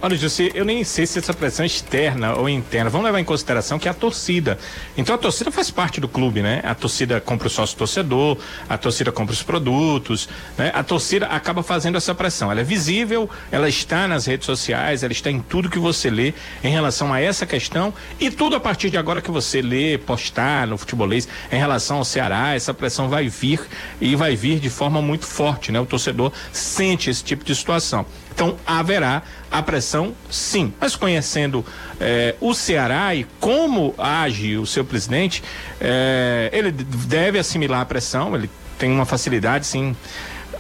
Olha, 0.01 0.17
José, 0.17 0.53
eu 0.55 0.65
nem 0.65 0.85
sei 0.85 1.07
se 1.07 1.19
essa 1.19 1.35
pressão 1.35 1.65
é 1.65 1.67
externa 1.67 2.37
ou 2.37 2.49
interna. 2.49 2.89
Vamos 2.89 3.05
levar 3.05 3.19
em 3.19 3.25
consideração 3.25 3.81
que 3.81 3.89
é 3.89 3.91
a 3.91 3.95
torcida. 3.95 4.57
Então 4.97 5.13
a 5.13 5.19
torcida 5.19 5.51
faz 5.51 5.73
parte 5.73 6.01
do 6.01 6.07
clube, 6.07 6.41
né? 6.41 6.61
A 6.63 6.73
torcida 6.73 7.21
compra 7.21 7.49
o 7.49 7.51
sócio 7.51 7.77
torcedor, 7.77 8.39
a 8.69 8.79
torcida 8.79 9.11
compra 9.11 9.33
os 9.33 9.43
produtos, 9.43 10.29
né? 10.57 10.71
A 10.73 10.85
torcida 10.85 11.27
acaba 11.27 11.65
fazendo 11.65 11.97
essa 11.97 12.15
pressão. 12.15 12.49
Ela 12.49 12.61
é 12.61 12.65
visível, 12.65 13.29
ela 13.51 13.69
está 13.69 14.07
nas 14.07 14.25
redes 14.25 14.47
sociais, 14.47 15.03
ela 15.03 15.13
está 15.13 15.33
em 15.33 15.41
tudo 15.41 15.69
que 15.69 15.81
você 15.81 16.09
lê 16.09 16.33
em 16.63 16.71
relação 16.71 17.13
a 17.13 17.21
essa 17.21 17.45
questão 17.45 17.93
e 18.21 18.31
tudo 18.31 18.55
a 18.55 18.61
partir 18.61 18.91
de 18.91 18.97
agora 18.97 19.21
que 19.21 19.33
você 19.33 19.61
lê, 19.61 19.99
postar 19.99 20.65
no 20.69 20.79
futebolês 20.79 21.27
em 21.51 21.59
relação 21.59 21.97
ao 21.97 22.05
Ceará, 22.05 22.55
essa 22.55 22.73
pressão 22.73 23.09
vai 23.09 23.29
vir 23.29 23.61
e 24.01 24.15
vai 24.15 24.37
vir 24.37 24.61
de 24.61 24.71
forma 24.71 25.03
muito 25.03 25.27
forte, 25.27 25.73
né? 25.73 25.81
O 25.81 25.87
torcedor 25.87 26.33
sente 26.53 27.11
esse 27.11 27.25
tipo 27.25 27.45
de 27.45 27.53
situação. 27.53 28.07
Então 28.39 28.57
haverá 28.65 29.25
a 29.51 29.61
pressão, 29.61 30.15
sim. 30.31 30.73
Mas 30.81 30.95
conhecendo 30.95 31.67
eh, 31.99 32.37
o 32.41 32.55
Ceará 32.55 33.13
e 33.13 33.27
como 33.41 33.93
age 33.99 34.57
o 34.57 34.65
seu 34.65 34.85
presidente, 34.85 35.43
eh, 35.81 36.49
ele 36.53 36.71
deve 36.71 37.37
assimilar 37.37 37.81
a 37.81 37.85
pressão, 37.85 38.37
ele 38.37 38.49
tem 38.79 38.93
uma 38.93 39.05
facilidade, 39.05 39.67
sim 39.67 39.97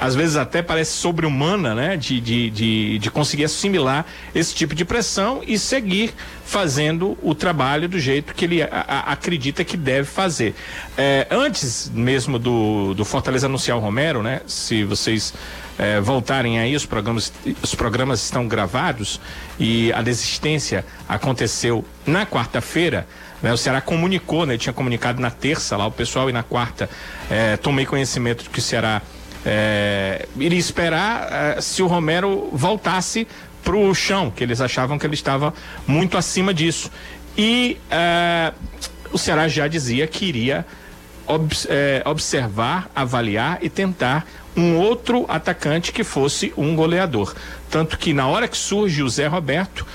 às 0.01 0.15
vezes 0.15 0.37
até 0.37 0.63
parece 0.63 0.93
sobre-humana, 0.93 1.75
né? 1.75 1.97
De, 1.97 2.21
de, 2.21 2.51
de, 2.51 2.99
de, 2.99 3.11
conseguir 3.11 3.45
assimilar 3.45 4.07
esse 4.35 4.55
tipo 4.55 4.75
de 4.75 4.85
pressão 4.85 5.43
e 5.47 5.59
seguir 5.59 6.15
fazendo 6.45 7.19
o 7.23 7.35
trabalho 7.35 7.89
do 7.89 7.99
jeito 7.99 8.35
que 8.35 8.45
ele 8.45 8.63
a, 8.63 8.69
a, 8.71 9.13
acredita 9.13 9.65
que 9.65 9.77
deve 9.77 10.07
fazer. 10.07 10.55
É, 10.97 11.27
antes 11.31 11.91
mesmo 11.93 12.39
do, 12.39 12.95
do 12.95 13.05
Fortaleza 13.05 13.47
anunciar 13.47 13.77
o 13.77 13.81
Romero, 13.81 14.23
né? 14.23 14.41
Se 14.47 14.85
vocês 14.85 15.35
é, 15.79 16.01
voltarem 16.01 16.59
aí, 16.59 16.75
os 16.75 16.87
programas, 16.87 17.33
os 17.63 17.75
programas 17.75 18.23
estão 18.23 18.47
gravados 18.47 19.21
e 19.59 19.93
a 19.93 20.03
desistência 20.03 20.85
aconteceu 21.09 21.85
na 22.07 22.25
quarta-feira. 22.25 23.07
Né, 23.41 23.53
o 23.53 23.57
Ceará 23.57 23.81
comunicou, 23.81 24.45
né, 24.45 24.59
tinha 24.59 24.73
comunicado 24.73 25.21
na 25.21 25.31
terça 25.31 25.77
lá 25.77 25.87
o 25.87 25.93
pessoal 25.93 26.29
e 26.29 26.33
na 26.33 26.43
quarta 26.43 26.91
é, 27.31 27.57
tomei 27.57 27.87
conhecimento 27.87 28.43
de 28.43 28.51
que 28.51 28.59
o 28.59 28.63
Ceará 28.63 29.01
é, 29.51 30.29
iria 30.37 30.59
esperar 30.59 31.57
é, 31.57 31.61
se 31.63 31.83
o 31.83 31.87
Romero 31.87 32.51
voltasse 32.53 33.27
para 33.65 33.75
o 33.75 33.95
chão, 33.95 34.31
que 34.31 34.45
eles 34.45 34.61
achavam 34.61 34.99
que 34.99 35.07
ele 35.07 35.15
estava 35.15 35.55
muito 35.87 36.19
acima 36.19 36.53
disso. 36.53 36.91
E 37.37 37.79
é, 37.91 38.53
o 39.11 39.17
Ceará 39.17 39.49
já 39.49 39.67
dizia 39.67 40.07
que 40.07 40.27
iria 40.27 40.67
ob 41.27 41.51
é, 41.71 42.03
observar, 42.05 42.91
avaliar 42.95 43.59
e 43.63 43.71
tentar 43.71 44.27
um 44.55 44.77
outro 44.77 45.25
atacante 45.29 45.93
que 45.93 46.05
fosse 46.05 46.53
um 46.55 46.77
goleador. 46.77 47.35
Tanto 47.71 47.99
que 47.99 48.13
na 48.13 48.27
hora 48.27 48.49
que 48.49 48.57
surge 48.57 49.03
o 49.03 49.09
Zé 49.09 49.29
Roberto, 49.29 49.87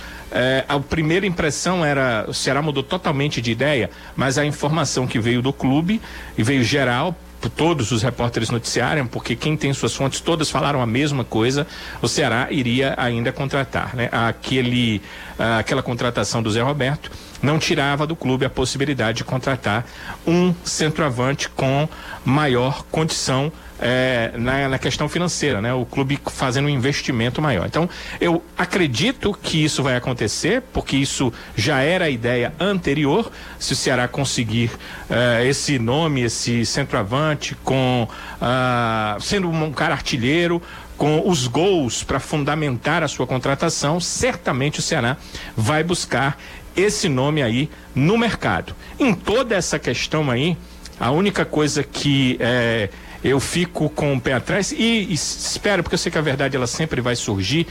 a 0.68 0.80
primeira 0.80 1.28
impressão 1.28 1.86
era 1.86 2.26
o 2.28 2.34
Ceará 2.34 2.60
mudou 2.60 2.82
totalmente 2.82 3.40
de 3.40 3.52
ideia, 3.52 3.92
mas 4.16 4.40
a 4.40 4.46
informação 4.46 5.06
que 5.06 5.20
veio 5.20 5.44
do 5.44 5.54
clube 5.54 6.02
e 6.36 6.42
veio 6.42 6.64
geral 6.64 7.16
todos 7.50 7.92
os 7.92 8.02
repórteres 8.02 8.50
noticiaram, 8.50 9.08
porque 9.08 9.36
quem 9.36 9.56
tem 9.58 9.74
suas 9.74 9.96
fontes 9.96 10.20
todas 10.20 10.50
falaram 10.50 10.82
a 10.82 10.86
mesma 10.86 11.24
coisa, 11.24 11.68
o 12.02 12.08
Ceará 12.08 12.48
iria 12.52 12.94
ainda 12.98 13.32
contratar, 13.32 13.96
né? 13.96 14.10
Aquele, 14.12 15.02
aquela 15.38 15.84
contratação 15.84 16.42
do 16.42 16.52
Zé 16.52 16.62
Roberto 16.62 17.12
não 17.44 17.60
tirava 17.60 18.08
do 18.08 18.16
clube 18.16 18.46
a 18.46 18.50
possibilidade 18.50 19.18
de 19.18 19.24
contratar 19.26 19.86
um 20.26 20.56
centroavante 20.64 21.50
com 21.50 21.88
maior 22.26 22.84
condição 22.90 23.52
é, 23.80 24.32
na, 24.38 24.70
na, 24.70 24.80
questão 24.80 25.10
financeira, 25.10 25.62
né? 25.62 25.74
O 25.74 25.86
clube 25.86 26.18
fazendo 26.28 26.68
um 26.68 26.70
investimento 26.70 27.42
maior. 27.42 27.66
Então, 27.66 27.90
eu 28.22 28.42
acredito 28.58 29.38
que 29.42 29.62
isso 29.62 29.84
vai 29.84 29.98
acontecer, 29.98 30.62
porque 30.72 30.96
isso 30.96 31.34
já 31.54 31.82
era 31.82 32.06
a 32.06 32.10
ideia 32.10 32.54
anterior. 32.58 33.30
Se 33.60 33.74
o 33.74 33.76
Ceará 33.76 34.08
conseguir 34.08 34.72
é, 35.10 35.46
esse 35.46 35.78
nome, 35.78 36.22
esse 36.22 36.66
centroavante, 36.66 37.56
com 37.56 38.08
uh, 38.08 39.22
sendo 39.22 39.50
um 39.50 39.74
cara 39.74 39.94
artilheiro, 39.96 40.62
com 40.96 41.28
os 41.28 41.48
gols 41.48 42.04
para 42.04 42.20
fundamentar 42.20 43.04
a 43.04 43.08
sua 43.10 43.28
contratação, 43.28 44.00
certamente 44.00 44.80
o 44.80 44.82
Ceará 44.82 45.18
vai 45.58 45.84
buscar 45.84 46.38
esse 46.76 47.08
nome 47.10 47.42
aí 47.42 47.70
no 47.94 48.18
mercado. 48.18 48.76
Em 49.00 49.14
toda 49.14 49.56
essa 49.56 49.78
questão 49.78 50.30
aí, 50.30 50.58
a 51.00 51.12
única 51.12 51.46
coisa 51.46 51.84
que 51.84 52.38
é, 52.40 52.90
eu 53.24 53.40
fico 53.40 53.90
com 53.90 54.14
o 54.14 54.22
pé 54.22 54.34
atrás 54.34 54.72
e, 54.72 55.08
e 55.10 55.14
espero, 55.14 55.84
porque 55.84 55.96
eu 55.96 56.00
sei 56.00 56.12
que 56.12 56.18
a 56.18 56.22
verdade 56.22 56.56
ela 56.56 56.68
sempre 56.68 57.02
vai 57.02 57.16
surgir, 57.16 57.68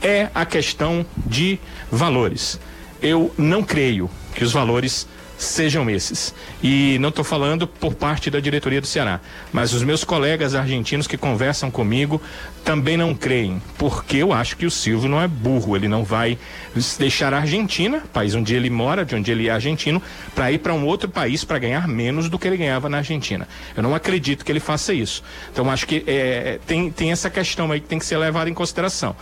é 0.00 0.28
a 0.34 0.44
questão 0.44 1.04
de 1.26 1.58
valores. 1.90 2.58
Eu 3.00 3.32
não 3.36 3.62
creio 3.62 4.10
que 4.34 4.44
os 4.44 4.52
valores 4.52 5.06
sejam 5.42 5.90
esses. 5.90 6.34
E 6.62 6.98
não 7.00 7.08
estou 7.08 7.24
falando 7.24 7.66
por 7.66 7.94
parte 7.94 8.30
da 8.30 8.40
diretoria 8.40 8.80
do 8.80 8.86
Ceará, 8.86 9.20
mas 9.52 9.72
os 9.72 9.82
meus 9.82 10.04
colegas 10.04 10.54
argentinos 10.54 11.06
que 11.06 11.16
conversam 11.16 11.70
comigo 11.70 12.22
também 12.64 12.96
não 12.96 13.14
creem, 13.14 13.60
porque 13.76 14.18
eu 14.18 14.32
acho 14.32 14.56
que 14.56 14.64
o 14.64 14.70
Silvio 14.70 15.08
não 15.08 15.20
é 15.20 15.26
burro, 15.26 15.76
ele 15.76 15.88
não 15.88 16.04
vai 16.04 16.38
deixar 16.98 17.34
a 17.34 17.38
Argentina, 17.38 18.02
país 18.12 18.34
onde 18.34 18.54
ele 18.54 18.70
mora, 18.70 19.04
de 19.04 19.14
onde 19.14 19.30
ele 19.30 19.48
é 19.48 19.50
argentino, 19.50 20.00
para 20.34 20.50
ir 20.52 20.58
para 20.58 20.72
um 20.72 20.86
outro 20.86 21.08
país 21.08 21.44
para 21.44 21.58
ganhar 21.58 21.88
menos 21.88 22.28
do 22.28 22.38
que 22.38 22.46
ele 22.46 22.56
ganhava 22.56 22.88
na 22.88 22.98
Argentina. 22.98 23.48
Eu 23.76 23.82
não 23.82 23.94
acredito 23.94 24.44
que 24.44 24.52
ele 24.52 24.60
faça 24.60 24.94
isso. 24.94 25.22
Então 25.52 25.70
acho 25.70 25.86
que 25.86 26.04
é, 26.06 26.58
tem, 26.66 26.90
tem 26.90 27.12
essa 27.12 27.28
questão 27.28 27.70
aí 27.70 27.80
que 27.80 27.88
tem 27.88 27.98
que 27.98 28.06
ser 28.06 28.16
levada 28.16 28.48
em 28.48 28.54
consideração. 28.54 29.16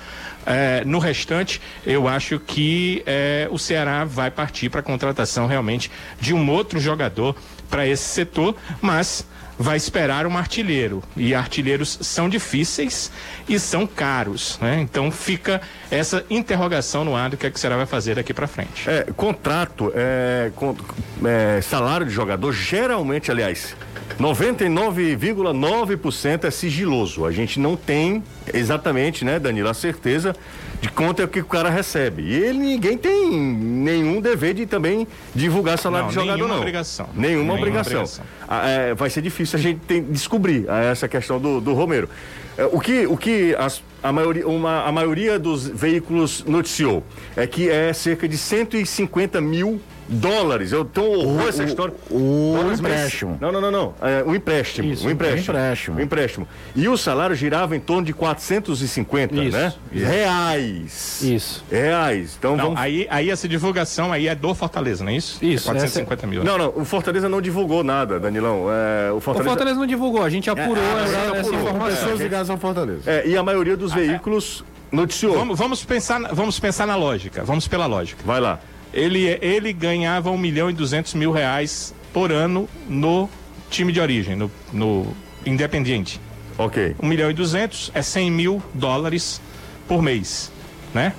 É, 0.46 0.83
no 0.85 0.98
restante, 0.98 1.61
eu 1.85 2.09
acho 2.09 2.38
que 2.38 3.03
é, 3.07 3.48
o 3.50 3.59
Ceará 3.59 4.05
vai 4.05 4.31
partir 4.31 4.68
para 4.68 4.81
a 4.81 4.83
contratação 4.83 5.46
realmente 5.46 5.90
de 6.20 6.33
um 6.33 6.50
outro 6.50 6.79
jogador 6.79 7.37
para 7.68 7.87
esse 7.87 8.05
setor, 8.05 8.57
mas 8.81 9.26
vai 9.61 9.77
esperar 9.77 10.27
um 10.27 10.37
artilheiro. 10.38 11.03
E 11.14 11.35
artilheiros 11.35 11.99
são 12.01 12.31
difíceis 12.31 13.12
e 13.46 13.59
são 13.59 13.87
caros, 13.87 14.59
né? 14.61 14.81
Então 14.81 15.11
fica 15.11 15.61
essa 15.90 16.25
interrogação 16.31 17.05
no 17.05 17.14
ar 17.14 17.29
do 17.29 17.37
que, 17.37 17.46
é 17.46 17.51
que 17.51 17.57
o 17.57 17.59
Ceará 17.59 17.77
vai 17.77 17.85
fazer 17.85 18.14
daqui 18.14 18.33
para 18.33 18.46
frente. 18.46 18.88
É, 18.88 19.09
contrato, 19.14 19.92
é, 19.94 20.51
com, 20.57 20.75
é, 21.23 21.61
salário 21.61 22.07
de 22.07 22.12
jogador, 22.12 22.55
geralmente, 22.55 23.31
aliás, 23.31 23.77
99,9% 24.18 26.44
é 26.44 26.51
sigiloso. 26.51 27.27
A 27.27 27.31
gente 27.31 27.61
não 27.61 27.77
tem 27.77 28.25
exatamente, 28.55 29.27
né, 29.27 29.38
Danilo, 29.38 29.68
a 29.68 29.75
certeza 29.75 30.35
de 30.81 30.88
quanto 30.88 31.21
é 31.21 31.25
o 31.25 31.29
que 31.29 31.40
o 31.40 31.45
cara 31.45 31.69
recebe. 31.69 32.23
E 32.23 32.35
ele 32.35 32.59
ninguém 32.59 32.97
tem 32.97 33.31
nenhum 33.31 34.21
dever 34.21 34.55
de 34.55 34.66
também 34.66 35.07
divulgar 35.35 35.79
salário 35.79 36.07
não, 36.07 36.09
de 36.09 36.14
jogador, 36.14 36.37
nenhuma 36.37 36.55
não. 36.55 36.61
Obrigação. 36.61 37.09
Nenhuma, 37.14 37.29
nenhuma 37.29 37.55
obrigação. 37.55 37.93
obrigação. 37.93 38.25
Ah, 38.49 38.69
é, 38.69 38.95
vai 38.95 39.11
ser 39.11 39.23
difícil 39.23 39.59
a 39.59 39.62
gente 39.62 39.81
tem, 39.81 40.03
descobrir 40.03 40.64
ah, 40.69 40.83
essa 40.83 41.07
questão 41.07 41.38
do, 41.38 41.61
do 41.61 41.75
Romero. 41.75 42.09
É, 42.57 42.64
o 42.64 42.81
que, 42.81 43.07
o 43.07 43.16
que 43.16 43.55
as, 43.57 43.83
a, 44.03 44.12
maioria, 44.12 44.47
uma, 44.47 44.85
a 44.85 44.93
maioria 44.93 45.38
dos 45.38 45.66
veículos 45.66 46.45
noticiou 46.45 47.05
é 47.37 47.47
que 47.47 47.69
é 47.69 47.93
cerca 47.93 48.29
de 48.29 48.37
150 48.37 49.40
mil 49.40 49.81
dólares. 50.11 50.73
Eu 50.73 50.85
tô 50.85 51.03
horror 51.03 51.49
essa 51.49 51.62
história. 51.62 51.94
O, 52.11 52.57
o 52.57 52.73
empréstimo. 52.73 53.38
Não, 53.40 53.53
não, 53.53 53.61
não, 53.61 53.70
não. 53.70 53.94
É, 54.03 54.23
o 54.27 54.35
empréstimo. 54.35 54.92
Isso, 54.92 55.07
o 55.07 55.11
empréstimo. 55.11 55.57
O 55.57 55.61
empréstimo. 55.61 55.96
O 55.96 56.01
empréstimo. 56.03 56.49
E 56.75 56.88
o 56.88 56.96
salário 56.96 57.35
girava 57.37 57.77
em 57.77 57.81
torno 57.81 58.05
de 58.05 58.12
450, 58.12 59.35
isso, 59.37 59.57
né? 59.57 59.73
Isso. 59.92 60.07
Reais. 60.07 61.23
Isso. 61.23 61.64
Reais. 61.70 62.37
Então 62.38 62.57
não, 62.57 62.64
vamos... 62.64 62.81
aí, 62.81 63.07
aí 63.09 63.31
essa 63.31 63.49
divulgação 63.49 64.12
aí 64.12 64.27
é 64.27 64.35
do 64.35 64.55
Fortaleza, 64.55 65.05
não 65.05 65.12
é 65.12 65.16
isso? 65.16 65.42
Isso. 65.44 65.66
450 65.66 66.27
mil. 66.27 66.44
Não, 66.44 66.59
não. 66.59 66.73
O 66.77 66.85
Fortaleza 66.85 67.29
não 67.29 67.40
divulgou 67.40 67.85
nada, 67.85 68.18
Danilão. 68.18 68.66
É, 68.68 69.12
o, 69.12 69.20
Fortaleza... 69.20 69.49
o 69.49 69.53
Fortaleza 69.53 69.79
não 69.79 69.87
divulgou. 69.87 70.23
A 70.23 70.31
gente 70.31 70.51
apurou 70.51 70.83
é, 70.83 71.05
essa, 71.05 71.18
apurou. 71.18 71.37
essa 71.37 71.55
informação. 71.55 71.96
Pessoas 72.01 72.20
ligadas 72.20 72.51
ao 72.51 72.59
Fortaleza. 72.59 73.03
É, 73.07 73.29
e 73.29 73.37
a 73.37 73.42
maioria 73.42 73.77
dos 73.77 73.92
veículos 73.92 74.64
noticiou. 74.90 75.35
Vamos, 75.35 75.59
vamos, 75.59 75.85
pensar, 75.85 76.20
vamos 76.35 76.59
pensar 76.59 76.87
na 76.87 76.96
lógica. 76.96 77.44
Vamos 77.44 77.68
pela 77.68 77.87
lógica. 77.87 78.23
Vai 78.25 78.40
lá. 78.40 78.59
Ele, 78.92 79.38
ele 79.40 79.72
ganhava 79.72 80.31
1 80.31 80.38
milhão 80.38 80.68
e 80.68 80.72
200 80.72 81.14
mil 81.14 81.31
reais 81.31 81.94
por 82.12 82.33
ano 82.33 82.68
no 82.88 83.29
time 83.70 83.92
de 83.92 84.00
origem, 84.00 84.37
no, 84.37 84.50
no 84.72 85.14
Independiente. 85.46 86.20
Ok. 86.59 86.94
1 87.00 87.07
milhão 87.07 87.31
e 87.31 87.35
200 87.35 87.92
é 87.94 88.03
100 88.03 88.31
mil 88.31 88.62
dólares 88.74 89.40
por 89.88 90.03
mês, 90.03 90.53
né? 90.92 91.14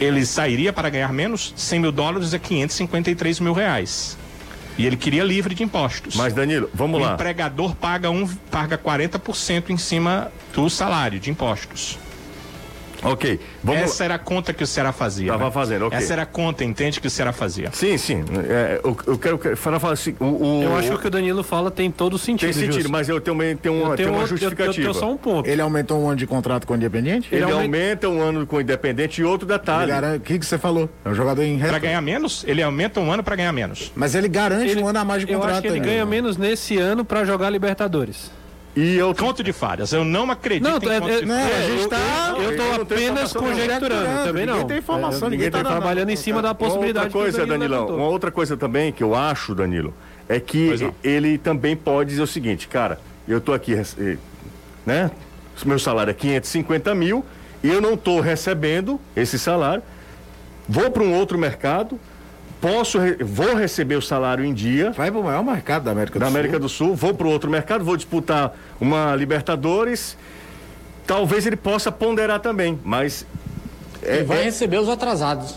Ele 0.00 0.26
sairia 0.26 0.72
para 0.72 0.90
ganhar 0.90 1.12
menos, 1.12 1.52
100 1.56 1.80
mil 1.80 1.92
dólares 1.92 2.34
é 2.34 2.38
553 2.38 3.38
mil 3.40 3.52
reais. 3.52 4.18
E 4.76 4.86
ele 4.86 4.96
queria 4.96 5.22
livre 5.22 5.54
de 5.54 5.62
impostos. 5.62 6.16
Mas, 6.16 6.32
Danilo, 6.32 6.68
vamos 6.72 6.98
o 6.98 7.02
lá. 7.02 7.10
O 7.10 7.14
empregador 7.14 7.76
paga, 7.76 8.10
um, 8.10 8.26
paga 8.50 8.78
40% 8.78 9.70
em 9.70 9.76
cima 9.76 10.32
do 10.54 10.68
salário 10.70 11.20
de 11.20 11.30
impostos. 11.30 11.98
Ok. 13.02 13.40
Vamos... 13.62 13.82
Essa 13.82 14.04
era 14.04 14.14
a 14.14 14.18
conta 14.18 14.52
que 14.52 14.62
o 14.62 14.66
Ceará 14.66 14.92
fazia. 14.92 15.32
Tava 15.32 15.46
né? 15.46 15.50
fazendo, 15.50 15.86
ok. 15.86 15.98
Essa 15.98 16.12
era 16.12 16.22
a 16.22 16.26
conta, 16.26 16.64
entende, 16.64 17.00
que 17.00 17.06
o 17.06 17.10
Ceará 17.10 17.32
fazia. 17.32 17.70
Sim, 17.72 17.96
sim. 17.98 18.24
É, 18.48 18.80
eu, 18.82 18.96
eu, 19.06 19.18
quero, 19.18 19.38
quero 19.38 19.56
falar, 19.56 19.92
assim. 19.92 20.14
O, 20.20 20.24
o, 20.24 20.62
eu 20.62 20.76
acho 20.76 20.88
que 20.88 20.94
o 20.94 20.98
que 20.98 21.06
o 21.06 21.10
Danilo 21.10 21.42
fala 21.42 21.70
tem 21.70 21.90
todo 21.90 22.18
sentido. 22.18 22.48
Tem 22.48 22.52
sentido, 22.52 22.74
Justo. 22.74 22.92
mas 22.92 23.08
eu 23.08 23.20
também 23.20 23.56
tenho 23.56 23.74
uma, 23.74 23.90
eu 23.92 23.96
tenho 23.96 23.96
tenho 23.96 24.10
uma 24.10 24.20
outro, 24.20 24.36
justificativa. 24.36 24.80
Eu, 24.80 24.86
eu, 24.86 24.92
tenho 24.92 24.94
só 24.94 25.12
um 25.12 25.16
ponto. 25.16 25.48
Ele 25.48 25.60
aumentou 25.60 26.00
um 26.00 26.08
ano 26.08 26.16
de 26.16 26.26
contrato 26.26 26.66
com 26.66 26.74
o 26.74 26.76
Independente? 26.76 27.28
Ele, 27.32 27.44
ele 27.44 27.52
aumenta... 27.52 28.06
aumenta 28.06 28.08
um 28.08 28.20
ano 28.20 28.46
com 28.46 28.56
o 28.56 28.60
Independente 28.60 29.20
e 29.20 29.24
outro 29.24 29.46
detalhe. 29.46 29.92
O 30.16 30.20
que, 30.20 30.38
que 30.38 30.46
você 30.46 30.58
falou? 30.58 30.88
É 31.04 31.08
um 31.08 31.14
jogador 31.14 31.42
em 31.42 31.58
Para 31.58 31.78
ganhar 31.78 32.00
menos? 32.00 32.44
Ele 32.46 32.62
aumenta 32.62 33.00
um 33.00 33.10
ano 33.10 33.22
para 33.22 33.36
ganhar 33.36 33.52
menos. 33.52 33.92
Mas 33.94 34.14
ele 34.14 34.28
garante 34.28 34.70
ele, 34.70 34.82
um 34.82 34.86
ano 34.86 34.98
a 34.98 35.04
mais 35.04 35.20
de 35.20 35.26
contrato. 35.26 35.48
Eu 35.48 35.52
acho 35.52 35.62
que 35.62 35.68
ele 35.68 35.80
né? 35.80 35.86
ganha 35.86 36.06
menos 36.06 36.36
nesse 36.36 36.76
ano 36.78 37.04
para 37.04 37.24
jogar 37.24 37.50
Libertadores. 37.50 38.30
E 38.74 38.96
eu 38.96 39.14
conto 39.14 39.42
de 39.42 39.52
falhas. 39.52 39.92
Eu 39.92 40.04
não 40.04 40.30
acredito 40.30 40.64
não, 40.64 40.78
em 40.78 40.94
é, 40.94 41.00
conto 41.00 41.12
é, 41.12 41.20
de 41.20 41.26
não, 41.26 41.34
falhas. 41.34 41.56
a 41.56 41.70
gente 41.70 41.88
tá, 41.88 42.34
eu, 42.36 42.42
eu 42.42 42.56
tô 42.56 42.82
apenas 42.82 43.32
conjecturando, 43.32 44.24
também 44.24 44.46
não. 44.46 44.54
Ninguém 44.54 44.68
tem 44.68 44.78
informação, 44.78 45.28
é, 45.28 45.30
ninguém, 45.30 45.46
ninguém 45.46 45.62
tá 45.62 45.70
trabalhando 45.70 46.10
em 46.10 46.16
cima 46.16 46.40
da 46.40 46.54
possibilidade. 46.54 47.14
Uma 47.14 47.24
outra 47.24 47.32
coisa, 47.32 47.46
Danilão, 47.46 47.86
uma 47.88 48.08
outra 48.08 48.30
coisa 48.30 48.56
também 48.56 48.90
que 48.90 49.02
eu 49.02 49.14
acho, 49.14 49.54
Danilo, 49.54 49.92
é 50.28 50.40
que 50.40 50.90
ele 51.04 51.36
também 51.36 51.76
pode 51.76 52.10
dizer 52.10 52.22
o 52.22 52.26
seguinte, 52.26 52.66
cara, 52.66 52.98
eu 53.28 53.40
tô 53.40 53.52
aqui, 53.52 53.74
né? 54.86 55.10
Meu 55.66 55.78
salário 55.78 56.10
é 56.10 56.14
550 56.14 56.94
mil 56.94 57.24
e 57.62 57.68
eu 57.68 57.80
não 57.80 57.92
estou 57.94 58.20
recebendo 58.20 58.98
esse 59.14 59.38
salário, 59.38 59.82
vou 60.66 60.90
para 60.90 61.02
um 61.02 61.14
outro 61.14 61.38
mercado, 61.38 62.00
posso, 62.62 62.98
vou 63.20 63.56
receber 63.56 63.96
o 63.96 64.00
salário 64.00 64.44
em 64.44 64.54
dia. 64.54 64.92
Vai 64.92 65.10
para 65.10 65.20
o 65.20 65.24
maior 65.24 65.44
mercado 65.44 65.82
da 65.82 65.90
América 65.90 66.18
do 66.18 66.20
da 66.20 66.26
Sul. 66.26 66.36
América 66.38 66.58
do 66.60 66.68
Sul, 66.68 66.94
vou 66.94 67.12
para 67.12 67.26
o 67.26 67.30
outro 67.30 67.50
mercado, 67.50 67.84
vou 67.84 67.96
disputar 67.96 68.56
uma 68.80 69.16
Libertadores. 69.16 70.16
Talvez 71.04 71.44
ele 71.44 71.56
possa 71.56 71.90
ponderar 71.90 72.38
também, 72.38 72.78
mas. 72.84 73.26
É, 74.00 74.20
e 74.20 74.22
vai 74.22 74.40
é... 74.40 74.44
receber 74.44 74.78
os 74.78 74.88
atrasados. 74.88 75.56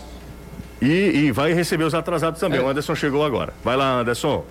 E, 0.82 1.26
e, 1.26 1.32
vai 1.32 1.54
receber 1.54 1.84
os 1.84 1.94
atrasados 1.94 2.38
também. 2.38 2.60
É. 2.60 2.62
O 2.62 2.68
Anderson 2.68 2.94
chegou 2.94 3.24
agora. 3.24 3.54
Vai 3.64 3.76
lá, 3.76 4.00
Anderson. 4.00 4.44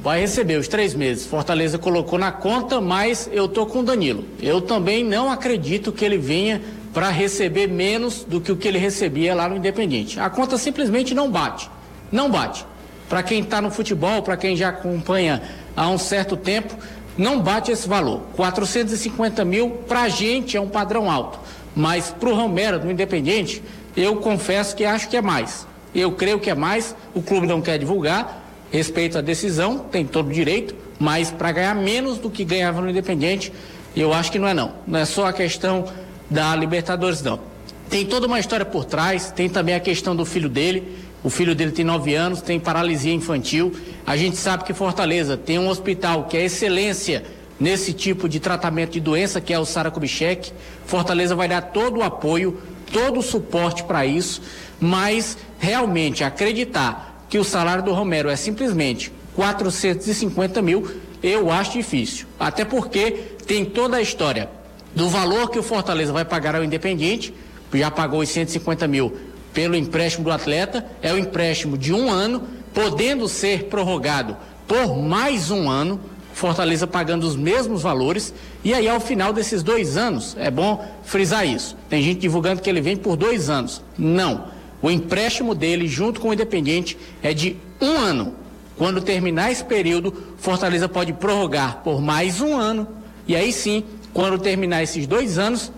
Vai 0.00 0.20
receber 0.20 0.56
os 0.56 0.66
três 0.66 0.94
meses. 0.94 1.26
Fortaleza 1.26 1.78
colocou 1.78 2.18
na 2.18 2.32
conta, 2.32 2.80
mas 2.80 3.28
eu 3.32 3.46
tô 3.46 3.66
com 3.66 3.80
o 3.80 3.82
Danilo. 3.82 4.24
Eu 4.40 4.60
também 4.60 5.04
não 5.04 5.30
acredito 5.30 5.92
que 5.92 6.04
ele 6.04 6.18
venha 6.18 6.60
para 6.92 7.10
receber 7.10 7.68
menos 7.68 8.24
do 8.24 8.40
que 8.40 8.50
o 8.50 8.56
que 8.56 8.66
ele 8.66 8.78
recebia 8.78 9.34
lá 9.34 9.48
no 9.48 9.56
Independente. 9.56 10.18
A 10.18 10.28
conta 10.30 10.56
simplesmente 10.58 11.14
não 11.14 11.30
bate. 11.30 11.70
Não 12.10 12.30
bate. 12.30 12.64
Para 13.08 13.22
quem 13.22 13.40
está 13.40 13.60
no 13.60 13.70
futebol, 13.70 14.22
para 14.22 14.36
quem 14.36 14.56
já 14.56 14.68
acompanha 14.68 15.42
há 15.76 15.88
um 15.88 15.98
certo 15.98 16.36
tempo, 16.36 16.74
não 17.16 17.40
bate 17.40 17.70
esse 17.70 17.88
valor. 17.88 18.22
450 18.36 19.44
mil 19.44 19.70
para 19.88 20.02
a 20.02 20.08
gente 20.08 20.56
é 20.56 20.60
um 20.60 20.68
padrão 20.68 21.10
alto, 21.10 21.38
mas 21.74 22.10
para 22.10 22.28
o 22.28 22.34
Romero 22.34 22.78
do 22.78 22.90
Independente, 22.90 23.62
eu 23.96 24.16
confesso 24.16 24.76
que 24.76 24.84
acho 24.84 25.08
que 25.08 25.16
é 25.16 25.22
mais. 25.22 25.66
Eu 25.94 26.12
creio 26.12 26.38
que 26.38 26.50
é 26.50 26.54
mais. 26.54 26.94
O 27.14 27.22
clube 27.22 27.46
não 27.46 27.60
quer 27.60 27.78
divulgar, 27.78 28.44
respeito 28.70 29.18
à 29.18 29.20
decisão, 29.20 29.78
tem 29.78 30.06
todo 30.06 30.28
o 30.28 30.32
direito, 30.32 30.74
mas 30.98 31.30
para 31.30 31.50
ganhar 31.50 31.74
menos 31.74 32.18
do 32.18 32.30
que 32.30 32.44
ganhava 32.44 32.80
no 32.80 32.90
Independente, 32.90 33.52
eu 33.96 34.12
acho 34.12 34.30
que 34.30 34.38
não 34.38 34.46
é 34.46 34.54
não. 34.54 34.72
Não 34.86 34.98
é 35.00 35.04
só 35.04 35.26
a 35.26 35.32
questão 35.32 35.86
da 36.30 36.54
Libertadores, 36.54 37.22
não. 37.22 37.40
Tem 37.88 38.04
toda 38.04 38.26
uma 38.26 38.38
história 38.38 38.66
por 38.66 38.84
trás, 38.84 39.30
tem 39.30 39.48
também 39.48 39.74
a 39.74 39.80
questão 39.80 40.14
do 40.14 40.24
filho 40.24 40.48
dele. 40.48 40.96
O 41.22 41.30
filho 41.30 41.54
dele 41.54 41.72
tem 41.72 41.84
nove 41.84 42.14
anos, 42.14 42.40
tem 42.40 42.60
paralisia 42.60 43.12
infantil. 43.12 43.72
A 44.06 44.16
gente 44.16 44.36
sabe 44.36 44.64
que 44.64 44.72
Fortaleza 44.72 45.36
tem 45.36 45.58
um 45.58 45.68
hospital 45.68 46.24
que 46.24 46.36
é 46.36 46.44
excelência 46.44 47.24
nesse 47.58 47.92
tipo 47.92 48.28
de 48.28 48.38
tratamento 48.38 48.92
de 48.92 49.00
doença, 49.00 49.40
que 49.40 49.52
é 49.52 49.58
o 49.58 49.64
Sara 49.64 49.90
Kubitschek. 49.90 50.52
Fortaleza 50.86 51.34
vai 51.34 51.48
dar 51.48 51.62
todo 51.62 51.98
o 51.98 52.02
apoio, 52.02 52.58
todo 52.92 53.18
o 53.18 53.22
suporte 53.22 53.82
para 53.82 54.06
isso, 54.06 54.40
mas 54.80 55.36
realmente 55.58 56.22
acreditar 56.22 57.26
que 57.28 57.38
o 57.38 57.44
salário 57.44 57.82
do 57.82 57.92
Romero 57.92 58.28
é 58.28 58.36
simplesmente 58.36 59.12
450 59.34 60.62
mil, 60.62 60.88
eu 61.22 61.50
acho 61.50 61.72
difícil. 61.72 62.26
Até 62.38 62.64
porque 62.64 63.10
tem 63.46 63.64
toda 63.64 63.96
a 63.96 64.02
história 64.02 64.48
do 64.94 65.08
valor 65.08 65.50
que 65.50 65.58
o 65.58 65.62
Fortaleza 65.62 66.12
vai 66.12 66.24
pagar 66.24 66.54
ao 66.54 66.64
Independiente, 66.64 67.34
já 67.74 67.90
pagou 67.90 68.20
os 68.20 68.28
150 68.30 68.86
mil 68.88 69.14
pelo 69.58 69.74
empréstimo 69.74 70.22
do 70.22 70.30
atleta, 70.30 70.86
é 71.02 71.12
o 71.12 71.18
empréstimo 71.18 71.76
de 71.76 71.92
um 71.92 72.08
ano, 72.08 72.44
podendo 72.72 73.26
ser 73.26 73.64
prorrogado 73.64 74.36
por 74.68 74.96
mais 74.96 75.50
um 75.50 75.68
ano, 75.68 76.00
Fortaleza 76.32 76.86
pagando 76.86 77.26
os 77.26 77.34
mesmos 77.34 77.82
valores, 77.82 78.32
e 78.62 78.72
aí 78.72 78.88
ao 78.88 79.00
final 79.00 79.32
desses 79.32 79.60
dois 79.60 79.96
anos, 79.96 80.36
é 80.38 80.48
bom 80.48 80.88
frisar 81.02 81.44
isso. 81.44 81.76
Tem 81.88 82.00
gente 82.00 82.20
divulgando 82.20 82.62
que 82.62 82.70
ele 82.70 82.80
vem 82.80 82.96
por 82.96 83.16
dois 83.16 83.50
anos. 83.50 83.82
Não. 83.98 84.44
O 84.80 84.88
empréstimo 84.92 85.56
dele, 85.56 85.88
junto 85.88 86.20
com 86.20 86.28
o 86.28 86.32
Independente, 86.32 86.96
é 87.20 87.34
de 87.34 87.56
um 87.80 87.98
ano. 87.98 88.34
Quando 88.76 89.00
terminar 89.00 89.50
esse 89.50 89.64
período, 89.64 90.14
Fortaleza 90.38 90.88
pode 90.88 91.12
prorrogar 91.14 91.80
por 91.82 92.00
mais 92.00 92.40
um 92.40 92.56
ano, 92.56 92.86
e 93.26 93.34
aí 93.34 93.52
sim, 93.52 93.82
quando 94.14 94.38
terminar 94.38 94.84
esses 94.84 95.04
dois 95.04 95.36
anos, 95.36 95.72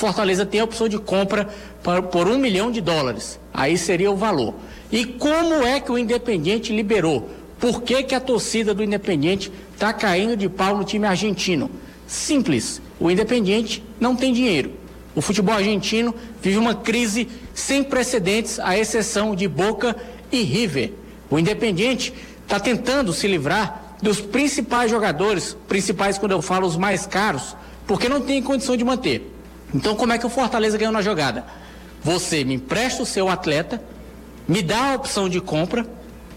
Fortaleza 0.00 0.46
tem 0.46 0.60
a 0.60 0.64
opção 0.64 0.88
de 0.88 0.98
compra 0.98 1.46
por, 2.10 2.26
um 2.26 2.38
milhão 2.38 2.70
de 2.70 2.80
dólares. 2.80 3.38
Aí 3.52 3.76
seria 3.76 4.10
o 4.10 4.16
valor. 4.16 4.54
E 4.90 5.04
como 5.04 5.62
é 5.62 5.78
que 5.78 5.92
o 5.92 5.98
Independiente 5.98 6.74
liberou? 6.74 7.28
Por 7.58 7.82
que, 7.82 8.02
que 8.04 8.14
a 8.14 8.20
torcida 8.20 8.72
do 8.72 8.82
Independiente 8.82 9.52
está 9.74 9.92
caindo 9.92 10.38
de 10.38 10.48
pau 10.48 10.74
no 10.74 10.84
time 10.84 11.06
argentino? 11.06 11.70
Simples. 12.06 12.80
O 12.98 13.10
Independiente 13.10 13.84
não 14.00 14.16
tem 14.16 14.32
dinheiro. 14.32 14.72
O 15.14 15.20
futebol 15.20 15.54
argentino 15.54 16.14
vive 16.40 16.56
uma 16.56 16.74
crise 16.74 17.28
sem 17.52 17.84
precedentes, 17.84 18.58
à 18.58 18.78
exceção 18.78 19.36
de 19.36 19.46
Boca 19.46 19.94
e 20.32 20.40
River. 20.40 20.94
O 21.28 21.38
Independiente 21.38 22.14
está 22.42 22.58
tentando 22.58 23.12
se 23.12 23.28
livrar 23.28 23.98
dos 24.00 24.18
principais 24.18 24.90
jogadores, 24.90 25.54
principais 25.68 26.16
quando 26.16 26.32
eu 26.32 26.40
falo 26.40 26.66
os 26.66 26.78
mais 26.78 27.04
caros, 27.04 27.54
porque 27.86 28.08
não 28.08 28.22
tem 28.22 28.42
condição 28.42 28.78
de 28.78 28.82
manter. 28.82 29.39
Então, 29.74 29.94
como 29.94 30.12
é 30.12 30.18
que 30.18 30.26
o 30.26 30.30
Fortaleza 30.30 30.76
ganhou 30.76 30.92
na 30.92 31.02
jogada? 31.02 31.44
Você 32.02 32.44
me 32.44 32.54
empresta 32.54 33.02
o 33.02 33.06
seu 33.06 33.28
atleta, 33.28 33.82
me 34.48 34.62
dá 34.62 34.92
a 34.92 34.94
opção 34.94 35.28
de 35.28 35.40
compra, 35.40 35.86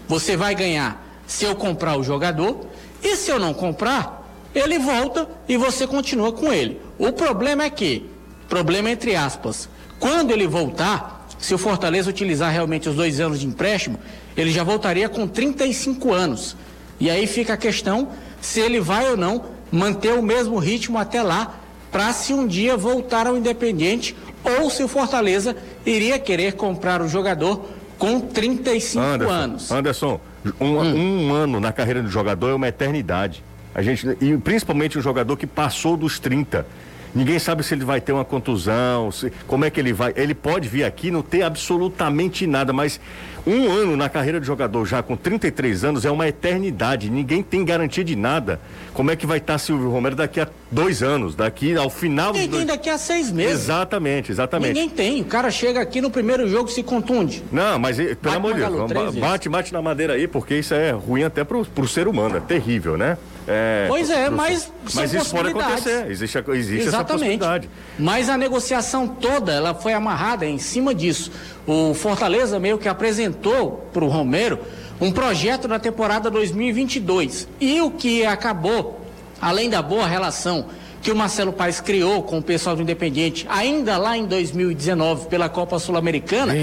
você 0.06 0.36
vai 0.36 0.54
ganhar 0.54 1.02
se 1.26 1.44
eu 1.44 1.56
comprar 1.56 1.96
o 1.96 2.04
jogador, 2.04 2.66
e 3.02 3.16
se 3.16 3.30
eu 3.30 3.38
não 3.38 3.52
comprar, 3.52 4.22
ele 4.54 4.78
volta 4.78 5.28
e 5.48 5.56
você 5.56 5.86
continua 5.86 6.32
com 6.32 6.52
ele. 6.52 6.80
O 6.98 7.12
problema 7.12 7.64
é 7.64 7.70
que, 7.70 8.08
problema 8.48 8.90
entre 8.90 9.16
aspas, 9.16 9.68
quando 9.98 10.30
ele 10.30 10.46
voltar, 10.46 11.26
se 11.38 11.54
o 11.54 11.58
Fortaleza 11.58 12.08
utilizar 12.08 12.52
realmente 12.52 12.88
os 12.88 12.94
dois 12.94 13.20
anos 13.20 13.40
de 13.40 13.46
empréstimo, 13.46 13.98
ele 14.36 14.50
já 14.50 14.62
voltaria 14.62 15.08
com 15.08 15.26
35 15.26 16.12
anos. 16.12 16.56
E 17.00 17.10
aí 17.10 17.26
fica 17.26 17.54
a 17.54 17.56
questão 17.56 18.08
se 18.40 18.60
ele 18.60 18.80
vai 18.80 19.10
ou 19.10 19.16
não 19.16 19.44
manter 19.72 20.12
o 20.12 20.22
mesmo 20.22 20.58
ritmo 20.58 20.98
até 20.98 21.22
lá 21.22 21.60
para 21.94 22.12
se 22.12 22.34
um 22.34 22.44
dia 22.44 22.76
voltar 22.76 23.28
ao 23.28 23.36
Independente 23.38 24.16
ou 24.42 24.68
se 24.68 24.82
o 24.82 24.88
Fortaleza 24.88 25.56
iria 25.86 26.18
querer 26.18 26.54
comprar 26.54 27.00
o 27.00 27.06
jogador 27.06 27.64
com 27.96 28.20
35 28.20 29.00
Anderson, 29.00 29.32
anos. 29.32 29.70
Anderson, 29.70 30.20
um, 30.60 30.66
hum. 30.66 31.28
um 31.28 31.32
ano 31.32 31.60
na 31.60 31.70
carreira 31.70 32.02
do 32.02 32.10
jogador 32.10 32.50
é 32.50 32.54
uma 32.54 32.66
eternidade. 32.66 33.44
A 33.72 33.80
gente, 33.80 34.08
e 34.20 34.36
principalmente 34.38 34.98
um 34.98 35.02
jogador 35.02 35.36
que 35.36 35.46
passou 35.46 35.96
dos 35.96 36.18
30. 36.18 36.66
Ninguém 37.14 37.38
sabe 37.38 37.62
se 37.62 37.74
ele 37.74 37.84
vai 37.84 38.00
ter 38.00 38.12
uma 38.12 38.24
contusão, 38.24 39.12
se, 39.12 39.32
como 39.46 39.64
é 39.64 39.70
que 39.70 39.78
ele 39.78 39.92
vai. 39.92 40.12
Ele 40.16 40.34
pode 40.34 40.68
vir 40.68 40.84
aqui 40.84 41.10
não 41.10 41.22
ter 41.22 41.42
absolutamente 41.42 42.46
nada, 42.46 42.72
mas 42.72 43.00
um 43.46 43.70
ano 43.70 43.96
na 43.96 44.08
carreira 44.08 44.40
de 44.40 44.46
jogador 44.46 44.84
já 44.86 45.02
com 45.02 45.16
33 45.16 45.84
anos 45.84 46.04
é 46.04 46.10
uma 46.10 46.26
eternidade. 46.26 47.10
Ninguém 47.10 47.42
tem 47.42 47.64
garantia 47.64 48.02
de 48.02 48.16
nada. 48.16 48.58
Como 48.92 49.10
é 49.10 49.16
que 49.16 49.26
vai 49.26 49.38
estar 49.38 49.58
Silvio 49.58 49.90
Romero 49.90 50.16
daqui 50.16 50.40
a 50.40 50.48
dois 50.70 51.02
anos, 51.02 51.34
daqui 51.34 51.76
ao 51.76 51.88
final 51.88 52.32
Ninguém 52.32 52.48
dois... 52.48 52.66
daqui 52.66 52.90
a 52.90 52.98
seis 52.98 53.30
meses. 53.30 53.62
Exatamente, 53.62 54.32
exatamente. 54.32 54.74
Ninguém 54.74 54.88
tem. 54.88 55.20
O 55.20 55.24
cara 55.26 55.50
chega 55.50 55.80
aqui 55.80 56.00
no 56.00 56.10
primeiro 56.10 56.48
jogo 56.48 56.68
se 56.68 56.82
contunde. 56.82 57.44
Não, 57.52 57.78
mas 57.78 57.96
pelo 57.96 58.16
bate 58.20 58.36
amor 58.36 58.54
de 58.54 58.94
Deus, 58.94 59.14
bate, 59.16 59.48
bate 59.48 59.72
na 59.72 59.82
madeira 59.82 60.14
aí, 60.14 60.26
porque 60.26 60.56
isso 60.58 60.74
é 60.74 60.90
ruim 60.90 61.22
até 61.22 61.44
pro, 61.44 61.64
pro 61.64 61.86
ser 61.86 62.08
humano, 62.08 62.38
é 62.38 62.40
terrível, 62.40 62.96
né? 62.96 63.16
É, 63.46 63.86
pois 63.88 64.08
é, 64.08 64.30
mas 64.30 64.72
mas 64.94 65.12
isso 65.12 65.30
pode 65.30 65.50
acontecer, 65.50 66.10
existe, 66.10 66.38
existe 66.52 66.88
essa 66.88 67.04
possibilidade. 67.04 67.68
Mas 67.98 68.28
a 68.30 68.38
negociação 68.38 69.06
toda, 69.06 69.52
ela 69.52 69.74
foi 69.74 69.92
amarrada 69.92 70.46
em 70.46 70.58
cima 70.58 70.94
disso. 70.94 71.30
O 71.66 71.92
Fortaleza 71.92 72.58
meio 72.58 72.78
que 72.78 72.88
apresentou 72.88 73.88
para 73.92 74.04
o 74.04 74.08
Romero 74.08 74.58
um 75.00 75.12
projeto 75.12 75.68
na 75.68 75.78
temporada 75.78 76.30
2022 76.30 77.48
e 77.60 77.80
o 77.80 77.90
que 77.90 78.24
acabou, 78.24 79.00
além 79.40 79.68
da 79.68 79.82
boa 79.82 80.06
relação 80.06 80.66
que 81.02 81.10
o 81.10 81.16
Marcelo 81.16 81.52
Paes 81.52 81.80
criou 81.80 82.22
com 82.22 82.38
o 82.38 82.42
pessoal 82.42 82.74
do 82.74 82.80
Independiente, 82.80 83.46
ainda 83.50 83.98
lá 83.98 84.16
em 84.16 84.24
2019 84.24 85.26
pela 85.26 85.50
Copa 85.50 85.78
Sul-Americana, 85.78 86.54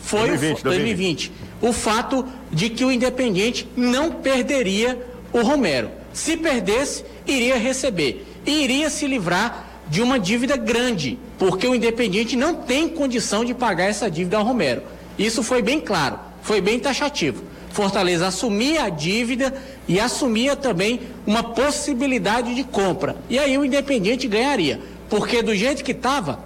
foi 0.00 0.28
2020, 0.28 0.60
o 0.60 0.62
2020, 0.62 1.32
o 1.60 1.72
fato 1.72 2.24
de 2.52 2.70
que 2.70 2.84
o 2.84 2.92
Independiente 2.92 3.68
não 3.76 4.12
perderia 4.12 5.04
o 5.32 5.42
Romero. 5.42 5.97
Se 6.18 6.36
perdesse, 6.36 7.04
iria 7.24 7.56
receber. 7.56 8.26
E 8.44 8.64
iria 8.64 8.90
se 8.90 9.06
livrar 9.06 9.84
de 9.88 10.02
uma 10.02 10.18
dívida 10.18 10.56
grande, 10.56 11.16
porque 11.38 11.66
o 11.66 11.76
Independiente 11.76 12.34
não 12.34 12.56
tem 12.56 12.88
condição 12.88 13.44
de 13.44 13.54
pagar 13.54 13.84
essa 13.84 14.10
dívida 14.10 14.36
ao 14.36 14.44
Romero. 14.44 14.82
Isso 15.16 15.44
foi 15.44 15.62
bem 15.62 15.80
claro, 15.80 16.18
foi 16.42 16.60
bem 16.60 16.80
taxativo. 16.80 17.44
Fortaleza 17.70 18.26
assumia 18.26 18.82
a 18.82 18.88
dívida 18.88 19.54
e 19.86 20.00
assumia 20.00 20.56
também 20.56 21.00
uma 21.24 21.42
possibilidade 21.42 22.52
de 22.52 22.64
compra. 22.64 23.16
E 23.30 23.38
aí 23.38 23.56
o 23.56 23.64
Independiente 23.64 24.26
ganharia, 24.26 24.80
porque 25.08 25.40
do 25.40 25.54
jeito 25.54 25.84
que 25.84 25.92
estava, 25.92 26.40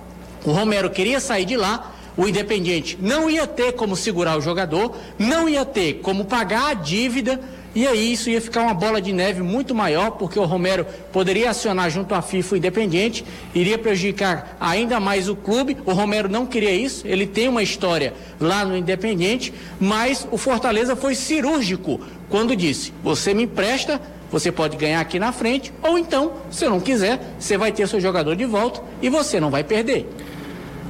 o 0.45 0.53
Romero 0.53 0.91
queria 0.91 1.19
sair 1.19 1.47
de 1.47 1.57
lá, 1.57 1.95
o 2.15 2.29
Independiente 2.29 2.99
não 3.01 3.31
ia 3.31 3.47
ter 3.47 3.73
como 3.73 3.97
segurar 3.97 4.37
o 4.37 4.43
jogador, 4.43 4.95
não 5.19 5.49
ia 5.49 5.65
ter 5.65 5.95
como 6.03 6.27
pagar 6.27 6.73
a 6.73 6.75
dívida 6.75 7.41
e 7.75 7.87
aí 7.87 8.13
isso 8.13 8.29
ia 8.29 8.41
ficar 8.41 8.63
uma 8.63 8.75
bola 8.75 9.01
de 9.01 9.13
neve 9.13 9.43
muito 9.43 9.75
maior, 9.75 10.13
porque 10.13 10.39
o 10.39 10.45
Romero 10.45 10.87
poderia 11.11 11.51
acionar 11.51 11.91
junto 11.91 12.15
à 12.15 12.21
FIFA 12.21 12.55
o 12.55 12.59
Independente, 12.59 13.25
iria 13.55 13.79
prejudicar 13.79 14.57
ainda 14.61 15.01
mais 15.01 15.29
o 15.29 15.35
clube. 15.35 15.77
O 15.87 15.93
Romero 15.93 16.29
não 16.29 16.45
queria 16.45 16.73
isso, 16.73 17.07
ele 17.07 17.27
tem 17.27 17.49
uma 17.49 17.63
história 17.63 18.13
lá 18.39 18.65
no 18.65 18.77
Independente, 18.77 19.55
mas 19.81 20.27
o 20.31 20.37
Fortaleza 20.37 20.95
foi 20.95 21.15
cirúrgico 21.15 22.01
quando 22.29 22.55
disse: 22.55 22.93
você 23.03 23.33
me 23.33 23.45
empresta, 23.45 24.01
você 24.31 24.53
pode 24.53 24.77
ganhar 24.77 25.01
aqui 25.01 25.19
na 25.19 25.33
frente, 25.33 25.73
ou 25.83 25.99
então, 25.99 26.35
se 26.51 26.67
não 26.67 26.81
quiser, 26.81 27.35
você 27.39 27.57
vai 27.57 27.73
ter 27.73 27.89
seu 27.89 28.01
jogador 28.01 28.37
de 28.37 28.45
volta 28.45 28.83
e 29.01 29.09
você 29.09 29.41
não 29.41 29.51
vai 29.51 29.65
perder. 29.65 30.07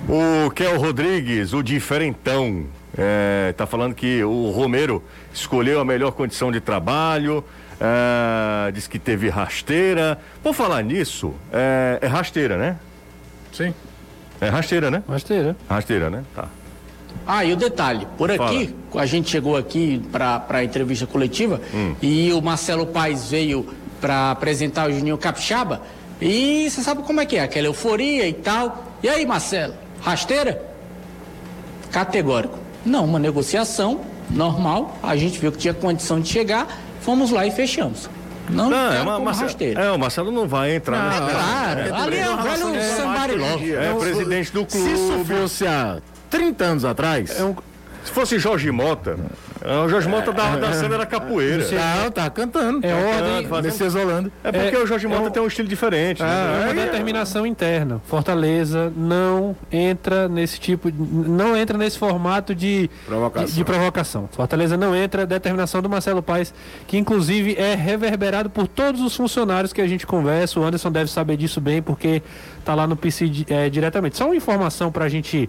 O 0.08 0.50
Kel 0.50 0.78
Rodrigues, 0.78 1.52
o 1.52 1.62
diferentão, 1.62 2.66
é, 2.98 3.54
tá 3.56 3.66
falando 3.66 3.94
que 3.94 4.22
o 4.24 4.50
Romero 4.50 5.02
escolheu 5.32 5.80
a 5.80 5.84
melhor 5.84 6.12
condição 6.12 6.52
de 6.52 6.60
trabalho, 6.60 7.44
é, 7.80 8.70
diz 8.72 8.86
que 8.86 8.98
teve 8.98 9.28
rasteira. 9.28 10.18
Por 10.42 10.54
falar 10.54 10.82
nisso, 10.82 11.34
é, 11.52 11.98
é 12.00 12.06
rasteira, 12.06 12.56
né? 12.56 12.76
Sim. 13.52 13.74
É 14.40 14.48
rasteira, 14.48 14.90
né? 14.90 15.02
Rasteira. 15.08 15.56
Rasteira, 15.68 16.10
né? 16.10 16.24
Tá. 16.34 16.48
Ah, 17.26 17.44
e 17.44 17.52
o 17.52 17.56
detalhe, 17.56 18.06
por 18.16 18.30
aqui, 18.30 18.74
a 18.94 19.06
gente 19.06 19.30
chegou 19.30 19.56
aqui 19.56 20.02
para 20.10 20.44
a 20.48 20.64
entrevista 20.64 21.06
coletiva 21.06 21.60
e 22.00 22.32
o 22.32 22.40
Marcelo 22.40 22.86
Paes 22.86 23.30
veio 23.30 23.66
para 24.00 24.32
apresentar 24.32 24.88
o 24.88 24.92
Juninho 24.92 25.18
Capixaba 25.18 25.82
e 26.20 26.68
você 26.70 26.82
sabe 26.82 27.02
como 27.02 27.20
é 27.20 27.26
que 27.26 27.36
é, 27.36 27.42
aquela 27.42 27.66
euforia 27.66 28.26
e 28.26 28.32
tal. 28.32 28.96
E 29.02 29.08
aí, 29.08 29.26
Marcelo, 29.26 29.74
rasteira? 30.00 30.62
Categórico. 31.90 32.58
Não, 32.84 33.04
uma 33.04 33.18
negociação 33.18 34.00
normal, 34.30 34.96
a 35.02 35.16
gente 35.16 35.38
viu 35.38 35.50
que 35.52 35.58
tinha 35.58 35.74
condição 35.74 36.20
de 36.20 36.28
chegar, 36.28 36.66
fomos 37.00 37.30
lá 37.30 37.46
e 37.46 37.50
fechamos. 37.50 38.08
Não, 38.50 38.68
Não, 38.68 38.92
é, 38.92 39.00
uma, 39.02 39.20
Marcelo, 39.20 39.46
rasteira. 39.46 39.80
é, 39.82 39.90
o 39.92 39.98
Marcelo 39.98 40.32
não 40.32 40.48
vai 40.48 40.74
entrar 40.74 40.98
Não, 40.98 41.26
nesse 41.26 41.36
claro, 41.36 41.94
ali 41.94 42.18
é 42.18 42.28
o 42.28 42.36
velho 42.42 42.82
somebody 42.96 43.34
love. 43.36 43.72
É 43.74 43.94
presidente 43.94 44.52
do 44.52 44.66
Se 44.68 44.78
isso 44.78 45.12
clube. 45.12 45.34
fosse 45.34 45.66
há 45.66 45.98
30 46.28 46.64
anos 46.64 46.84
atrás. 46.84 47.30
Se 47.30 48.10
fosse 48.10 48.38
Jorge 48.40 48.70
Mota, 48.72 49.16
é, 49.64 49.76
o 49.84 49.88
Jorge 49.88 50.08
Mota 50.08 50.32
da, 50.32 50.56
da 50.56 50.72
cena 50.72 50.94
era 50.96 51.06
capoeira. 51.06 51.64
Não, 52.02 52.10
tá 52.10 52.28
cantando. 52.30 52.84
É 52.86 52.90
Tá 52.90 52.96
ordem- 52.96 53.48
fazendo- 53.48 53.64
Messias 53.72 53.94
Holanda. 53.94 54.32
É 54.42 54.52
porque 54.52 54.76
É- 54.76 54.78
o 54.78 54.86
Jorge 54.86 55.06
é 55.06 55.08
Mota 55.08 55.22
um- 55.22 55.30
tem 55.30 55.42
um 55.42 55.46
estilo 55.46 55.68
diferente. 55.68 56.22
né? 56.22 56.28
É 56.68 56.72
uma 56.72 56.80
é- 56.82 56.84
determinação 56.86 57.46
interna. 57.46 58.00
Fortaleza 58.06 58.92
não 58.96 59.56
entra 59.70 60.28
nesse 60.28 60.58
tipo, 60.60 60.90
de- 60.90 61.00
não 61.00 61.56
entra 61.56 61.76
nesse 61.78 61.98
formato 61.98 62.54
de 62.54 62.90
Provocação. 63.06 63.46
de, 63.46 63.52
de 63.54 63.64
provocação. 63.64 64.28
Fortaleza 64.32 64.76
não 64.76 64.94
entra, 64.96 65.24
determinação 65.26 65.80
do 65.82 65.88
Marcelo 65.88 66.22
Paes, 66.22 66.52
que 66.86 66.96
inclusive 66.98 67.54
é 67.58 67.74
reverberado 67.74 68.50
por 68.50 68.66
todos 68.66 69.00
os 69.00 69.14
funcionários 69.16 69.72
que 69.72 69.80
a 69.80 69.86
gente 69.86 70.06
conversa. 70.06 70.58
O 70.58 70.64
Anderson 70.64 70.90
deve 70.90 71.10
saber 71.10 71.36
disso 71.36 71.60
bem, 71.60 71.80
porque 71.82 72.22
tá 72.64 72.74
lá 72.74 72.86
no 72.86 72.96
PC 72.96 73.30
é, 73.48 73.68
diretamente. 73.70 74.16
Só 74.16 74.26
uma 74.26 74.36
informação 74.36 74.90
para 74.90 75.04
a 75.04 75.08
gente 75.08 75.48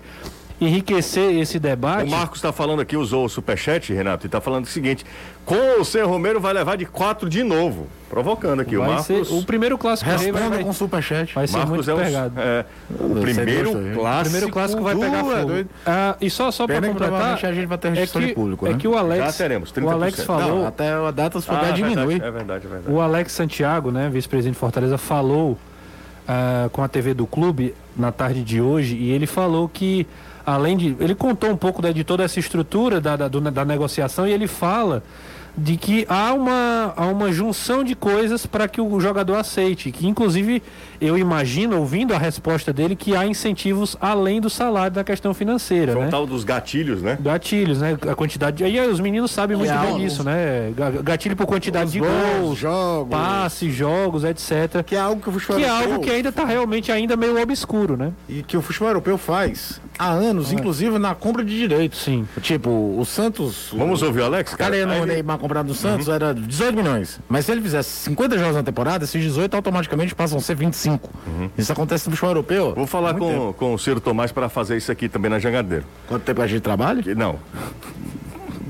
enriquecer 0.64 1.36
esse 1.40 1.60
debate. 1.60 2.08
O 2.08 2.12
Marcos 2.12 2.38
está 2.40 2.52
falando 2.52 2.82
aqui, 2.82 2.96
usou 2.98 3.26
o 3.26 3.30
superchat, 3.30 3.94
Renato, 3.94 4.26
e 4.26 4.28
está 4.28 4.40
falando 4.42 4.66
o 4.66 4.68
seguinte: 4.68 5.06
com 5.46 5.82
o 5.82 5.86
Sem 5.86 6.04
Romero 6.04 6.40
vai 6.40 6.54
levar 6.54 6.78
de 6.78 6.86
quatro 6.86 7.30
de 7.30 7.44
novo. 7.44 7.88
Provocando 8.10 8.60
aqui. 8.60 8.76
o 8.78 8.80
vai 8.80 8.90
Marcos. 8.90 9.28
ser 9.28 9.34
o 9.34 9.44
primeiro 9.44 9.76
clássico 9.76 10.08
Responda 10.10 10.64
com 10.64 10.72
superchat. 10.72 11.34
vai 11.34 11.48
ser 11.48 11.58
Marcos 11.58 11.88
muito 11.88 12.00
é, 12.00 12.06
pegado. 12.06 12.34
é 12.40 12.66
o 13.00 13.22
primeiro 13.22 13.72
gosta, 13.72 13.80
hein? 13.88 13.92
O 13.92 14.00
clássico. 14.00 14.24
primeiro 14.24 14.50
clássico 14.54 14.84
vai 14.84 14.96
pegar 14.96 15.18
é 15.18 15.24
fogo. 15.24 15.70
Ah, 15.86 16.16
e 16.22 16.30
só 16.30 16.52
só 16.52 16.68
para 16.68 16.80
que 16.82 16.88
completar, 16.88 17.46
a 17.46 17.54
gente 17.54 17.66
vai 17.66 17.78
ter 17.80 17.98
é 17.98 18.06
que, 18.06 18.20
de 18.20 18.34
público, 18.34 18.68
é 18.68 18.72
né? 18.72 18.78
que 18.78 18.88
o 18.88 18.96
Alex, 18.96 19.26
Já 19.26 19.34
teremos, 19.34 19.72
o 19.72 19.90
Alex 19.90 20.20
30%. 20.20 20.26
falou, 20.26 20.60
Não, 20.60 20.68
até 20.68 20.92
a 20.94 21.10
data 21.12 21.42
se 21.42 21.50
Ah, 21.50 21.56
puder 21.56 21.70
é 21.70 21.74
diminui. 21.74 22.06
verdade, 22.20 22.24
é 22.28 22.32
verdade, 22.32 22.66
é 22.66 22.70
verdade. 22.70 22.96
o 22.96 23.02
Alex 23.02 23.32
Santiago, 23.32 23.90
né, 23.92 24.10
vice-presidente 24.10 24.54
de 24.54 24.60
Fortaleza, 24.60 24.98
falou 25.00 25.58
ah, 26.28 26.70
com 26.72 26.84
a 26.84 26.88
TV 26.88 27.16
do 27.16 27.26
clube 27.26 27.74
na 27.98 28.12
tarde 28.12 28.44
de 28.44 28.62
hoje 28.62 28.96
e 28.96 29.10
ele 29.12 29.26
falou 29.26 29.68
que 29.68 30.06
além 30.46 30.76
de, 30.78 30.96
ele 31.00 31.16
contou 31.16 31.50
um 31.50 31.58
pouco 31.58 31.82
né, 31.82 31.94
de 31.94 32.04
toda 32.04 32.24
essa 32.24 32.40
estrutura 32.40 33.00
da, 33.00 33.16
da, 33.16 33.28
do- 33.28 33.40
da 33.52 33.64
negociação 33.66 34.28
e 34.28 34.32
ele 34.32 34.48
fala 34.48 35.04
de 35.56 35.78
que 35.78 36.06
há 36.10 36.34
uma, 36.34 36.94
há 36.96 37.06
uma 37.06 37.32
junção 37.32 37.84
de 37.84 37.94
coisas 37.96 38.46
para 38.46 38.68
que 38.68 38.82
o 38.82 39.00
jogador 39.00 39.36
aceite. 39.36 39.92
Que 39.92 40.08
inclusive 40.08 40.64
eu 41.00 41.18
imagino, 41.18 41.78
ouvindo 41.78 42.14
a 42.14 42.18
resposta 42.18 42.74
dele, 42.74 42.96
que 42.96 43.16
há 43.16 43.26
incentivos 43.28 43.96
além 44.02 44.42
do 44.42 44.50
salário 44.50 44.96
da 44.96 45.04
questão 45.04 45.34
financeira. 45.34 45.94
Foi 45.94 46.02
né? 46.02 46.08
um 46.08 46.10
tal 46.10 46.26
dos 46.26 46.44
gatilhos, 46.44 47.02
né? 47.02 47.18
Gatilhos, 47.22 47.80
né? 47.82 47.98
A 48.10 48.16
quantidade 48.16 48.58
de... 48.58 48.64
Aí 48.64 48.80
os 48.90 49.00
meninos 49.00 49.30
sabem 49.32 49.56
muito 49.56 49.72
É 49.72 49.78
bem 49.78 49.98
disso, 49.98 50.24
né? 50.24 50.72
Ga- 50.76 50.90
Gatilho 50.90 51.36
por 51.36 51.46
quantidade 51.46 51.92
de 51.92 52.00
gols, 52.00 52.12
gols, 52.42 52.58
jogos. 52.58 53.10
passes, 53.12 53.74
jogos, 53.76 54.24
etc. 54.24 54.84
Que 54.86 54.96
é 54.96 55.00
algo 55.00 55.22
que 55.22 55.30
o 55.30 55.32
futebol 55.34 55.58
Que 55.58 55.64
é 55.66 55.68
europeu- 55.70 55.92
algo 55.94 56.04
que 56.04 56.10
ainda 56.10 56.30
está 56.30 56.46
realmente 56.46 56.92
ainda 56.92 57.16
meio 57.16 57.40
obscuro, 57.42 57.96
né? 57.98 58.12
E 58.28 58.42
que 58.42 58.58
o 58.58 58.62
futebol 58.62 58.90
europeu 58.90 59.18
faz 59.18 59.80
há 60.00 60.10
anos, 60.10 60.52
inclusive 60.52 60.98
na 60.98 61.14
compra 61.14 61.44
de 61.44 61.56
direitos. 61.56 62.02
Sim. 62.02 62.28
Tipo, 62.42 62.70
o 62.70 63.06
Santos. 63.06 63.70
Vamos 63.72 64.02
ouvir 64.02 64.22
o 64.22 64.26
Alex, 64.26 64.54
O 64.54 64.58
cara 64.58 64.76
ele- 64.76 65.06
Neymar 65.06 65.38
comprar 65.44 65.62
do 65.64 65.74
Santos, 65.76 66.08
era 66.08 66.34
18 66.34 66.76
milhões. 66.76 67.20
Mas 67.30 67.46
se 67.46 67.52
ele 67.52 67.62
fizesse 67.62 67.90
50 68.06 68.38
jogos 68.38 68.56
na 68.56 68.64
temporada, 68.64 69.04
esses 69.04 69.22
18 69.22 69.56
automaticamente 69.56 70.16
passam 70.16 70.38
a 70.38 70.42
ser 70.42 70.56
25. 70.56 71.10
Isso 71.58 71.72
acontece 71.72 72.06
no 72.08 72.12
futebol 72.16 72.32
europeu. 72.32 72.74
Vou 72.76 72.88
falar 72.88 73.14
com, 73.14 73.28
tempo. 73.28 73.54
com 73.54 73.74
o 73.74 73.78
Ciro 73.80 74.00
Tomás 74.00 74.32
para 74.32 74.50
fazer 74.50 74.78
isso 74.78 74.92
aqui 74.92 75.08
também 75.10 75.30
na 75.30 75.40
Jangadeiro. 75.40 75.86
Quanto 76.08 76.24
tempo 76.24 76.42
a 76.42 76.48
gente 76.48 76.62
trabalha? 76.62 77.04
Que- 77.04 77.14
Não. 77.14 77.38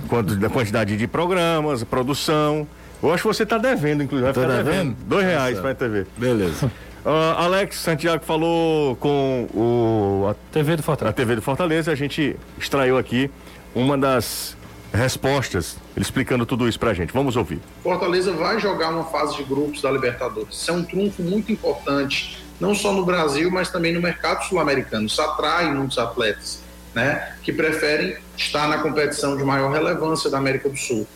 Quanto 0.08 0.36
da 0.36 0.50
quantidade 0.50 0.98
de 0.98 1.08
programas, 1.08 1.84
produção. 1.84 2.68
Eu 3.02 3.14
acho 3.14 3.24
que 3.24 3.28
você 3.28 3.44
está 3.44 3.58
devendo, 3.58 4.04
inclusive. 4.04 4.32
Vai 4.32 4.34
ficar 4.34 4.48
devendo? 4.64 4.66
devendo. 4.94 4.96
Dois 5.08 5.26
reais 5.26 5.60
para 5.60 5.72
a 5.72 5.76
TV. 5.76 6.06
Beleza. 6.18 6.72
Ah, 7.06 7.44
Alex 7.44 7.76
Santiago 7.80 8.24
falou 8.24 8.96
com 8.96 9.46
o, 9.54 10.26
a 10.30 10.36
TV 10.54 10.78
do 10.78 10.84
Fortaleza. 10.84 11.14
TV 11.14 11.36
do 11.36 11.42
Fortaleza, 11.42 11.92
a 11.92 11.96
gente 11.96 12.34
extraiu 12.58 12.98
aqui 12.98 13.30
uma 13.76 13.98
das 13.98 14.56
respostas, 14.94 15.78
ele 15.96 16.04
explicando 16.04 16.46
tudo 16.46 16.68
isso 16.68 16.80
pra 16.80 16.94
gente. 16.94 17.12
Vamos 17.12 17.36
ouvir. 17.36 17.60
Fortaleza 17.82 18.32
vai 18.32 18.60
jogar 18.60 18.90
uma 18.90 19.06
fase 19.06 19.36
de 19.36 19.44
grupos 19.44 19.82
da 19.82 19.92
Libertadores. 19.92 20.56
Isso 20.56 20.72
é 20.72 20.74
um 20.74 20.84
trunfo 20.84 21.24
muito 21.24 21.52
importante, 21.52 22.44
não 22.60 22.76
só 22.76 22.94
no 22.94 23.04
Brasil, 23.04 23.50
mas 23.50 23.70
também 23.70 23.94
no 23.94 24.02
mercado 24.02 24.44
sul-americano. 24.44 25.08
Isso 25.08 25.22
atrai 25.22 25.74
muitos 25.74 25.98
atletas, 25.98 26.62
né, 26.94 27.36
que 27.42 27.52
preferem 27.52 28.16
estar 28.38 28.68
na 28.68 28.78
competição 28.78 29.36
de 29.36 29.44
maior 29.44 29.72
relevância 29.72 30.30
da 30.30 30.38
América 30.38 30.70
do 30.70 30.78
Sul. 30.78 31.08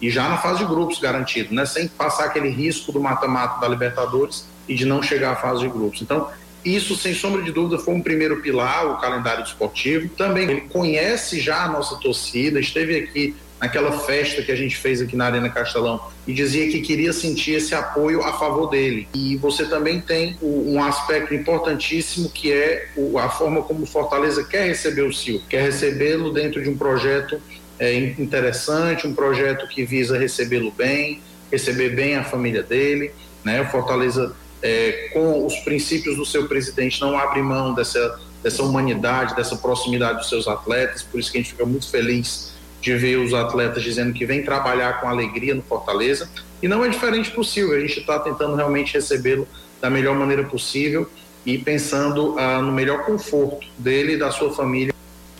E 0.00 0.10
já 0.10 0.28
na 0.28 0.38
fase 0.38 0.58
de 0.58 0.64
grupos 0.64 0.98
garantido, 0.98 1.54
né, 1.54 1.64
sem 1.66 1.88
passar 1.88 2.24
aquele 2.24 2.48
risco 2.48 2.90
do 2.90 3.00
mata-mata 3.00 3.60
da 3.60 3.68
Libertadores 3.68 4.46
e 4.68 4.74
de 4.74 4.84
não 4.84 5.02
chegar 5.02 5.32
à 5.32 5.36
fase 5.36 5.60
de 5.60 5.68
grupos. 5.68 6.02
Então, 6.02 6.28
isso, 6.66 6.96
sem 6.96 7.14
sombra 7.14 7.42
de 7.42 7.52
dúvida, 7.52 7.78
foi 7.78 7.94
um 7.94 8.00
primeiro 8.00 8.40
pilar, 8.42 8.86
o 8.90 9.00
calendário 9.00 9.44
esportivo. 9.44 10.08
Também 10.16 10.50
ele 10.50 10.60
conhece 10.62 11.38
já 11.40 11.64
a 11.64 11.68
nossa 11.68 11.96
torcida, 11.96 12.58
esteve 12.58 12.96
aqui 12.96 13.34
naquela 13.60 13.92
festa 14.00 14.42
que 14.42 14.52
a 14.52 14.56
gente 14.56 14.76
fez 14.76 15.00
aqui 15.00 15.16
na 15.16 15.26
Arena 15.26 15.48
Castelão 15.48 15.98
e 16.26 16.34
dizia 16.34 16.70
que 16.70 16.80
queria 16.80 17.12
sentir 17.12 17.52
esse 17.52 17.74
apoio 17.74 18.22
a 18.22 18.34
favor 18.34 18.66
dele. 18.68 19.08
E 19.14 19.36
você 19.36 19.64
também 19.64 19.98
tem 20.00 20.36
o- 20.42 20.72
um 20.74 20.82
aspecto 20.84 21.32
importantíssimo 21.32 22.28
que 22.28 22.52
é 22.52 22.88
o- 22.96 23.18
a 23.18 23.30
forma 23.30 23.62
como 23.62 23.84
o 23.84 23.86
Fortaleza 23.86 24.44
quer 24.44 24.66
receber 24.66 25.02
o 25.02 25.12
Sil, 25.14 25.40
quer 25.48 25.62
recebê-lo 25.62 26.32
dentro 26.32 26.62
de 26.62 26.68
um 26.68 26.76
projeto 26.76 27.40
é, 27.78 27.92
in- 27.94 28.14
interessante, 28.18 29.06
um 29.06 29.14
projeto 29.14 29.68
que 29.68 29.84
visa 29.84 30.18
recebê-lo 30.18 30.70
bem, 30.70 31.20
receber 31.52 31.90
bem 31.94 32.16
a 32.16 32.24
família 32.24 32.62
dele, 32.62 33.10
né? 33.44 33.60
O 33.60 33.66
Fortaleza 33.66 34.34
é, 34.66 35.10
com 35.12 35.46
os 35.46 35.54
princípios 35.60 36.16
do 36.16 36.26
seu 36.26 36.48
presidente 36.48 37.00
não 37.00 37.16
abre 37.16 37.40
mão 37.40 37.72
dessa 37.72 38.18
dessa 38.42 38.62
humanidade, 38.62 39.34
dessa 39.34 39.56
proximidade 39.56 40.18
dos 40.18 40.28
seus 40.28 40.46
atletas, 40.46 41.02
por 41.02 41.18
isso 41.18 41.32
que 41.32 41.38
a 41.38 41.40
gente 41.40 41.50
fica 41.50 41.66
muito 41.66 41.90
feliz 41.90 42.52
de 42.80 42.94
ver 42.94 43.16
os 43.16 43.34
atletas 43.34 43.82
dizendo 43.82 44.12
que 44.12 44.24
vem 44.24 44.44
trabalhar 44.44 45.00
com 45.00 45.08
alegria 45.08 45.52
no 45.52 45.62
Fortaleza. 45.62 46.30
E 46.62 46.68
não 46.68 46.84
é 46.84 46.88
diferente 46.88 47.32
Silvio, 47.44 47.76
a 47.76 47.80
gente 47.80 47.98
está 47.98 48.20
tentando 48.20 48.54
realmente 48.54 48.94
recebê-lo 48.94 49.48
da 49.80 49.90
melhor 49.90 50.14
maneira 50.14 50.44
possível 50.44 51.10
e 51.44 51.58
pensando 51.58 52.38
ah, 52.38 52.62
no 52.62 52.70
melhor 52.70 53.04
conforto 53.04 53.66
dele 53.76 54.12
e 54.12 54.16
da 54.16 54.30
sua 54.30 54.52
família. 54.52 54.94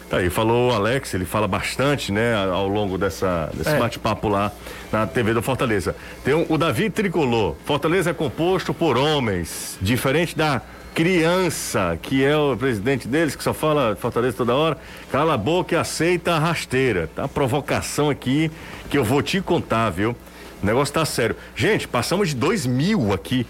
Tá 0.09 0.19
aí, 0.19 0.31
falou 0.31 0.71
o 0.71 0.73
Alex, 0.75 1.15
ele 1.15 1.25
fala 1.25 1.49
bastante, 1.49 2.13
né, 2.13 2.33
ao 2.37 2.69
longo 2.69 2.97
dessa, 2.97 3.51
desse 3.53 3.71
É. 3.71 3.79
bate-papo 3.79 4.29
lá 4.29 4.53
na 4.93 5.05
TV 5.05 5.35
do 5.35 5.43
Fortaleza. 5.43 5.97
Tem 6.25 6.33
um- 6.33 6.47
o 6.49 6.57
Davi 6.57 6.89
Tricolor. 6.89 7.57
Fortaleza 7.65 8.11
é 8.11 8.13
composto 8.15 8.73
por 8.73 8.97
homens, 8.97 9.77
diferente 9.83 10.37
da 10.37 10.63
criança, 10.95 11.99
que 12.01 12.25
é 12.25 12.37
o 12.37 12.57
presidente 12.57 13.09
deles, 13.09 13.35
que 13.35 13.43
só 13.43 13.53
fala 13.53 13.97
Fortaleza 13.97 14.37
toda 14.37 14.55
hora. 14.55 14.79
Cala 15.11 15.35
a 15.35 15.37
boca 15.37 15.75
e 15.75 15.79
aceita 15.79 16.35
a 16.35 16.39
rasteira. 16.39 17.11
Tá 17.15 17.23
uma 17.23 17.29
provocação 17.29 18.09
aqui 18.09 18.49
que 18.89 18.97
eu 18.97 19.03
vou 19.05 19.21
te 19.23 19.41
contar, 19.41 19.91
viu? 19.91 20.15
O 20.63 20.67
negócio 20.67 20.95
tá 20.95 21.05
sério. 21.05 21.35
Gente, 21.57 21.89
passamos 21.89 22.29
de 22.29 22.37
dois 22.37 22.65
mil 22.65 23.13
aqui, 23.13 23.45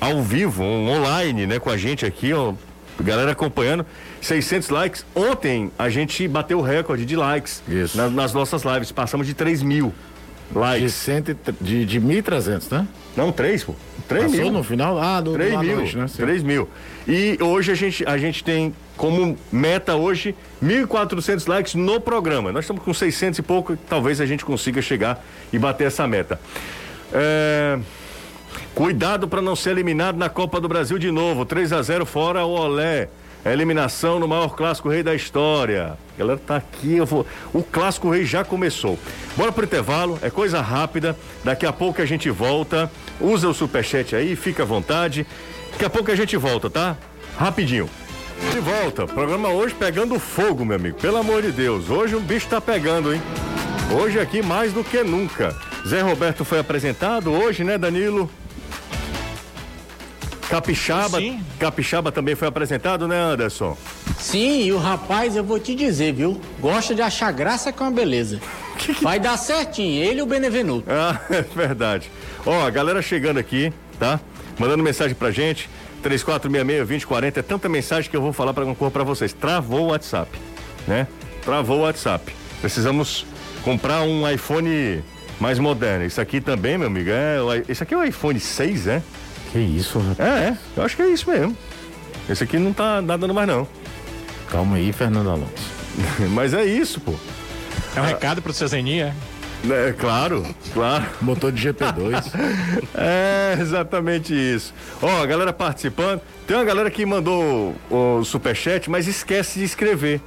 ao 0.00 0.22
vivo, 0.22 0.62
um 0.62 0.88
online, 0.88 1.46
né, 1.46 1.58
com 1.58 1.68
a 1.68 1.76
gente 1.76 2.06
aqui, 2.06 2.32
ó. 2.32 2.52
Galera 2.98 3.32
acompanhando, 3.32 3.84
600 4.20 4.68
likes. 4.70 5.04
Ontem 5.14 5.70
a 5.78 5.88
gente 5.88 6.26
bateu 6.28 6.58
o 6.58 6.62
recorde 6.62 7.04
de 7.04 7.16
likes 7.16 7.62
na- 7.94 8.08
nas 8.10 8.32
nossas 8.32 8.62
lives. 8.64 8.90
Passamos 8.92 9.26
de 9.26 9.34
3 9.34 9.62
mil 9.62 9.92
De, 10.50 10.58
likes. 10.58 10.94
cento 10.94 11.30
e 11.30 11.34
tre- 11.34 11.54
de, 11.60 11.84
de 11.84 12.00
1.300, 12.00 12.70
né? 12.70 12.86
Não, 13.16 13.32
3, 13.32 13.64
pô. 13.64 13.74
3 14.08 14.24
Passou 14.26 14.40
mil. 14.40 14.52
no 14.52 14.62
final? 14.62 14.98
Ah, 15.00 15.20
do, 15.20 15.32
3 15.32 15.52
da 15.52 15.62
mil. 15.62 15.76
noite, 15.76 15.96
né? 15.96 16.06
Sim. 16.06 16.16
3 16.18 16.42
mil. 16.42 16.68
E 17.08 17.38
hoje 17.40 17.72
a 17.72 17.74
gente, 17.74 18.04
a 18.06 18.16
gente 18.18 18.44
tem 18.44 18.74
como 18.96 19.36
meta 19.50 19.94
hoje 19.96 20.34
1.400 20.62 21.46
likes 21.48 21.74
no 21.74 22.00
programa. 22.00 22.52
Nós 22.52 22.64
estamos 22.64 22.82
com 22.82 22.92
600 22.94 23.38
e 23.38 23.42
pouco, 23.42 23.76
talvez 23.88 24.20
a 24.20 24.26
gente 24.26 24.44
consiga 24.44 24.80
chegar 24.82 25.24
e 25.52 25.58
bater 25.58 25.86
essa 25.88 26.06
meta. 26.06 26.38
É, 27.12 27.78
Cuidado 28.74 29.26
para 29.26 29.40
não 29.40 29.56
ser 29.56 29.70
eliminado 29.70 30.16
na 30.18 30.28
Copa 30.28 30.60
do 30.60 30.68
Brasil 30.68 30.98
de 30.98 31.10
novo. 31.10 31.46
3 31.46 31.72
a 31.72 31.80
0 31.82 32.04
fora 32.04 32.44
o 32.44 32.50
Olé. 32.50 33.08
A 33.46 33.52
eliminação 33.52 34.18
no 34.18 34.26
maior 34.26 34.56
clássico 34.56 34.88
rei 34.88 35.04
da 35.04 35.14
história. 35.14 35.96
A 36.16 36.18
galera 36.18 36.40
tá 36.44 36.56
aqui, 36.56 36.96
eu 36.96 37.06
vou. 37.06 37.24
O 37.54 37.62
clássico 37.62 38.10
rei 38.10 38.24
já 38.24 38.44
começou. 38.44 38.98
Bora 39.36 39.52
pro 39.52 39.64
intervalo, 39.64 40.18
é 40.20 40.28
coisa 40.28 40.60
rápida. 40.60 41.16
Daqui 41.44 41.64
a 41.64 41.72
pouco 41.72 42.02
a 42.02 42.04
gente 42.04 42.28
volta. 42.28 42.90
Usa 43.20 43.48
o 43.48 43.54
superchat 43.54 44.16
aí, 44.16 44.34
fica 44.34 44.64
à 44.64 44.66
vontade. 44.66 45.24
Daqui 45.70 45.84
a 45.84 45.90
pouco 45.90 46.10
a 46.10 46.16
gente 46.16 46.36
volta, 46.36 46.68
tá? 46.68 46.96
Rapidinho. 47.38 47.88
De 48.52 48.58
volta, 48.58 49.06
programa 49.06 49.50
hoje 49.50 49.76
pegando 49.76 50.18
fogo, 50.18 50.64
meu 50.64 50.74
amigo. 50.74 50.98
Pelo 50.98 51.18
amor 51.18 51.40
de 51.40 51.52
Deus, 51.52 51.88
hoje 51.88 52.16
o 52.16 52.20
bicho 52.20 52.48
tá 52.48 52.60
pegando, 52.60 53.14
hein? 53.14 53.22
Hoje 53.96 54.18
aqui 54.18 54.42
mais 54.42 54.72
do 54.72 54.82
que 54.82 55.04
nunca. 55.04 55.54
Zé 55.86 56.00
Roberto 56.00 56.44
foi 56.44 56.58
apresentado 56.58 57.30
hoje, 57.30 57.62
né, 57.62 57.78
Danilo? 57.78 58.28
Capixaba, 60.48 61.18
Sim. 61.18 61.40
Capixaba 61.58 62.12
também 62.12 62.34
foi 62.34 62.46
apresentado, 62.48 63.08
né, 63.08 63.18
Anderson? 63.18 63.76
Sim, 64.18 64.62
e 64.64 64.72
o 64.72 64.78
rapaz, 64.78 65.34
eu 65.36 65.42
vou 65.44 65.58
te 65.58 65.74
dizer, 65.74 66.12
viu? 66.12 66.40
Gosta 66.60 66.94
de 66.94 67.02
achar 67.02 67.32
graça 67.32 67.72
com 67.72 67.84
a 67.84 67.90
beleza. 67.90 68.40
Vai 69.02 69.18
dar 69.18 69.36
certinho, 69.36 70.02
ele 70.04 70.20
e 70.20 70.22
o 70.22 70.26
Benevenuto. 70.26 70.84
Ah, 70.90 71.18
é 71.30 71.42
verdade. 71.42 72.10
Ó, 72.44 72.64
a 72.64 72.70
galera 72.70 73.02
chegando 73.02 73.38
aqui, 73.38 73.72
tá? 73.98 74.20
Mandando 74.58 74.82
mensagem 74.84 75.14
pra 75.14 75.30
gente. 75.30 75.68
3466-2040. 76.04 77.36
É 77.38 77.42
tanta 77.42 77.68
mensagem 77.68 78.08
que 78.10 78.16
eu 78.16 78.22
vou 78.22 78.32
falar 78.32 78.54
para 78.54 78.64
cor 78.74 78.90
para 78.90 79.02
vocês. 79.02 79.32
Travou 79.32 79.86
o 79.86 79.86
WhatsApp, 79.88 80.30
né? 80.86 81.06
Travou 81.44 81.78
o 81.78 81.82
WhatsApp. 81.82 82.32
Precisamos 82.60 83.26
comprar 83.64 84.02
um 84.02 84.28
iPhone 84.30 85.02
mais 85.40 85.58
moderno. 85.58 86.04
Isso 86.04 86.20
aqui 86.20 86.40
também, 86.40 86.78
meu 86.78 86.86
amigo, 86.86 87.10
é. 87.10 87.40
o 87.42 87.54
i- 87.54 87.64
Esse 87.68 87.82
aqui 87.82 87.94
é 87.94 87.96
o 87.96 88.04
iPhone 88.04 88.38
6, 88.38 88.86
é? 88.86 89.02
Que 89.56 89.62
isso, 89.62 89.98
rapaz. 89.98 90.18
É, 90.18 90.48
é. 90.48 90.56
Eu 90.76 90.82
acho 90.82 90.94
que 90.94 91.02
é 91.02 91.08
isso 91.08 91.30
mesmo. 91.30 91.56
Esse 92.28 92.44
aqui 92.44 92.58
não 92.58 92.74
tá 92.74 93.00
dando 93.00 93.32
mais, 93.32 93.48
não. 93.48 93.66
Calma 94.50 94.76
aí, 94.76 94.92
Fernando 94.92 95.30
Alonso. 95.30 95.72
Mas 96.32 96.52
é 96.52 96.62
isso, 96.62 97.00
pô. 97.00 97.14
É 97.94 98.00
um 98.02 98.04
recado 98.04 98.42
pro 98.42 98.52
seu 98.52 98.68
Zeninha. 98.68 99.16
É, 99.70 99.94
claro, 99.98 100.44
claro. 100.74 101.06
Motor 101.22 101.52
de 101.52 101.68
GP2. 101.68 102.32
É 102.94 103.56
exatamente 103.58 104.34
isso. 104.34 104.74
Ó, 105.00 105.22
a 105.22 105.26
galera 105.26 105.54
participando. 105.54 106.20
Tem 106.46 106.54
uma 106.54 106.64
galera 106.64 106.90
que 106.90 107.06
mandou 107.06 107.74
o 107.90 108.22
superchat, 108.24 108.90
mas 108.90 109.06
esquece 109.06 109.58
de 109.58 109.64
escrever. 109.64 110.20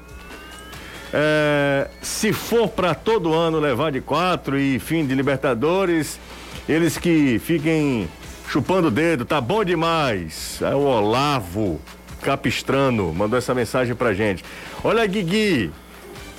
É, 1.13 1.87
se 2.01 2.33
for 2.33 2.67
para 2.67 2.95
todo 2.95 3.33
ano 3.33 3.59
levar 3.59 3.91
de 3.91 4.01
quatro 4.01 4.59
e 4.59 4.79
fim 4.79 5.05
de 5.05 5.13
Libertadores, 5.13 6.19
eles 6.67 6.97
que 6.97 7.39
fiquem 7.39 8.07
chupando 8.49 8.87
o 8.87 8.91
dedo, 8.91 9.23
tá 9.25 9.39
bom 9.39 9.63
demais. 9.63 10.59
É 10.61 10.73
o 10.73 10.79
Olavo 10.79 11.79
Capistrano 12.21 13.13
mandou 13.13 13.37
essa 13.37 13.53
mensagem 13.53 13.95
pra 13.95 14.13
gente. 14.13 14.43
Olha, 14.83 15.05
Guigui, 15.05 15.71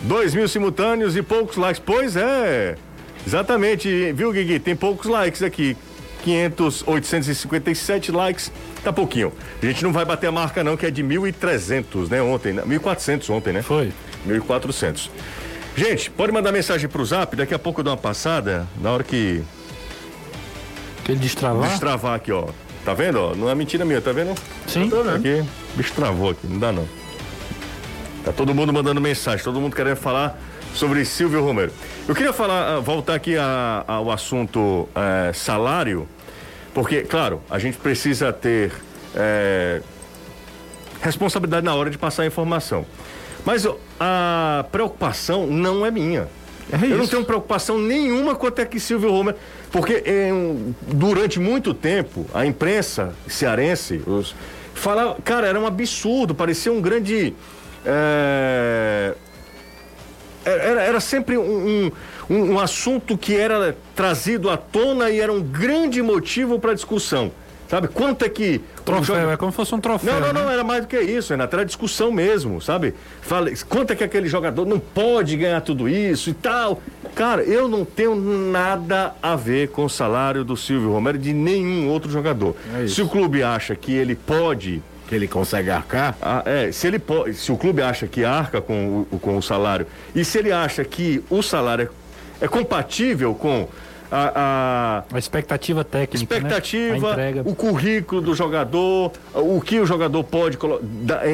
dois 0.03 0.35
mil 0.35 0.47
simultâneos 0.49 1.17
e 1.17 1.23
poucos 1.23 1.57
likes. 1.57 1.83
Pois 1.85 2.17
é, 2.17 2.77
exatamente, 3.27 4.13
viu, 4.13 4.33
Guigui? 4.33 4.59
Tem 4.59 4.77
poucos 4.77 5.07
likes 5.07 5.43
aqui. 5.43 5.77
500, 6.23 6.85
857 6.87 8.13
likes, 8.13 8.53
tá 8.85 8.93
pouquinho. 8.93 9.33
A 9.63 9.65
gente 9.65 9.83
não 9.83 9.91
vai 9.91 10.05
bater 10.05 10.27
a 10.27 10.33
marca 10.33 10.63
não, 10.63 10.77
que 10.77 10.85
é 10.85 10.91
de 10.91 11.03
1.300, 11.03 12.11
né, 12.11 12.21
ontem, 12.21 12.53
né? 12.53 12.63
1.400 12.63 13.31
ontem, 13.31 13.55
né? 13.55 13.63
Foi. 13.63 13.91
1.400. 14.29 15.09
Gente, 15.75 16.11
pode 16.11 16.31
mandar 16.31 16.53
mensagem 16.53 16.91
pro 16.91 17.03
zap, 17.07 17.35
daqui 17.35 17.55
a 17.55 17.59
pouco 17.59 17.81
eu 17.81 17.85
dou 17.85 17.95
uma 17.95 17.99
passada, 17.99 18.69
na 18.83 18.91
hora 18.91 19.03
que 19.03 19.43
Ele 21.11 21.21
destravar. 21.21 21.69
destravar 21.69 22.15
aqui, 22.15 22.33
ó. 22.33 22.47
Tá 22.85 22.95
vendo, 22.95 23.19
ó? 23.21 23.35
Não 23.35 23.49
é 23.51 23.55
mentira 23.55 23.85
minha, 23.85 24.01
tá 24.01 24.13
vendo? 24.13 24.35
Sim. 24.67 24.89
Tô 24.89 25.03
vendo. 25.03 25.17
Aqui, 25.17 25.45
o 25.75 25.77
bicho 25.77 25.93
travou 25.95 26.31
aqui, 26.31 26.47
não 26.47 26.59
dá 26.59 26.73
não. 26.73 26.87
Tá 28.25 28.33
todo 28.33 28.55
mundo 28.55 28.73
mandando 28.73 29.01
mensagem, 29.01 29.43
todo 29.45 29.61
mundo 29.61 29.75
querendo 29.75 29.97
falar 29.97 30.39
sobre 30.75 31.05
Silvio 31.05 31.43
Romero. 31.45 31.73
Eu 32.07 32.15
queria 32.15 32.33
falar, 32.33 32.77
ah, 32.77 32.81
voltar 32.81 33.15
aqui 33.15 33.37
a- 33.37 33.85
ao 33.87 34.11
assunto 34.11 34.89
eh, 34.95 35.33
salário, 35.35 36.07
porque, 36.75 37.03
claro, 37.03 37.41
a 37.51 37.59
gente 37.59 37.77
precisa 37.79 38.33
ter 38.33 38.73
eh, 39.15 39.83
responsabilidade 41.03 41.65
na 41.65 41.75
hora 41.75 41.91
de 41.91 41.99
passar 41.99 42.23
a 42.23 42.27
informação. 42.27 42.85
Mas 43.45 43.67
a 43.99 44.65
preocupação 44.71 45.47
não 45.47 45.85
é 45.85 45.91
minha. 45.91 46.29
Eu 46.83 46.99
não 46.99 47.07
tenho 47.07 47.25
preocupação 47.25 47.79
nenhuma 47.79 48.35
quanto 48.37 48.61
é 48.61 48.65
que 48.65 48.79
Silvio 48.79 49.11
Romero. 49.11 49.37
Porque 49.71 50.03
em- 50.07 50.75
durante 50.89 51.39
muito 51.39 51.73
tempo, 51.73 52.27
a 52.35 52.45
imprensa 52.45 53.15
cearense 53.29 54.03
os, 54.07 54.35
falava. 54.75 55.17
Cara, 55.25 55.47
era 55.47 55.59
um 55.61 55.67
absurdo, 55.67 56.35
parecia 56.35 56.73
um 56.73 56.81
grande. 56.81 57.35
é, 57.87 59.15
era, 60.45 60.83
era 60.83 61.01
sempre 61.01 61.37
um, 61.37 61.91
um, 62.29 62.35
um 62.55 62.59
assunto 62.59 63.17
que 63.17 63.37
era 63.37 63.77
trazido 63.95 64.51
à 64.51 64.57
tona 64.57 65.11
e 65.11 65.21
era 65.21 65.33
um 65.33 65.41
grande 65.43 66.03
motivo 66.03 66.59
para 66.59 66.75
discussão. 66.75 67.31
Sabe? 67.71 67.87
Quanto 67.87 68.25
é 68.25 68.29
que. 68.29 68.61
Troféu, 68.85 69.15
joga- 69.15 69.33
é 69.33 69.37
como 69.37 69.53
se 69.53 69.57
fosse 69.57 69.73
um 69.73 69.81
troféu. 69.81 70.15
não, 70.15 70.21
não, 70.21 70.33
né? 70.33 70.41
não, 70.43 70.51
era 70.51 70.65
mais 70.65 70.81
do 70.81 70.89
que 70.89 70.99
isso, 70.99 71.33
Renato, 71.33 71.55
era 71.55 71.65
discussão 71.65 72.11
mesmo, 72.11 72.61
sabe? 72.61 72.95
Fala, 73.23 73.49
quanto 73.69 73.93
é 73.93 73.97
que 73.97 74.03
aquele 74.03 74.27
jogador 74.29 74.67
não 74.67 74.81
pode 74.81 75.37
ganhar 75.37 75.61
tudo 75.61 75.89
isso 75.89 76.31
e 76.31 76.35
tal. 76.35 76.83
Cara, 77.15 77.45
eu 77.45 77.69
não 77.69 77.85
tenho 77.85 78.17
nada 78.17 79.15
a 79.23 79.37
ver 79.37 79.69
com 79.69 79.85
o 79.85 79.89
salário 79.89 80.45
do 80.45 80.57
Silvio 80.57 80.91
Romero 80.91 81.17
de 81.17 81.33
nenhum 81.33 81.89
outro 81.89 82.11
jogador. 82.11 82.57
É. 82.83 82.89
Se 82.89 83.03
o 83.03 83.09
clube 83.09 83.41
acha 83.41 83.77
que 83.77 83.93
ele 83.93 84.17
pode. 84.17 84.83
que 85.07 85.15
ele 85.15 85.29
consegue 85.29 85.71
arcar. 85.71 86.17
ah, 86.21 86.43
é, 86.45 86.73
se 86.73 86.89
ele 86.89 86.99
pode, 86.99 87.35
se 87.35 87.53
o 87.53 87.57
clube 87.57 87.83
acha 87.83 88.09
que 88.09 88.25
arca 88.25 88.61
com 88.61 89.07
o, 89.13 89.19
com 89.21 89.37
o 89.37 89.43
salário 89.43 89.87
e 90.13 90.25
se 90.25 90.39
ele 90.39 90.51
acha 90.51 90.85
que 90.85 91.23
o 91.31 91.41
salário 91.41 91.89
é, 92.41 92.45
é 92.47 92.49
compatível 92.49 93.33
com 93.33 93.69
a- 94.11 95.03
a, 95.11 95.15
A 95.17 95.19
expectativa 95.19 95.85
técnica. 95.85 96.19
Né? 96.19 96.21
A 96.21 96.37
expectativa, 96.39 97.11
entrega. 97.11 97.43
o 97.45 97.55
currículo 97.55 98.21
do 98.21 98.35
jogador, 98.35 99.13
o 99.35 99.61
que 99.61 99.79
o 99.81 99.87
jogador 99.87 100.23
pode 100.25 100.59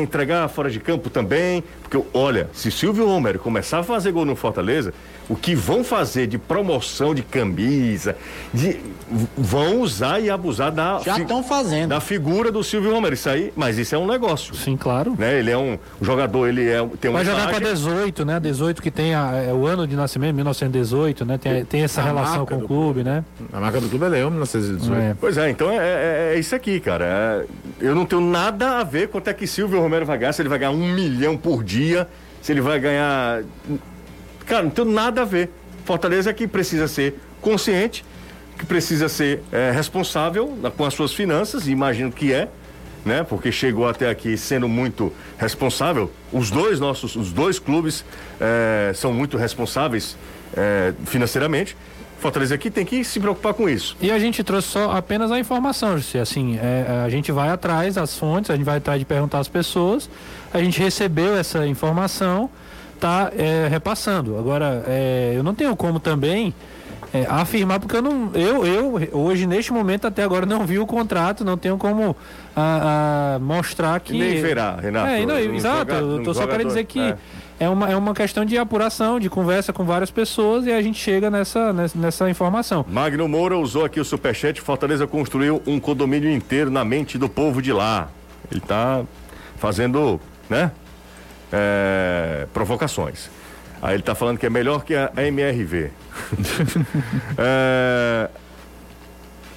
entregar 0.00 0.48
fora 0.48 0.70
de 0.70 0.80
campo 0.80 1.10
também. 1.10 1.62
Porque, 1.82 2.04
olha, 2.14 2.48
se 2.52 2.68
Silvio 2.70 3.06
Romero 3.06 3.38
começar 3.38 3.78
a 3.78 3.82
fazer 3.84 4.10
gol 4.10 4.24
no 4.24 4.34
Fortaleza, 4.34 4.92
o 5.28 5.36
que 5.36 5.54
vão 5.54 5.84
fazer 5.84 6.26
de 6.26 6.36
promoção 6.36 7.14
de 7.14 7.22
camisa, 7.22 8.16
de, 8.52 8.80
vão 9.38 9.80
usar 9.80 10.18
e 10.20 10.28
abusar 10.28 10.72
da, 10.72 10.98
Já 10.98 11.14
fi- 11.14 11.22
estão 11.22 11.44
fazendo. 11.44 11.90
da 11.90 12.00
figura 12.00 12.50
do 12.50 12.62
Silvio 12.64 12.92
Romero. 12.92 13.14
Isso 13.14 13.28
aí, 13.30 13.52
mas 13.56 13.78
isso 13.78 13.94
é 13.94 13.98
um 13.98 14.06
negócio. 14.06 14.52
Sim, 14.56 14.76
claro. 14.76 15.14
Né? 15.16 15.38
Ele 15.38 15.50
é 15.52 15.56
um 15.58 15.78
jogador, 16.02 16.48
ele 16.48 16.68
é, 16.68 16.84
tem 17.00 17.08
uma 17.08 17.18
Vai 17.22 17.24
jogar 17.24 17.42
com 17.50 17.54
a 17.54 17.58
imagem- 17.58 17.74
18, 17.74 18.24
né? 18.24 18.40
18 18.40 18.82
que 18.82 18.90
tem 18.90 19.14
a- 19.14 19.32
é 19.48 19.52
o 19.52 19.64
ano 19.64 19.86
de 19.86 19.94
nascimento, 19.94 20.34
1918, 20.34 21.24
né? 21.24 21.38
Tem, 21.38 21.64
tem 21.64 21.82
essa 21.82 22.00
A 22.00 22.04
relação 22.04 22.38
marca 22.38 22.56
com 22.56 22.62
o 22.64 22.65
do 22.66 22.74
clube, 22.74 23.04
né? 23.04 23.24
A 23.52 23.60
marca 23.60 23.80
do 23.80 23.88
clube 23.88 24.04
é 24.04 24.08
Leão 24.08 24.30
1918. 24.30 25.00
É. 25.00 25.16
Pois 25.20 25.36
é, 25.38 25.48
então 25.50 25.70
é, 25.70 25.76
é- 25.76 26.32
é 26.34 26.38
isso 26.38 26.54
aqui, 26.54 26.80
cara. 26.80 27.04
É- 27.80 27.86
eu 27.86 27.94
não 27.94 28.04
tenho 28.04 28.20
nada 28.22 28.78
a 28.78 28.84
ver 28.84 29.08
quanto 29.08 29.28
é 29.28 29.34
que 29.34 29.46
Silvio 29.46 29.80
Romero 29.80 30.04
vai 30.04 30.18
ganhar, 30.18 30.32
se 30.32 30.42
ele 30.42 30.48
vai 30.48 30.58
ganhar 30.58 30.72
um 30.72 30.92
milhão 30.94 31.36
por 31.36 31.62
dia, 31.62 32.08
se 32.42 32.52
ele 32.52 32.60
vai 32.60 32.78
ganhar. 32.80 33.42
Cara, 34.46 34.62
não 34.62 34.70
tenho 34.70 34.88
nada 34.90 35.22
a 35.22 35.24
ver. 35.24 35.50
Fortaleza 35.84 36.30
é 36.30 36.32
que 36.32 36.46
precisa 36.46 36.88
ser 36.88 37.14
consciente, 37.40 38.04
que 38.58 38.64
precisa 38.66 39.08
ser 39.08 39.42
é, 39.52 39.70
responsável 39.70 40.56
com 40.76 40.84
as 40.84 40.94
suas 40.94 41.12
finanças, 41.12 41.66
e 41.66 41.70
imagino 41.70 42.10
que 42.10 42.32
é, 42.32 42.48
né? 43.04 43.22
Porque 43.22 43.52
chegou 43.52 43.88
até 43.88 44.08
aqui 44.10 44.36
sendo 44.36 44.68
muito 44.68 45.12
responsável. 45.38 46.10
Os 46.32 46.50
dois 46.50 46.80
nossos, 46.80 47.14
os 47.14 47.32
dois 47.32 47.58
clubes 47.58 48.04
é, 48.40 48.92
são 48.94 49.12
muito 49.12 49.36
responsáveis 49.36 50.16
é, 50.56 50.92
financeiramente. 51.04 51.76
Fortaleza 52.18 52.54
aqui 52.54 52.70
tem 52.70 52.84
que 52.84 53.04
se 53.04 53.20
preocupar 53.20 53.54
com 53.54 53.68
isso. 53.68 53.96
E 54.00 54.10
a 54.10 54.18
gente 54.18 54.42
trouxe 54.42 54.68
só 54.68 54.92
apenas 54.92 55.30
a 55.30 55.38
informação, 55.38 55.98
José. 55.98 56.20
Assim, 56.20 56.58
é, 56.58 57.02
a 57.04 57.08
gente 57.08 57.30
vai 57.30 57.50
atrás 57.50 57.94
das 57.94 58.18
fontes, 58.18 58.50
a 58.50 58.56
gente 58.56 58.64
vai 58.64 58.78
atrás 58.78 58.98
de 58.98 59.04
perguntar 59.04 59.38
às 59.38 59.48
pessoas. 59.48 60.08
A 60.52 60.58
gente 60.58 60.80
recebeu 60.80 61.36
essa 61.36 61.66
informação, 61.66 62.50
tá 62.98 63.30
é, 63.36 63.68
repassando. 63.68 64.38
Agora, 64.38 64.82
é, 64.86 65.34
eu 65.36 65.42
não 65.42 65.54
tenho 65.54 65.76
como 65.76 66.00
também 66.00 66.54
é, 67.22 67.26
afirmar, 67.28 67.80
porque 67.80 67.96
eu 67.96 68.02
não. 68.02 68.30
Eu, 68.34 68.66
eu, 68.66 69.08
hoje, 69.12 69.46
neste 69.46 69.72
momento, 69.72 70.06
até 70.06 70.22
agora, 70.22 70.44
não 70.46 70.66
vi 70.66 70.78
o 70.78 70.86
contrato, 70.86 71.44
não 71.44 71.56
tenho 71.56 71.76
como 71.76 72.16
a, 72.54 73.34
a 73.34 73.38
mostrar 73.38 73.98
que. 74.00 74.18
Nem 74.18 74.40
verá, 74.40 74.76
Renato. 74.76 75.08
É, 75.08 75.24
não, 75.26 75.34
Um 75.34 75.54
exato. 75.54 75.92
eu 75.92 76.06
um 76.06 76.22
tô 76.22 76.32
só 76.34 76.40
jogador- 76.42 76.50
querendo 76.52 76.68
dizer 76.68 76.84
que. 76.84 77.00
é. 77.00 77.16
É 77.58 77.66
uma, 77.70 77.90
é 77.90 77.96
uma 77.96 78.12
questão 78.12 78.44
de 78.44 78.58
apuração, 78.58 79.18
de 79.18 79.30
conversa 79.30 79.72
com 79.72 79.82
várias 79.82 80.10
pessoas 80.10 80.66
e 80.66 80.70
a 80.72 80.82
gente 80.82 80.98
chega 80.98 81.30
nessa, 81.30 81.72
nessa, 81.72 81.98
nessa 81.98 82.28
informação. 82.28 82.84
Magno 82.86 83.26
Moura 83.26 83.56
usou 83.56 83.82
aqui 83.82 83.98
o 83.98 84.04
superchat. 84.04 84.60
Fortaleza 84.60 85.06
construiu 85.06 85.62
um 85.66 85.80
condomínio 85.80 86.30
inteiro 86.30 86.70
na 86.70 86.84
mente 86.84 87.16
do 87.16 87.30
povo 87.30 87.62
de 87.62 87.72
lá. 87.72 88.08
Ele 88.52 88.60
tá 88.60 89.02
fazendo, 89.56 90.20
né? 90.50 90.70
é, 91.52 92.46
provocações. 92.52 93.30
Aí 93.82 93.94
ele 93.94 94.02
tá 94.02 94.14
falando 94.14 94.38
que 94.38 94.46
é 94.46 94.50
melhor 94.50 94.84
que 94.84 94.94
a 94.94 95.10
MRV. 95.16 95.90
É, 97.38 98.28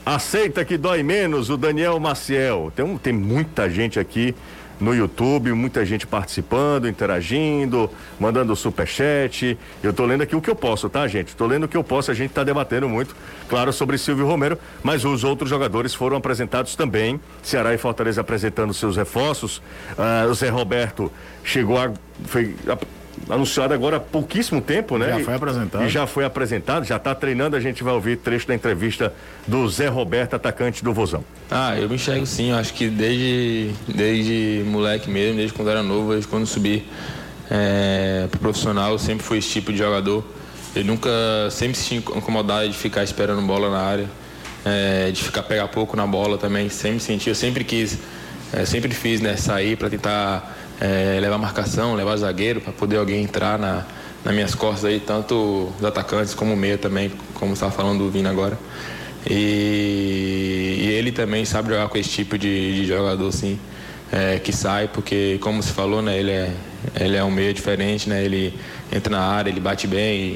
aceita 0.05 0.65
que 0.65 0.78
dói 0.78 1.03
menos 1.03 1.49
o 1.49 1.57
Daniel 1.57 1.99
Maciel. 1.99 2.72
Tem, 2.76 2.84
um- 2.86 2.97
tem 2.97 3.13
muita 3.13 3.70
gente 3.70 3.99
aqui 3.99 4.36
no 4.80 4.95
YouTube, 4.95 5.51
muita 5.51 5.86
gente 5.86 6.07
participando, 6.07 6.88
interagindo, 6.88 7.89
mandando 8.20 8.55
superchat. 8.55 9.57
Eu 9.84 9.91
tô 9.91 10.05
lendo 10.05 10.22
aqui 10.24 10.36
o 10.36 10.41
que 10.41 10.49
eu 10.49 10.55
posso, 10.55 10.89
tá, 10.89 11.05
gente? 11.07 11.36
Tô 11.36 11.45
lendo 11.45 11.65
o 11.65 11.67
que 11.67 11.76
eu 11.76 11.84
posso, 11.84 12.09
a 12.11 12.13
gente 12.13 12.32
tá 12.32 12.45
debatendo 12.45 12.88
muito, 12.88 13.13
claro, 13.49 13.74
sobre 13.74 13.97
Silvio 13.97 14.26
Romero, 14.26 14.57
mas 14.82 15.03
os 15.03 15.24
outros 15.26 15.49
jogadores 15.49 15.93
foram 15.93 16.15
apresentados 16.15 16.76
também. 16.78 17.20
Ceará 17.43 17.74
e 17.74 17.78
Fortaleza 17.78 18.22
apresentando 18.22 18.74
seus 18.74 18.95
reforços. 18.95 19.61
Ah, 19.97 20.26
o 20.30 20.34
Zé 20.34 20.47
Roberto 20.49 21.11
chegou 21.43 21.78
a. 21.78 21.91
Foi 22.26 22.55
a, 22.67 22.78
anunciado 23.30 23.74
agora 23.74 23.97
há 23.97 23.99
pouquíssimo 23.99 24.62
tempo, 24.62 24.97
né? 24.97 25.18
Já 25.18 25.20
foi 25.26 25.34
apresentado. 25.36 25.84
E 25.86 25.89
já 25.89 26.07
foi 26.07 26.26
apresentado, 26.26 26.86
já 26.86 26.95
está 26.95 27.14
treinando. 27.14 27.55
A 27.55 27.60
gente 27.60 27.84
vai 27.84 27.93
ouvir 27.93 28.18
trecho 28.18 28.47
da 28.47 28.55
entrevista 28.55 29.14
do 29.47 29.68
Zé 29.68 29.88
Roberto, 29.88 30.36
atacante 30.36 30.84
do 30.84 30.93
Vozão. 30.93 31.24
Ah, 31.49 31.78
eu 31.78 31.89
me 31.89 31.95
enxergo 31.95 32.26
sim. 32.26 32.51
Eu 32.51 32.57
acho 32.57 32.74
que 32.74 32.88
desde, 32.88 33.72
desde 33.88 34.64
moleque 34.66 35.10
mesmo, 35.10 35.38
desde 35.38 35.53
quando 35.53 35.70
era 35.70 35.84
novo, 35.84 36.12
desde 36.12 36.28
quando 36.28 36.45
subi 36.45 36.86
é, 37.49 38.28
pro 38.30 38.39
profissional, 38.39 38.91
eu 38.91 38.99
sempre 38.99 39.24
fui 39.24 39.39
esse 39.39 39.49
tipo 39.49 39.72
de 39.72 39.78
jogador. 39.78 40.24
Eu 40.76 40.86
nunca, 40.86 41.10
sempre 41.49 41.78
se 41.78 41.95
incomodado 41.95 42.70
de 42.70 42.78
ficar 42.78 43.03
esperando 43.03 43.41
bola 43.41 43.72
na 43.72 43.80
área, 43.80 44.07
é, 44.64 45.10
de 45.12 45.24
ficar 45.24 45.43
pegar 45.43 45.68
pouco 45.68 45.97
na 45.97 46.05
bola 46.05 46.38
também. 46.38 46.70
Sempre 46.70 46.99
senti, 46.99 47.30
eu 47.30 47.36
sempre 47.36 47.64
quis, 47.64 47.97
é, 48.53 48.66
sempre 48.66 48.93
fiz, 48.93 49.20
né, 49.20 49.36
sair 49.36 49.76
para 49.76 49.89
tentar 49.89 50.59
é, 50.80 51.19
levar 51.19 51.38
marcação, 51.38 51.95
levar 51.95 52.17
zagueiro, 52.17 52.61
para 52.61 52.71
poder 52.71 52.97
alguém 52.97 53.23
entrar 53.23 53.59
na, 53.59 53.86
nas 54.23 54.34
minhas 54.34 54.55
costas 54.55 54.86
aí, 54.86 54.99
tanto 54.99 55.71
os 55.77 55.86
atacantes 55.86 56.34
como 56.34 56.53
o 56.53 56.57
meia 56.57 56.77
também, 56.77 57.11
como 57.34 57.53
estava 57.53 57.71
falando 57.71 57.99
do 57.99 58.09
Vina 58.09 58.30
agora. 58.30 58.57
E, 59.30 60.80
e, 60.82 60.88
ele 60.91 61.11
também 61.11 61.43
sabe 61.45 61.69
jogar 61.69 61.89
com 61.89 61.97
esse 61.97 62.09
tipo 62.09 62.38
de, 62.38 62.75
de 62.75 62.88
jogador, 62.88 63.27
assim, 63.27 63.59
é, 64.11 64.39
que 64.39 64.51
sai, 64.51 64.88
porque 64.88 65.38
como 65.41 65.61
se 65.61 65.71
falou, 65.71 66.01
né, 66.01 66.17
ele 66.17 66.32
é, 66.32 66.53
ele 66.99 67.17
é 67.17 67.23
um 67.23 67.32
meio 67.32 67.53
diferente, 67.53 68.09
né, 68.09 68.23
ele 68.23 68.53
entra 68.91 69.11
na 69.11 69.21
área, 69.21 69.49
ele 69.49 69.59
bate 69.59 69.86
bem 69.86 70.34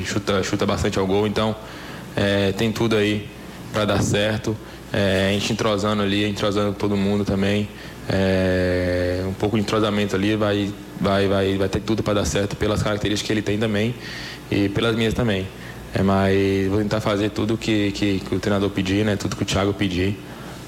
e, 0.00 0.04
chuta, 0.06 0.42
chuta 0.42 0.64
bastante 0.64 0.98
ao 0.98 1.06
gol, 1.06 1.26
então 1.26 1.54
é, 2.16 2.52
tem 2.52 2.70
tudo 2.70 2.96
aí 2.96 3.28
para 3.72 3.84
dar 3.84 4.02
certo. 4.02 4.56
É, 4.92 5.28
a 5.28 5.32
gente 5.32 5.52
entrosando 5.52 6.02
ali, 6.02 6.24
entrosando 6.24 6.74
todo 6.74 6.96
mundo 6.96 7.24
também. 7.24 7.68
É, 8.12 9.22
um 9.24 9.32
pouco 9.32 9.56
de 9.56 9.62
entrosamento 9.62 10.16
ali 10.16 10.34
vai, 10.34 10.72
vai, 11.00 11.28
vai, 11.28 11.56
vai 11.56 11.68
ter 11.68 11.80
tudo 11.80 12.02
para 12.02 12.14
dar 12.14 12.24
certo 12.24 12.56
pelas 12.56 12.82
características 12.82 13.26
que 13.26 13.32
ele 13.32 13.42
tem 13.42 13.56
também 13.56 13.94
e 14.50 14.68
pelas 14.68 14.96
minhas 14.96 15.14
também. 15.14 15.46
É, 15.94 16.02
mas 16.02 16.68
vou 16.68 16.78
tentar 16.78 17.00
fazer 17.00 17.30
tudo 17.30 17.56
que, 17.56 17.92
que, 17.92 18.20
que 18.20 18.34
o 18.34 18.40
treinador 18.40 18.70
pedir, 18.70 19.04
né? 19.04 19.16
Tudo 19.16 19.36
que 19.36 19.42
o 19.42 19.46
Thiago 19.46 19.72
pedir 19.72 20.18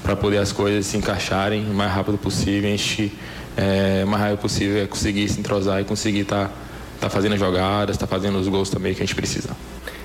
para 0.01 0.15
poder 0.15 0.37
as 0.37 0.51
coisas 0.51 0.85
se 0.85 0.97
encaixarem 0.97 1.65
o 1.65 1.73
mais 1.73 1.91
rápido 1.91 2.17
possível. 2.17 2.69
A 2.69 3.61
é, 3.61 4.03
o 4.03 4.07
mais 4.07 4.23
rápido 4.23 4.39
possível 4.39 4.83
é 4.83 4.87
conseguir 4.87 5.27
se 5.29 5.39
entrosar 5.39 5.81
e 5.81 5.83
conseguir 5.83 6.21
estar 6.21 6.47
tá, 6.47 6.53
tá 7.01 7.09
fazendo 7.09 7.33
as 7.33 7.39
jogadas, 7.39 7.95
estar 7.95 8.07
tá 8.07 8.15
fazendo 8.15 8.37
os 8.37 8.47
gols 8.47 8.69
também 8.69 8.93
que 8.93 9.01
a 9.01 9.05
gente 9.05 9.15
precisa. 9.15 9.49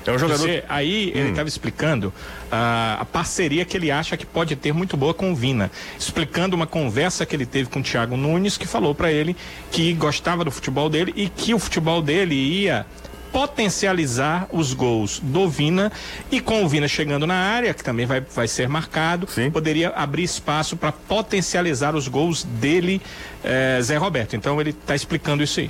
É 0.05 0.11
um 0.11 0.17
jogador. 0.17 0.47
Você, 0.47 0.63
aí 0.67 1.13
hum. 1.15 1.19
ele 1.19 1.29
estava 1.29 1.47
explicando 1.49 2.13
a, 2.51 2.97
a 3.01 3.05
parceria 3.05 3.65
que 3.65 3.77
ele 3.77 3.91
acha 3.91 4.17
que 4.17 4.25
pode 4.25 4.55
ter 4.55 4.73
muito 4.73 4.97
boa 4.97 5.13
com 5.13 5.31
o 5.31 5.35
Vina, 5.35 5.71
explicando 5.97 6.55
uma 6.55 6.67
conversa 6.67 7.25
que 7.25 7.35
ele 7.35 7.45
teve 7.45 7.69
com 7.69 7.79
o 7.79 7.83
Thiago 7.83 8.17
Nunes, 8.17 8.57
que 8.57 8.67
falou 8.67 8.93
para 8.95 9.11
ele 9.11 9.35
que 9.71 9.93
gostava 9.93 10.43
do 10.43 10.51
futebol 10.51 10.89
dele 10.89 11.13
e 11.15 11.29
que 11.29 11.53
o 11.53 11.59
futebol 11.59 12.01
dele 12.01 12.35
ia 12.35 12.85
potencializar 13.31 14.47
os 14.51 14.73
gols 14.73 15.19
do 15.19 15.47
Vina 15.47 15.91
e 16.31 16.39
com 16.39 16.63
o 16.63 16.67
Vina 16.69 16.87
chegando 16.87 17.27
na 17.27 17.35
área, 17.35 17.73
que 17.73 17.83
também 17.83 18.05
vai, 18.05 18.21
vai 18.21 18.47
ser 18.47 18.67
marcado, 18.67 19.27
Sim. 19.29 19.51
poderia 19.51 19.89
abrir 19.89 20.23
espaço 20.23 20.75
para 20.75 20.91
potencializar 20.91 21.95
os 21.95 22.07
gols 22.07 22.43
dele, 22.43 23.01
eh, 23.43 23.79
Zé 23.81 23.97
Roberto. 23.97 24.35
Então 24.35 24.59
ele 24.59 24.71
está 24.71 24.95
explicando 24.95 25.43
isso 25.43 25.59
aí. 25.59 25.69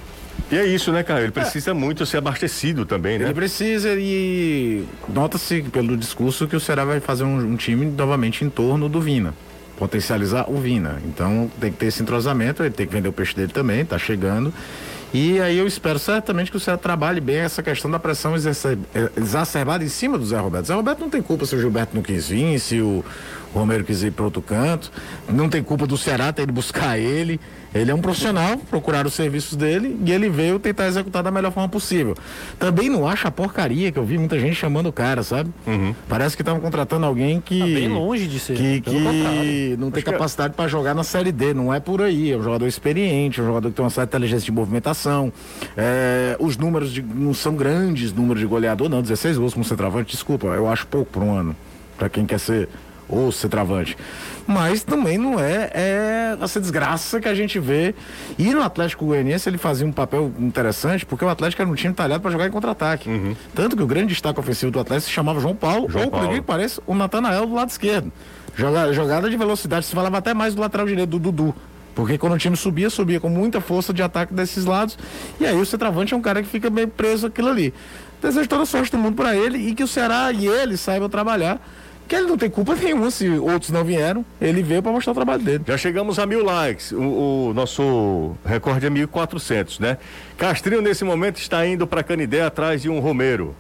E 0.52 0.58
é 0.58 0.66
isso, 0.66 0.92
né, 0.92 1.04
cara? 1.04 1.22
Ele 1.22 1.32
precisa 1.32 1.72
é. 1.72 1.74
muito 1.74 2.06
ser 2.06 2.18
abastecido 2.18 2.86
também, 2.86 3.18
né? 3.18 3.26
Ele 3.26 3.34
precisa 3.34 3.90
e 3.98 4.84
nota-se 5.08 5.62
pelo 5.64 5.98
discurso 5.98 6.48
que 6.48 6.56
o 6.56 6.60
Ceará 6.60 6.86
vai 6.86 7.00
fazer 7.00 7.24
um, 7.24 7.54
um, 7.54 7.56
time 7.56 7.86
novamente 7.86 8.44
em 8.44 8.50
torno 8.50 8.90
do 8.90 9.02
Vina. 9.02 9.34
Potencializar 9.78 10.50
o 10.50 10.58
Vina. 10.58 11.02
Então 11.06 11.50
tem 11.60 11.72
que 11.72 11.78
ter 11.78 11.86
esse 11.88 12.02
entrosamento, 12.02 12.64
ele 12.64 12.74
tem 12.74 12.86
que 12.86 12.94
vender 12.94 13.10
o 13.10 13.14
peixe 13.14 13.36
dele 13.36 13.52
também, 13.52 13.86
tá 13.86 13.98
chegando. 13.98 14.54
E 15.12 15.42
aí 15.42 15.58
eu 15.58 15.66
espero 15.66 15.98
certamente 15.98 16.52
que 16.52 16.58
o 16.58 16.60
Ceará 16.60 16.78
trabalhe 16.78 17.20
bem 17.20 17.38
essa 17.38 17.64
questão 17.64 17.90
da 17.90 17.98
pressão 17.98 18.36
exacerbada 18.36 19.84
em 19.84 19.90
cima 19.90 20.20
do 20.20 20.26
Zé 20.26 20.38
Roberto. 20.38 20.68
Zé 20.68 20.74
Roberto 20.76 21.00
não 21.00 21.10
tem 21.10 21.22
culpa 21.22 21.48
se 21.48 21.56
o 21.56 21.60
Gilberto 21.60 21.96
não 21.96 22.04
quis 22.04 22.30
vir, 22.30 22.60
se 22.60 22.80
o 22.80 23.04
Romero 23.54 23.84
quis 23.84 24.04
ir 24.04 24.12
para 24.12 24.26
outro 24.26 24.42
canto. 24.42 24.92
Não 25.28 25.50
tem 25.50 25.64
culpa 25.64 25.88
do 25.88 25.98
Ceará 25.98 26.32
ter 26.32 26.44
ido 26.44 26.54
buscar 26.54 26.98
ele. 26.98 27.40
Ele 27.74 27.92
é 27.92 27.94
um 27.94 28.02
profissional, 28.02 28.58
procurar 28.58 29.06
os 29.06 29.14
serviços 29.14 29.56
dele 29.56 30.00
e 30.04 30.12
ele 30.12 30.28
veio 30.28 30.58
tentar 30.58 30.88
executar 30.88 31.22
da 31.22 31.30
melhor 31.30 31.52
forma 31.52 31.70
possível. 31.70 32.16
Também 32.58 32.90
não 32.90 33.08
acha 33.08 33.28
a 33.28 33.32
porcaria 33.32 33.92
que 33.92 34.00
eu 34.00 34.04
vi 34.04 34.18
muita 34.18 34.40
gente 34.40 34.56
chamando 34.56 34.88
o 34.88 34.92
cara, 34.92 35.22
sabe? 35.22 35.52
Uhum. 35.68 35.94
Parece 36.08 36.36
que 36.36 36.42
estavam 36.42 36.60
contratando 36.60 37.06
alguém 37.06 37.40
que. 37.40 37.60
Tá 37.60 37.66
bem 37.66 37.88
longe 37.88 38.28
de 38.28 38.40
ser. 38.40 38.58
Que, 38.58 38.82
que 38.82 39.78
não 39.78 39.92
tem 39.92 40.02
é 40.02 40.04
capacidade 40.04 40.56
para 40.56 40.68
jogar 40.68 40.96
na 40.96 41.04
Série 41.04 41.32
D. 41.32 41.54
Não 41.54 41.72
é 41.72 41.80
por 41.80 42.02
aí. 42.02 42.32
É 42.32 42.38
um 42.38 42.42
jogador 42.42 42.66
experiente, 42.66 43.40
é 43.40 43.44
um 43.44 43.48
jogador 43.48 43.70
que 43.70 43.76
tem 43.76 43.84
uma 43.84 43.92
certa 43.92 44.18
inteligência 44.18 44.46
de 44.46 44.52
movimentação. 44.52 45.32
É, 45.78 46.36
os 46.40 46.58
números 46.58 46.92
de, 46.92 47.04
não 47.04 47.36
são 47.36 47.56
grandes 47.56 48.12
números 48.12 48.42
de 48.42 48.48
goleador, 48.48 48.90
não. 48.90 49.02
16 49.02 49.38
gols 49.38 49.54
como 49.54 49.64
centroavante, 49.64 50.12
desculpa, 50.12 50.48
eu 50.48 50.68
acho 50.68 50.88
pouco 50.88 51.12
por 51.12 51.22
um 51.22 51.38
ano. 51.38 51.56
Para 51.98 52.10
quem 52.10 52.26
quer 52.26 52.40
ser 52.40 52.68
ou 53.10 53.32
centroavante. 53.32 53.98
Mas 54.48 54.84
também 54.84 55.18
não 55.18 55.40
é, 55.40 55.70
é 55.74 56.38
essa 56.42 56.60
desgraça 56.60 57.20
que 57.20 57.28
a 57.28 57.34
gente 57.34 57.60
vê. 57.60 57.94
E 58.38 58.54
no 58.54 58.62
Atlético 58.62 59.06
Goianiense 59.06 59.50
ele 59.50 59.58
fazia 59.58 59.86
um 59.86 59.92
papel 59.92 60.32
interessante, 60.40 61.06
porque 61.06 61.26
o 61.26 61.30
Atlético 61.30 61.62
era 61.62 61.70
um 61.70 61.76
time 61.76 61.94
talhado 61.94 62.22
para 62.22 62.32
jogar 62.32 62.48
em 62.48 62.52
contra-ataque. 62.52 63.10
Uhum. 63.10 63.36
Tanto 63.54 63.76
que 63.76 63.84
o 63.84 63.88
grande 63.88 64.08
destaque 64.08 64.40
ofensivo 64.40 64.72
do 64.72 64.80
Atlético 64.80 65.10
se 65.10 65.14
chamava 65.14 65.40
João 65.40 65.56
Paulo, 65.56 65.90
João 65.90 66.06
ou 66.06 66.12
por 66.12 66.30
que 66.30 66.42
parece 66.42 66.80
o 66.86 66.96
Natanael 66.96 67.46
do 67.46 67.54
lado 67.54 67.70
esquerdo. 67.70 68.12
Jogada, 68.56 68.94
jogada 68.94 69.30
de 69.30 69.38
velocidade, 69.38 69.86
se 69.86 69.96
falava 69.96 70.18
até 70.18 70.34
mais 70.34 70.54
do 70.54 70.62
lateral 70.62 70.86
direito, 70.86 71.10
do 71.10 71.20
Dudu. 71.20 71.56
Porque 71.96 72.18
quando 72.18 72.34
o 72.34 72.38
time 72.38 72.56
subia, 72.56 72.90
subia 72.90 73.20
com 73.20 73.30
muita 73.30 73.60
força 73.60 73.94
de 73.94 74.02
ataque 74.02 74.34
desses 74.34 74.66
lados. 74.66 74.98
E 75.40 75.46
aí 75.46 75.56
o 75.56 75.66
centroavante 75.66 76.14
é 76.14 76.18
um 76.18 76.22
cara 76.22 76.42
que 76.42 76.48
fica 76.48 76.70
meio 76.70 76.88
preso 76.88 77.28
aquilo 77.28 77.50
ali. 77.50 77.74
Desejo 78.22 78.48
toda 78.50 78.66
sorte 78.66 78.92
do 78.92 78.98
mundo 78.98 79.16
para 79.16 79.36
ele 79.36 79.58
e 79.58 79.74
que 79.74 79.84
o 79.84 79.88
Ceará 79.88 80.32
e 80.32 80.48
ele 80.48 80.76
saibam 80.76 81.10
trabalhar 81.10 81.62
que 82.10 82.16
ele 82.16 82.26
não 82.26 82.38
tem 82.38 82.50
culpa 82.50 82.74
nenhuma 82.76 83.12
se 83.12 83.30
outros 83.30 83.70
não 83.70 83.84
vieram. 83.84 84.26
Ele 84.42 84.64
veio 84.64 84.82
para 84.82 84.92
mostrar 84.92 85.12
o 85.12 85.16
trabalho 85.16 85.44
dele. 85.44 85.64
Já 85.68 85.78
chegamos 85.78 86.18
a 86.18 86.26
mil 86.26 86.44
likes. 86.44 86.92
O, 86.92 87.50
o 87.50 87.54
nosso 87.54 88.36
recorde 88.44 88.88
é 88.88 88.90
1.400, 88.90 89.80
né? 89.80 89.98
Castrinho, 90.36 90.82
nesse 90.82 91.06
momento, 91.06 91.38
está 91.38 91.66
indo 91.68 91.86
para 91.86 92.02
Canidé 92.02 92.42
atrás 92.42 92.82
de 92.82 92.90
um 92.90 93.00
Romero. 93.00 93.56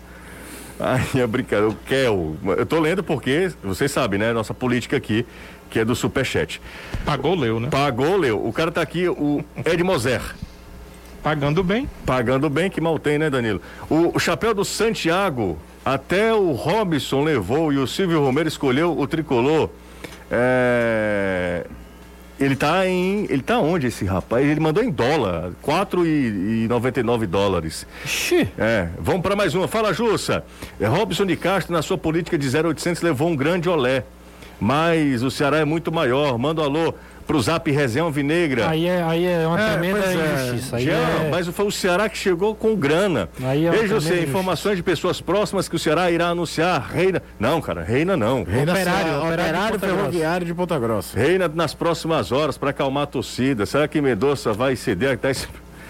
Ai, 0.80 1.20
é 1.20 1.26
brincadeira. 1.26 1.68
O 1.68 1.74
Kel. 1.74 2.36
Eu 2.56 2.64
tô 2.64 2.80
lendo 2.80 3.04
porque, 3.04 3.52
você 3.62 3.86
sabe, 3.86 4.16
né? 4.16 4.32
Nossa 4.32 4.54
política 4.54 4.96
aqui, 4.96 5.26
que 5.68 5.78
é 5.78 5.84
do 5.84 5.94
Superchat. 5.94 6.62
Pagou, 7.04 7.34
leu, 7.34 7.60
né? 7.60 7.68
Pagou, 7.68 8.16
leu. 8.16 8.42
O 8.46 8.50
cara 8.50 8.72
tá 8.72 8.80
aqui, 8.80 9.06
o 9.06 9.44
Ed 9.66 9.84
Moser. 9.84 10.22
Pagando 11.22 11.62
bem. 11.62 11.88
Pagando 12.06 12.48
bem, 12.48 12.70
que 12.70 12.80
mal 12.80 12.98
tem, 12.98 13.18
né, 13.18 13.28
Danilo? 13.28 13.60
O, 13.90 14.16
o 14.16 14.18
chapéu 14.18 14.54
do 14.54 14.64
Santiago 14.64 15.58
até 15.84 16.32
o 16.34 16.52
Robson 16.52 17.22
levou 17.24 17.72
e 17.72 17.78
o 17.78 17.86
Silvio 17.86 18.22
Romero 18.22 18.48
escolheu 18.48 18.98
o 18.98 19.06
tricolor. 19.06 19.70
É... 20.30 21.64
Ele 22.38 22.54
tá 22.54 22.86
em. 22.86 23.26
Ele 23.28 23.42
tá 23.42 23.58
onde 23.58 23.88
esse 23.88 24.04
rapaz? 24.04 24.46
Ele 24.46 24.60
mandou 24.60 24.82
em 24.82 24.90
dólar, 24.90 25.50
quatro 25.60 26.06
e, 26.06 26.64
e 26.64 26.68
99 26.68 27.26
dólares. 27.26 27.84
Xi. 28.04 28.48
É, 28.56 28.88
vamos 28.98 29.22
para 29.22 29.34
mais 29.34 29.56
uma. 29.56 29.66
Fala, 29.66 29.92
Jussa. 29.92 30.44
É, 30.78 30.86
Robson 30.86 31.26
de 31.26 31.36
Castro, 31.36 31.72
na 31.72 31.82
sua 31.82 31.98
política 31.98 32.38
de 32.38 32.46
0800, 32.56 33.02
levou 33.02 33.28
um 33.28 33.34
grande 33.34 33.68
olé. 33.68 34.04
Mas 34.60 35.22
o 35.22 35.30
Ceará 35.30 35.58
é 35.58 35.64
muito 35.64 35.90
maior. 35.90 36.38
Manda 36.38 36.62
um 36.62 36.64
alô 36.64 36.94
pro 37.28 37.40
Zap 37.42 37.70
Resenha 37.70 38.10
Vinegra. 38.10 38.70
Aí 38.70 38.86
é, 38.86 39.02
aí 39.02 39.26
é 39.26 39.46
uma 39.46 39.60
é, 39.60 39.72
tremenda 39.72 39.98
é. 39.98 40.14
injustiça. 40.14 40.80
Já, 40.80 40.92
é... 40.92 41.28
Mas 41.30 41.46
foi 41.46 41.66
o 41.66 41.70
Ceará 41.70 42.08
que 42.08 42.16
chegou 42.16 42.54
com 42.54 42.74
grana. 42.74 43.28
Aí 43.44 43.66
é 43.66 43.70
Veja 43.70 44.00
você, 44.00 44.22
informações 44.22 44.78
de 44.78 44.82
pessoas 44.82 45.20
próximas 45.20 45.68
que 45.68 45.76
o 45.76 45.78
Ceará 45.78 46.10
irá 46.10 46.28
anunciar. 46.28 46.90
Reina. 46.90 47.22
Não, 47.38 47.60
cara, 47.60 47.84
reina 47.84 48.16
não. 48.16 48.44
Reina 48.44 48.72
operário, 48.72 49.18
operário, 49.18 49.26
operário 49.26 49.78
de 49.78 49.86
ferroviário 49.86 50.46
de 50.46 50.54
Ponta 50.54 50.78
Grossa. 50.78 51.18
Reina 51.18 51.48
nas 51.48 51.74
próximas 51.74 52.32
horas 52.32 52.56
para 52.56 52.70
acalmar 52.70 53.02
a 53.02 53.06
torcida. 53.06 53.66
Será 53.66 53.86
que 53.86 54.00
Medoça 54.00 54.54
vai 54.54 54.74
ceder? 54.74 55.18
Tá 55.18 55.30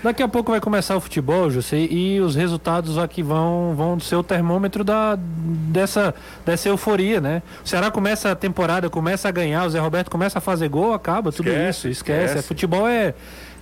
Daqui 0.02 0.22
a 0.22 0.28
pouco 0.28 0.52
vai 0.52 0.60
começar 0.60 0.96
o 0.96 1.00
futebol, 1.00 1.50
José, 1.50 1.78
e 1.78 2.20
os 2.20 2.36
resultados 2.36 2.98
aqui 2.98 3.22
vão, 3.22 3.74
vão 3.74 3.98
ser 3.98 4.14
o 4.14 4.22
termômetro 4.22 4.84
da, 4.84 5.18
dessa, 5.18 6.14
dessa 6.46 6.68
euforia, 6.68 7.20
né? 7.20 7.42
O 7.64 7.68
Ceará 7.68 7.90
começa 7.90 8.30
a 8.30 8.36
temporada, 8.36 8.88
começa 8.88 9.28
a 9.28 9.32
ganhar, 9.32 9.66
o 9.66 9.70
Zé 9.70 9.80
Roberto 9.80 10.10
começa 10.10 10.38
a 10.38 10.40
fazer 10.40 10.68
gol, 10.68 10.94
acaba 10.94 11.32
tudo 11.32 11.48
esquece, 11.48 11.78
isso, 11.78 11.88
esquece. 11.88 12.24
esquece. 12.26 12.48
Futebol 12.48 12.86
é, 12.86 13.12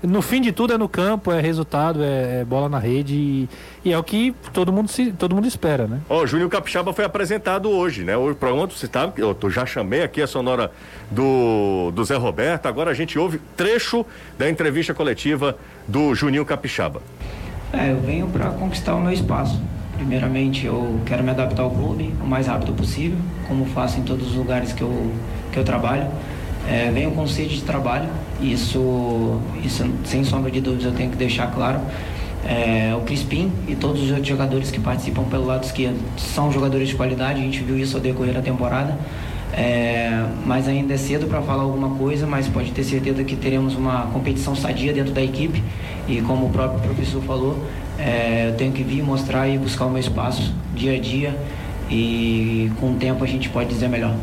no 0.02 0.22
fim 0.22 0.40
de 0.40 0.52
tudo 0.52 0.74
é 0.74 0.78
no 0.78 0.88
campo, 0.88 1.32
é 1.32 1.40
resultado, 1.40 2.02
é, 2.02 2.40
é 2.40 2.44
bola 2.44 2.68
na 2.68 2.78
rede 2.78 3.14
e, 3.14 3.48
e, 3.84 3.92
é 3.92 3.98
o 3.98 4.02
que 4.02 4.34
todo 4.52 4.72
mundo, 4.72 4.88
se, 4.88 5.12
todo 5.12 5.34
mundo 5.34 5.46
espera, 5.46 5.86
né? 5.86 6.00
Ó, 6.08 6.22
oh, 6.22 6.26
Júnior 6.26 6.48
Capixaba 6.50 6.92
foi 6.92 7.04
apresentado 7.04 7.68
hoje, 7.70 8.04
né? 8.04 8.16
Hoje, 8.16 8.36
pronto, 8.36 8.74
você 8.74 8.86
tá, 8.86 9.12
eu 9.16 9.36
já 9.50 9.64
chamei 9.64 10.02
aqui 10.02 10.20
a 10.20 10.26
sonora 10.26 10.70
do, 11.10 11.90
do 11.92 12.04
Zé 12.04 12.16
Roberto, 12.16 12.66
agora 12.66 12.90
a 12.90 12.94
gente 12.94 13.18
ouve 13.18 13.40
trecho 13.56 14.04
da 14.38 14.48
entrevista 14.48 14.94
coletiva 14.94 15.56
do 15.86 16.14
Juninho 16.14 16.44
Capixaba. 16.44 17.00
É, 17.72 17.90
eu 17.90 18.00
venho 18.00 18.26
para 18.28 18.50
conquistar 18.50 18.94
o 18.94 19.00
meu 19.00 19.12
espaço. 19.12 19.60
Primeiramente, 19.94 20.66
eu 20.66 21.00
quero 21.06 21.24
me 21.24 21.30
adaptar 21.30 21.62
ao 21.62 21.70
clube 21.70 22.14
o 22.22 22.26
mais 22.26 22.46
rápido 22.46 22.72
possível, 22.74 23.18
como 23.48 23.64
faço 23.66 23.98
em 23.98 24.02
todos 24.02 24.28
os 24.28 24.34
lugares 24.34 24.72
que 24.72 24.82
eu, 24.82 25.10
que 25.52 25.58
eu 25.58 25.64
trabalho. 25.64 26.06
É, 26.68 26.90
venho 26.92 27.12
com 27.12 27.26
sede 27.26 27.56
de 27.56 27.62
trabalho, 27.62 28.08
isso, 28.40 29.40
isso 29.64 29.88
sem 30.04 30.24
sombra 30.24 30.50
de 30.50 30.60
dúvidas 30.60 30.86
eu 30.86 30.92
tenho 30.92 31.10
que 31.10 31.16
deixar 31.16 31.52
claro. 31.52 31.80
É, 32.44 32.94
o 32.96 33.00
Crispim 33.00 33.50
e 33.66 33.74
todos 33.74 34.02
os 34.02 34.10
outros 34.10 34.28
jogadores 34.28 34.70
que 34.70 34.78
participam 34.78 35.24
pelo 35.24 35.46
lado 35.46 35.64
esquerdo 35.64 35.98
são 36.16 36.52
jogadores 36.52 36.88
de 36.88 36.94
qualidade, 36.94 37.40
a 37.40 37.42
gente 37.42 37.60
viu 37.60 37.78
isso 37.78 37.96
ao 37.96 38.02
decorrer 38.02 38.34
da 38.34 38.42
temporada. 38.42 38.96
É, 39.52 40.26
mas 40.44 40.68
ainda 40.68 40.94
é 40.94 40.96
cedo 40.96 41.26
para 41.26 41.40
falar 41.40 41.62
alguma 41.62 41.90
coisa, 41.96 42.26
mas 42.26 42.46
pode 42.46 42.72
ter 42.72 42.84
certeza 42.84 43.24
que 43.24 43.36
teremos 43.36 43.74
uma 43.74 44.02
competição 44.12 44.54
sadia 44.54 44.92
dentro 44.92 45.12
da 45.12 45.22
equipe 45.22 45.62
e 46.08 46.20
como 46.20 46.46
o 46.46 46.50
próprio 46.50 46.80
professor 46.80 47.22
falou, 47.22 47.58
é, 47.98 48.48
eu 48.48 48.56
tenho 48.56 48.72
que 48.72 48.82
vir 48.82 49.02
mostrar 49.02 49.48
e 49.48 49.56
buscar 49.56 49.86
o 49.86 49.90
meu 49.90 50.00
espaço 50.00 50.52
dia 50.74 50.94
a 50.94 50.98
dia 50.98 51.34
e 51.90 52.70
com 52.78 52.92
o 52.92 52.94
tempo 52.96 53.24
a 53.24 53.26
gente 53.26 53.48
pode 53.48 53.68
dizer 53.68 53.88
melhor. 53.88 54.14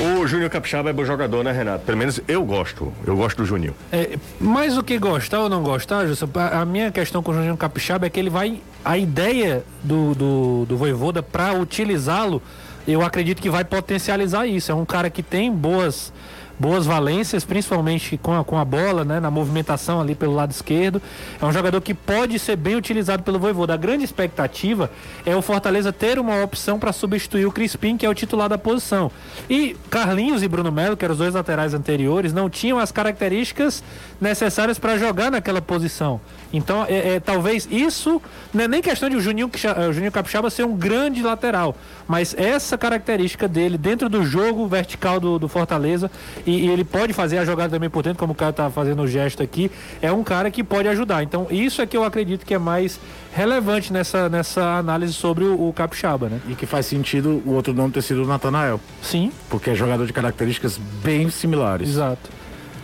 O 0.00 0.26
Júnior 0.26 0.50
Capixaba 0.50 0.90
é 0.90 0.92
bom 0.92 1.04
jogador, 1.04 1.44
né, 1.44 1.52
Renato? 1.52 1.84
Pelo 1.84 1.96
menos 1.96 2.20
eu 2.26 2.44
gosto. 2.44 2.92
Eu 3.06 3.16
gosto 3.16 3.38
do 3.38 3.46
Júnior. 3.46 3.74
É, 3.92 4.18
mais 4.40 4.74
do 4.74 4.82
que 4.82 4.98
gostar 4.98 5.40
ou 5.40 5.48
não 5.48 5.62
gostar, 5.62 6.04
Justo, 6.06 6.28
a 6.34 6.64
minha 6.64 6.90
questão 6.90 7.22
com 7.22 7.30
o 7.30 7.34
Júnior 7.34 7.56
Capixaba 7.56 8.06
é 8.06 8.10
que 8.10 8.18
ele 8.18 8.30
vai. 8.30 8.60
A 8.84 8.98
ideia 8.98 9.64
do, 9.82 10.14
do, 10.14 10.66
do 10.66 10.76
Voivoda 10.76 11.22
para 11.22 11.54
utilizá-lo, 11.54 12.42
eu 12.88 13.02
acredito 13.02 13.40
que 13.40 13.48
vai 13.48 13.64
potencializar 13.64 14.46
isso. 14.46 14.72
É 14.72 14.74
um 14.74 14.84
cara 14.84 15.08
que 15.08 15.22
tem 15.22 15.50
boas 15.52 16.12
boas 16.58 16.86
valências, 16.86 17.44
principalmente 17.44 18.16
com 18.16 18.34
a, 18.34 18.44
com 18.44 18.58
a 18.58 18.64
bola, 18.64 19.04
né, 19.04 19.20
na 19.20 19.30
movimentação 19.30 20.00
ali 20.00 20.14
pelo 20.14 20.34
lado 20.34 20.50
esquerdo. 20.50 21.00
É 21.40 21.44
um 21.44 21.52
jogador 21.52 21.80
que 21.80 21.94
pode 21.94 22.38
ser 22.38 22.56
bem 22.56 22.76
utilizado 22.76 23.22
pelo 23.22 23.38
Voivoda. 23.38 23.74
A 23.74 23.76
grande 23.76 24.04
expectativa 24.04 24.90
é 25.26 25.34
o 25.34 25.42
Fortaleza 25.42 25.92
ter 25.92 26.18
uma 26.18 26.42
opção 26.42 26.78
para 26.78 26.92
substituir 26.92 27.46
o 27.46 27.52
Crispim, 27.52 27.96
que 27.96 28.06
é 28.06 28.08
o 28.08 28.14
titular 28.14 28.48
da 28.48 28.58
posição. 28.58 29.10
E 29.48 29.76
Carlinhos 29.90 30.42
e 30.42 30.48
Bruno 30.48 30.70
Melo, 30.70 30.96
que 30.96 31.04
eram 31.04 31.12
os 31.12 31.18
dois 31.18 31.34
laterais 31.34 31.74
anteriores, 31.74 32.32
não 32.32 32.48
tinham 32.48 32.78
as 32.78 32.92
características 32.92 33.82
necessárias 34.20 34.78
para 34.78 34.96
jogar 34.96 35.30
naquela 35.30 35.60
posição. 35.60 36.20
Então, 36.52 36.84
é, 36.88 37.14
é, 37.14 37.20
talvez 37.20 37.66
isso, 37.70 38.22
não 38.52 38.64
é 38.64 38.68
nem 38.68 38.80
questão 38.80 39.10
de 39.10 39.16
o 39.16 39.20
Juninho, 39.20 39.50
o 39.88 39.92
Juninho 39.92 40.12
Capixaba 40.12 40.48
ser 40.50 40.64
um 40.64 40.76
grande 40.76 41.22
lateral, 41.22 41.76
mas 42.06 42.34
essa 42.38 42.78
característica 42.78 43.48
dele 43.48 43.76
dentro 43.76 44.08
do 44.08 44.24
jogo 44.24 44.66
vertical 44.66 45.18
do, 45.18 45.38
do 45.38 45.48
Fortaleza, 45.48 46.10
e, 46.46 46.66
e, 46.66 46.70
ele 46.70 46.84
pode 46.84 47.12
fazer 47.12 47.38
a 47.38 47.44
jogada 47.44 47.70
também 47.70 47.90
por 47.90 48.02
dentro, 48.02 48.18
como 48.18 48.32
o 48.32 48.36
cara 48.36 48.50
está 48.50 48.70
fazendo 48.70 49.02
o 49.02 49.08
gesto 49.08 49.42
aqui, 49.42 49.70
é 50.00 50.10
um 50.12 50.22
cara 50.22 50.50
que 50.50 50.62
pode 50.62 50.88
ajudar. 50.88 51.22
Então, 51.22 51.46
isso 51.50 51.80
é 51.80 51.86
que 51.86 51.96
eu 51.96 52.04
acredito 52.04 52.44
que 52.44 52.54
é 52.54 52.58
mais 52.58 53.00
relevante 53.32 53.92
nessa, 53.92 54.28
nessa 54.28 54.78
análise 54.78 55.12
sobre 55.12 55.44
o, 55.44 55.68
o 55.68 55.72
Capixaba, 55.72 56.28
né? 56.28 56.40
E 56.48 56.54
que 56.54 56.66
faz 56.66 56.86
sentido 56.86 57.42
o 57.44 57.52
outro 57.52 57.72
nome 57.72 57.92
ter 57.92 58.02
sido 58.02 58.22
o 58.22 58.26
Natanael. 58.26 58.80
Sim. 59.02 59.32
Porque 59.48 59.70
é 59.70 59.74
jogador 59.74 60.06
de 60.06 60.12
características 60.12 60.78
bem 61.02 61.30
similares. 61.30 61.88
Exato. 61.88 62.30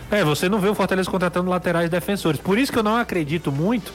É, 0.09 0.25
você 0.25 0.49
não 0.49 0.59
vê 0.59 0.67
o 0.67 0.75
Fortaleza 0.75 1.09
contratando 1.09 1.49
laterais 1.49 1.89
defensores. 1.89 2.39
Por 2.39 2.57
isso 2.57 2.71
que 2.71 2.77
eu 2.77 2.83
não 2.83 2.97
acredito 2.97 3.51
muito 3.51 3.93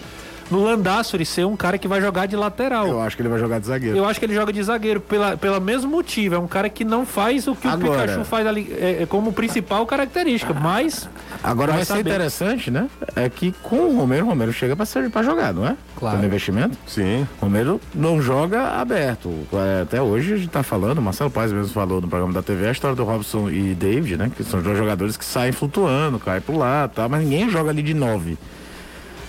no 0.51 0.63
Landassori 0.63 1.25
ser 1.25 1.45
um 1.45 1.57
cara 1.57 1.79
que 1.79 1.89
vai 1.89 2.01
jogar 2.01 2.27
de 2.27 2.37
lateral. 2.37 2.87
Eu 2.89 3.01
acho 3.01 3.17
que 3.17 3.23
ele 3.23 3.29
vai 3.29 3.39
jogar 3.39 3.59
de 3.59 3.67
zagueiro. 3.67 3.97
Eu 3.97 4.05
acho 4.05 4.19
que 4.19 4.27
ele 4.27 4.35
joga 4.35 4.53
de 4.53 4.63
zagueiro 4.63 5.01
pela, 5.01 5.37
pelo 5.37 5.61
mesmo 5.61 5.91
motivo. 5.91 6.35
É 6.35 6.39
um 6.39 6.47
cara 6.47 6.69
que 6.69 6.85
não 6.85 7.05
faz 7.05 7.47
o 7.47 7.55
que 7.55 7.67
agora, 7.67 7.91
o 7.91 8.01
Pikachu 8.03 8.25
faz 8.25 8.47
ali 8.47 8.75
é, 8.79 9.03
é 9.03 9.07
como 9.07 9.33
principal 9.33 9.85
característica, 9.87 10.53
mas. 10.55 11.09
Agora 11.43 11.73
vai, 11.73 11.85
ser 11.85 11.99
interessante, 11.99 12.71
né? 12.71 12.89
É 13.15 13.29
que 13.29 13.53
com 13.63 13.77
o 13.77 13.97
Romero, 13.97 14.27
o 14.27 14.29
Romero 14.29 14.53
chega 14.53 14.75
para 14.77 14.87
servir 14.87 15.11
para 15.11 15.23
jogar, 15.23 15.53
não 15.53 15.67
é? 15.67 15.77
Claro. 15.97 16.17
Pelo 16.17 16.27
investimento? 16.29 16.77
Sim. 16.87 17.27
Romero 17.41 17.81
não 17.95 18.21
joga 18.21 18.81
aberto. 18.81 19.33
É, 19.53 19.83
até 19.83 20.03
hoje 20.03 20.35
a 20.35 20.37
gente 20.37 20.49
tá 20.49 20.63
falando, 20.63 20.99
o 20.99 21.03
Marcelo 21.03 21.31
Paz 21.31 21.53
mesmo 21.53 21.73
falou 21.73 22.01
no 22.01 22.09
programa 22.09 22.33
da 22.33 22.43
TV 22.43 22.69
a 22.69 22.73
história 22.73 22.97
do 22.97 23.05
Robson 23.05 23.49
e 23.51 23.75
David, 23.75 24.17
né? 24.17 24.31
Que 24.35 24.45
são 24.45 24.61
dois 24.61 24.77
jogadores 24.77 25.17
que 25.17 25.25
saem 25.25 25.53
flutuando, 25.53 26.19
caem 26.19 26.41
pro 26.41 26.57
lado, 26.57 26.93
tá? 26.95 27.09
Mas 27.09 27.23
ninguém 27.23 27.49
joga 27.51 27.71
ali 27.71 27.83
de 27.83 27.95
nove. 27.95 28.39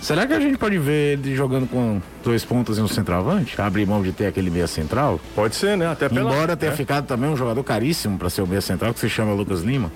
Será 0.08 0.26
que 0.26 0.32
a 0.32 0.40
gente 0.40 0.58
pode 0.58 0.78
ver 0.78 1.20
ele 1.20 1.36
jogando 1.36 1.68
com 1.68 2.02
dois 2.24 2.46
pontos 2.46 2.78
e 2.78 2.82
um 2.82 2.88
centroavante? 2.88 3.60
Abrir 3.60 3.86
mão 3.86 4.02
de 4.02 4.14
ter 4.14 4.28
aquele 4.28 4.50
meia 4.50 4.66
central? 4.66 5.20
Pode 5.36 5.54
ser, 5.54 5.76
né? 5.76 5.86
Até 5.86 6.08
pela... 6.08 6.32
Embora 6.32 6.56
tenha 6.56 6.72
é. 6.72 6.76
ficado 6.76 7.06
também 7.06 7.30
um 7.30 7.36
jogador 7.36 7.62
caríssimo 7.62 8.18
para 8.18 8.30
ser 8.30 8.42
o 8.42 8.48
meia 8.48 8.62
central, 8.62 8.94
que 8.94 9.02
se 9.02 9.10
chama 9.10 9.34
Lucas 9.34 9.64
Lima. 9.64 9.92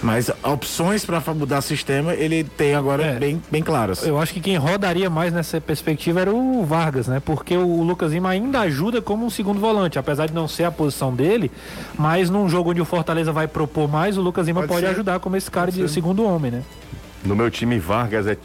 Mas 0.00 0.30
opções 0.44 1.04
para 1.04 1.20
mudar 1.34 1.60
sistema 1.60 2.14
ele 2.14 2.44
tem 2.44 2.76
agora 2.76 3.02
é, 3.02 3.18
bem, 3.18 3.42
bem 3.50 3.60
claras. 3.60 4.06
Eu 4.06 4.20
acho 4.20 4.32
que 4.32 4.38
quem 4.38 4.56
rodaria 4.56 5.10
mais 5.10 5.32
nessa 5.32 5.60
perspectiva 5.60 6.20
era 6.20 6.32
o 6.32 6.64
Vargas, 6.64 7.08
né? 7.08 7.18
Porque 7.18 7.56
o 7.56 7.82
Lucas 7.82 8.12
Lima 8.12 8.28
ainda 8.28 8.60
ajuda 8.60 9.02
como 9.02 9.26
um 9.26 9.30
segundo 9.30 9.58
volante, 9.58 9.98
apesar 9.98 10.26
de 10.26 10.34
não 10.34 10.46
ser 10.46 10.62
a 10.66 10.70
posição 10.70 11.12
dele, 11.12 11.50
mas 11.98 12.30
num 12.30 12.48
jogo 12.48 12.70
onde 12.70 12.80
o 12.80 12.84
Fortaleza 12.84 13.32
vai 13.32 13.48
propor 13.48 13.90
mais, 13.90 14.16
o 14.16 14.20
Lucas 14.20 14.46
Lima 14.46 14.60
pode, 14.60 14.72
pode 14.74 14.86
ajudar 14.86 15.18
como 15.18 15.34
esse 15.34 15.50
cara 15.50 15.66
pode 15.66 15.82
de 15.82 15.88
ser. 15.88 15.94
segundo 15.94 16.22
homem, 16.22 16.52
né? 16.52 16.62
No 17.24 17.34
meu 17.34 17.50
time, 17.50 17.80
Vargas 17.80 18.28
é 18.28 18.36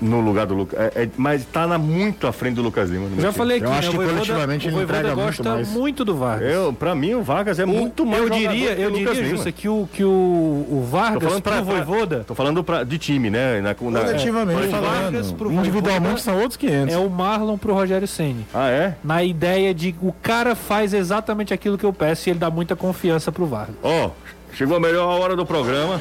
no 0.00 0.20
lugar 0.20 0.46
do 0.46 0.54
Lucas. 0.54 0.78
É, 0.78 1.02
é, 1.02 1.08
mas 1.16 1.44
tá 1.44 1.66
na, 1.66 1.78
muito 1.78 2.26
à 2.26 2.32
frente 2.32 2.54
do 2.54 2.62
Lucas 2.62 2.90
Lima. 2.90 3.08
Já 3.18 3.32
falei 3.32 3.58
aqui, 3.58 3.66
eu 3.66 3.72
acho 3.72 3.92
né, 3.92 4.04
que 4.04 4.10
coletivamente 4.10 4.68
ele 4.68 4.82
entrega 4.82 5.14
gosta 5.14 5.42
muito, 5.42 5.44
mais. 5.44 5.68
muito 5.68 6.04
do 6.04 6.16
Vargas. 6.16 6.52
Eu, 6.52 6.72
pra 6.72 6.94
mim, 6.94 7.14
o 7.14 7.22
Vargas 7.22 7.58
é 7.58 7.64
o, 7.64 7.68
muito 7.68 8.06
mais 8.06 8.22
Eu 8.22 8.30
diria, 8.30 8.72
eu 8.72 8.90
diria, 8.90 9.24
Justa, 9.24 9.50
que 9.50 9.68
o, 9.68 9.88
que 9.92 10.04
o, 10.04 10.08
o 10.08 10.86
Vargas 10.90 11.22
tô 11.22 11.28
falando 11.28 11.42
pra, 11.42 11.60
Voivoda... 11.60 12.24
Tô 12.24 12.34
falando 12.34 12.64
pra, 12.64 12.84
de 12.84 12.98
time, 12.98 13.30
né? 13.30 13.60
Na, 13.60 13.68
na, 13.68 13.74
coletivamente 13.74 14.66
é. 14.66 14.68
Vargas 14.68 15.32
pro 15.32 15.52
Individualmente 15.52 16.20
são 16.20 16.36
outros 16.36 16.56
500. 16.56 16.94
É 16.94 16.98
o 16.98 17.10
Marlon 17.10 17.58
pro 17.58 17.74
Rogério 17.74 18.06
Ceni. 18.06 18.46
Ah, 18.54 18.68
é? 18.68 18.94
Na 19.02 19.22
ideia 19.22 19.74
de 19.74 19.94
o 20.00 20.12
cara 20.12 20.54
faz 20.54 20.94
exatamente 20.94 21.52
aquilo 21.52 21.76
que 21.76 21.84
eu 21.84 21.92
peço 21.92 22.28
e 22.28 22.30
ele 22.30 22.38
dá 22.38 22.50
muita 22.50 22.76
confiança 22.76 23.32
pro 23.32 23.46
Vargas. 23.46 23.74
Ó, 23.82 24.06
oh, 24.06 24.10
chegou 24.54 24.76
a 24.76 24.80
melhor 24.80 25.20
hora 25.20 25.34
do 25.34 25.44
programa. 25.44 26.00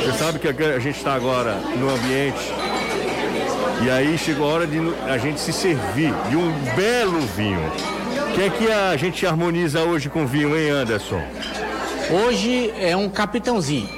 Você 0.00 0.12
sabe 0.12 0.38
que 0.38 0.48
a 0.48 0.78
gente 0.78 0.96
está 0.96 1.14
agora 1.14 1.56
no 1.78 1.90
ambiente 1.90 2.69
e 3.82 3.90
aí 3.90 4.18
chegou 4.18 4.48
a 4.48 4.54
hora 4.54 4.66
de 4.66 4.78
a 5.08 5.16
gente 5.16 5.40
se 5.40 5.52
servir 5.52 6.12
de 6.28 6.36
um 6.36 6.52
belo 6.76 7.20
vinho. 7.36 7.60
O 8.28 8.32
que 8.32 8.42
é 8.42 8.50
que 8.50 8.70
a 8.70 8.96
gente 8.96 9.26
harmoniza 9.26 9.80
hoje 9.82 10.08
com 10.08 10.26
vinho, 10.26 10.56
hein, 10.56 10.70
Anderson? 10.70 11.22
Hoje 12.10 12.72
é 12.78 12.96
um 12.96 13.08
capitãozinho. 13.08 13.88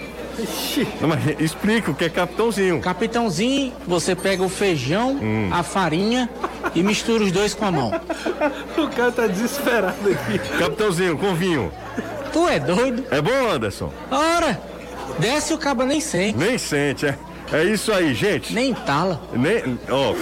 Não, 1.00 1.08
mas 1.08 1.40
explica 1.40 1.90
o 1.90 1.94
que 1.94 2.04
é 2.04 2.08
capitãozinho. 2.08 2.80
Capitãozinho, 2.80 3.72
você 3.86 4.14
pega 4.14 4.42
o 4.42 4.48
feijão, 4.48 5.18
hum. 5.20 5.50
a 5.52 5.62
farinha 5.62 6.28
e 6.74 6.82
mistura 6.82 7.24
os 7.24 7.32
dois 7.32 7.54
com 7.54 7.64
a 7.64 7.70
mão. 7.70 7.90
o 8.78 8.88
cara 8.88 9.12
tá 9.12 9.26
desesperado 9.26 10.08
aqui. 10.10 10.38
Capitãozinho, 10.58 11.18
com 11.18 11.34
vinho. 11.34 11.72
Tu 12.32 12.48
é 12.48 12.58
doido? 12.58 13.04
É 13.10 13.20
bom, 13.20 13.50
Anderson? 13.50 13.92
Ora, 14.10 14.58
desce 15.18 15.52
o 15.52 15.58
cabo 15.58 15.84
nem 15.84 16.00
sente. 16.00 16.38
Nem 16.38 16.56
sente, 16.56 17.06
é. 17.06 17.18
É 17.52 17.64
isso 17.64 17.92
aí, 17.92 18.14
gente. 18.14 18.54
Nem 18.54 18.72
tala. 18.72 19.20
Nem, 19.34 19.78
ó, 19.90 20.14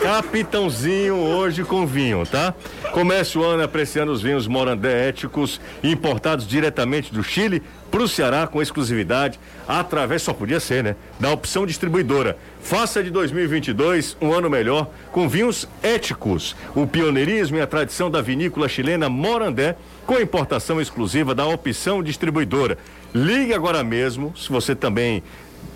capitãozinho 0.00 1.16
hoje 1.16 1.64
com 1.64 1.84
vinho, 1.84 2.24
tá? 2.24 2.54
Comece 2.92 3.36
o 3.36 3.44
ano 3.44 3.64
apreciando 3.64 4.12
os 4.12 4.22
vinhos 4.22 4.46
Morandé 4.46 5.08
éticos, 5.08 5.60
importados 5.82 6.46
diretamente 6.46 7.12
do 7.12 7.20
Chile 7.20 7.64
para 7.90 8.02
o 8.02 8.08
Ceará 8.08 8.46
com 8.46 8.62
exclusividade, 8.62 9.40
através, 9.66 10.22
só 10.22 10.32
podia 10.32 10.60
ser, 10.60 10.84
né? 10.84 10.96
Da 11.18 11.32
opção 11.32 11.66
distribuidora. 11.66 12.38
Faça 12.60 13.02
de 13.02 13.10
2022 13.10 14.16
um 14.20 14.32
ano 14.32 14.48
melhor 14.48 14.88
com 15.10 15.28
vinhos 15.28 15.68
éticos. 15.82 16.54
O 16.76 16.86
pioneirismo 16.86 17.56
e 17.56 17.60
a 17.60 17.66
tradição 17.66 18.08
da 18.08 18.22
vinícola 18.22 18.68
chilena 18.68 19.08
Morandé 19.08 19.74
com 20.06 20.20
importação 20.20 20.80
exclusiva 20.80 21.34
da 21.34 21.44
opção 21.44 22.04
distribuidora. 22.04 22.78
Ligue 23.12 23.54
agora 23.54 23.82
mesmo, 23.82 24.32
se 24.36 24.48
você 24.48 24.74
também 24.74 25.22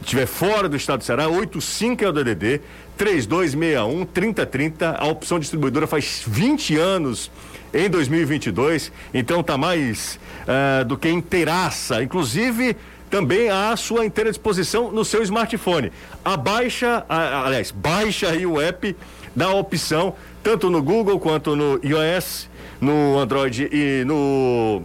estiver 0.00 0.26
fora 0.26 0.68
do 0.68 0.76
estado 0.76 0.98
do 0.98 1.04
Ceará, 1.04 1.28
85 1.28 2.04
é 2.04 2.08
o 2.08 2.12
DDD, 2.12 2.60
3261 2.96 4.04
3030. 4.06 4.96
A 4.98 5.06
opção 5.06 5.38
distribuidora 5.38 5.86
faz 5.86 6.22
20 6.26 6.76
anos 6.76 7.30
em 7.72 7.88
2022, 7.88 8.92
então 9.14 9.42
tá 9.42 9.56
mais 9.56 10.18
uh, 10.42 10.84
do 10.84 10.96
que 10.96 11.08
inteiraça. 11.08 12.02
Inclusive, 12.02 12.76
também 13.10 13.50
à 13.50 13.76
sua 13.76 14.04
inteira 14.04 14.30
disposição 14.30 14.90
no 14.90 15.04
seu 15.04 15.22
smartphone. 15.22 15.92
Abaixa, 16.24 17.04
aliás, 17.08 17.70
baixa 17.70 18.28
aí 18.28 18.46
o 18.46 18.60
app 18.60 18.96
da 19.34 19.50
opção, 19.50 20.14
tanto 20.42 20.70
no 20.70 20.82
Google 20.82 21.18
quanto 21.18 21.54
no 21.56 21.80
iOS, 21.84 22.48
no 22.80 23.18
Android 23.18 23.68
e 23.70 24.04
no 24.04 24.82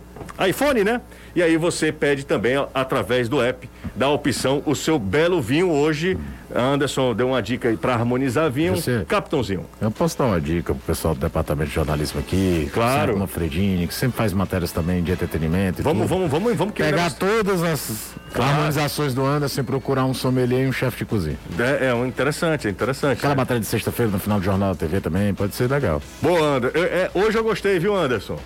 iPhone, 0.47 0.83
né? 0.83 1.01
E 1.38 1.43
aí 1.43 1.55
você 1.55 1.91
pede 1.91 2.25
também 2.25 2.55
através 2.73 3.29
do 3.29 3.39
app, 3.39 3.69
da 3.95 4.09
opção, 4.09 4.63
o 4.65 4.73
seu 4.73 4.97
belo 4.97 5.39
vinho 5.39 5.69
hoje. 5.69 6.17
Anderson 6.55 7.13
deu 7.13 7.27
uma 7.27 7.41
dica 7.43 7.69
aí 7.69 7.77
para 7.77 7.93
harmonizar 7.93 8.49
vinho. 8.49 8.75
Você- 8.75 9.05
Capitãozinho. 9.07 9.63
Eu 9.79 9.91
posso 9.91 10.17
dar 10.17 10.25
uma 10.25 10.41
dica 10.41 10.73
pro 10.73 10.81
pessoal 10.83 11.13
do 11.13 11.19
departamento 11.21 11.69
de 11.69 11.75
jornalismo 11.75 12.19
aqui. 12.21 12.67
Claro. 12.73 13.15
Uma 13.15 13.27
Fredini, 13.27 13.85
que 13.85 13.93
sempre 13.93 14.17
faz 14.17 14.33
matérias 14.33 14.71
também 14.71 15.03
de 15.03 15.11
entretenimento. 15.11 15.79
e 15.79 15.83
Vamos, 15.83 16.07
tudo. 16.07 16.09
vamos, 16.17 16.31
vamos, 16.31 16.57
vamos 16.57 16.73
quebrar 16.73 17.11
Pegar 17.11 17.11
todas 17.11 17.61
as 17.61 18.15
Claro. 18.33 18.51
harmonizações 18.53 19.13
do 19.13 19.23
Anderson 19.23 19.61
e 19.61 19.63
procurar 19.63 20.05
um 20.05 20.15
sommelier 20.15 20.63
e 20.65 20.67
um 20.67 20.71
chefe 20.73 20.97
de 20.97 21.05
cozinha. 21.05 21.38
É, 21.59 21.89
é 21.89 21.93
um 21.93 22.03
interessante, 22.07 22.67
é 22.67 22.71
interessante. 22.71 23.19
Aquela 23.19 23.35
matéria 23.35 23.59
de 23.59 23.67
sexta-feira 23.67 24.11
no 24.11 24.17
final 24.17 24.39
do 24.39 24.43
Jornal 24.45 24.73
da 24.73 24.75
TV 24.79 24.99
também, 25.01 25.35
pode 25.35 25.53
ser 25.53 25.69
legal. 25.69 26.01
Boa, 26.19 26.55
Anderson. 26.57 26.79
É, 26.79 27.11
hoje 27.13 27.38
eu 27.38 27.43
gostei, 27.43 27.77
viu, 27.77 27.95
Anderson? 27.95 28.39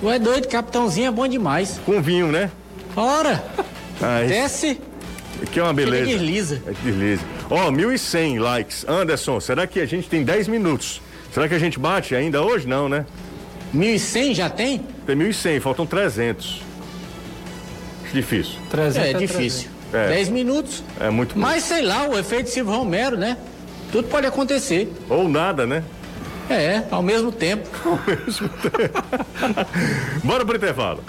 Tu 0.00 0.10
é 0.10 0.18
doido, 0.18 0.48
capitãozinho 0.48 1.08
é 1.08 1.10
bom 1.10 1.26
demais. 1.26 1.80
Com 1.84 2.00
vinho, 2.02 2.28
né? 2.30 2.50
Ora, 2.94 3.42
Ah, 4.00 4.20
desce. 4.26 4.78
que 5.50 5.58
é 5.58 5.62
uma 5.62 5.72
beleza. 5.72 6.04
Chega 6.04 6.16
e 6.16 6.18
desliza. 6.18 6.62
É 6.66 6.72
que 6.74 6.82
desliza. 6.82 7.22
Ó, 7.50 7.70
1.100 7.70 8.38
likes. 8.38 8.84
Anderson, 8.88 9.40
será 9.40 9.66
que 9.66 9.80
a 9.80 9.86
gente 9.86 10.08
tem 10.08 10.22
10 10.24 10.48
minutos? 10.48 11.00
Será 11.32 11.48
que 11.48 11.54
a 11.54 11.58
gente 11.58 11.78
bate 11.78 12.14
ainda 12.14 12.42
hoje? 12.42 12.66
Não, 12.66 12.88
né? 12.88 13.04
1.100 13.74 14.34
já 14.34 14.48
tem? 14.50 14.80
Tem 15.06 15.16
1.100, 15.16 15.60
faltam 15.60 15.86
300. 15.86 16.62
Acho 18.04 18.14
difícil. 18.14 18.54
300 18.70 18.96
É 18.96 19.10
é 19.10 19.14
difícil. 19.14 19.68
É. 19.92 20.08
10 20.08 20.28
minutos. 20.28 20.82
É 21.00 21.10
muito 21.10 21.38
Mas 21.38 21.62
sei 21.64 21.82
lá, 21.82 22.08
o 22.08 22.18
efeito 22.18 22.50
Silvio 22.50 22.74
Romero, 22.74 23.16
né? 23.16 23.36
Tudo 23.92 24.08
pode 24.08 24.26
acontecer. 24.26 24.92
Ou 25.08 25.28
nada, 25.28 25.66
né? 25.66 25.82
É, 26.48 26.82
ao 26.90 27.02
mesmo 27.02 27.32
tempo. 27.32 27.68
Bora 30.22 30.44
pro 30.44 30.56
intervalo. 30.56 31.02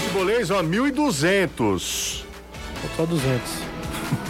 Futebolês, 0.00 0.50
ó, 0.50 0.62
1.200. 0.62 2.24
Só 2.96 3.04
200. 3.06 3.40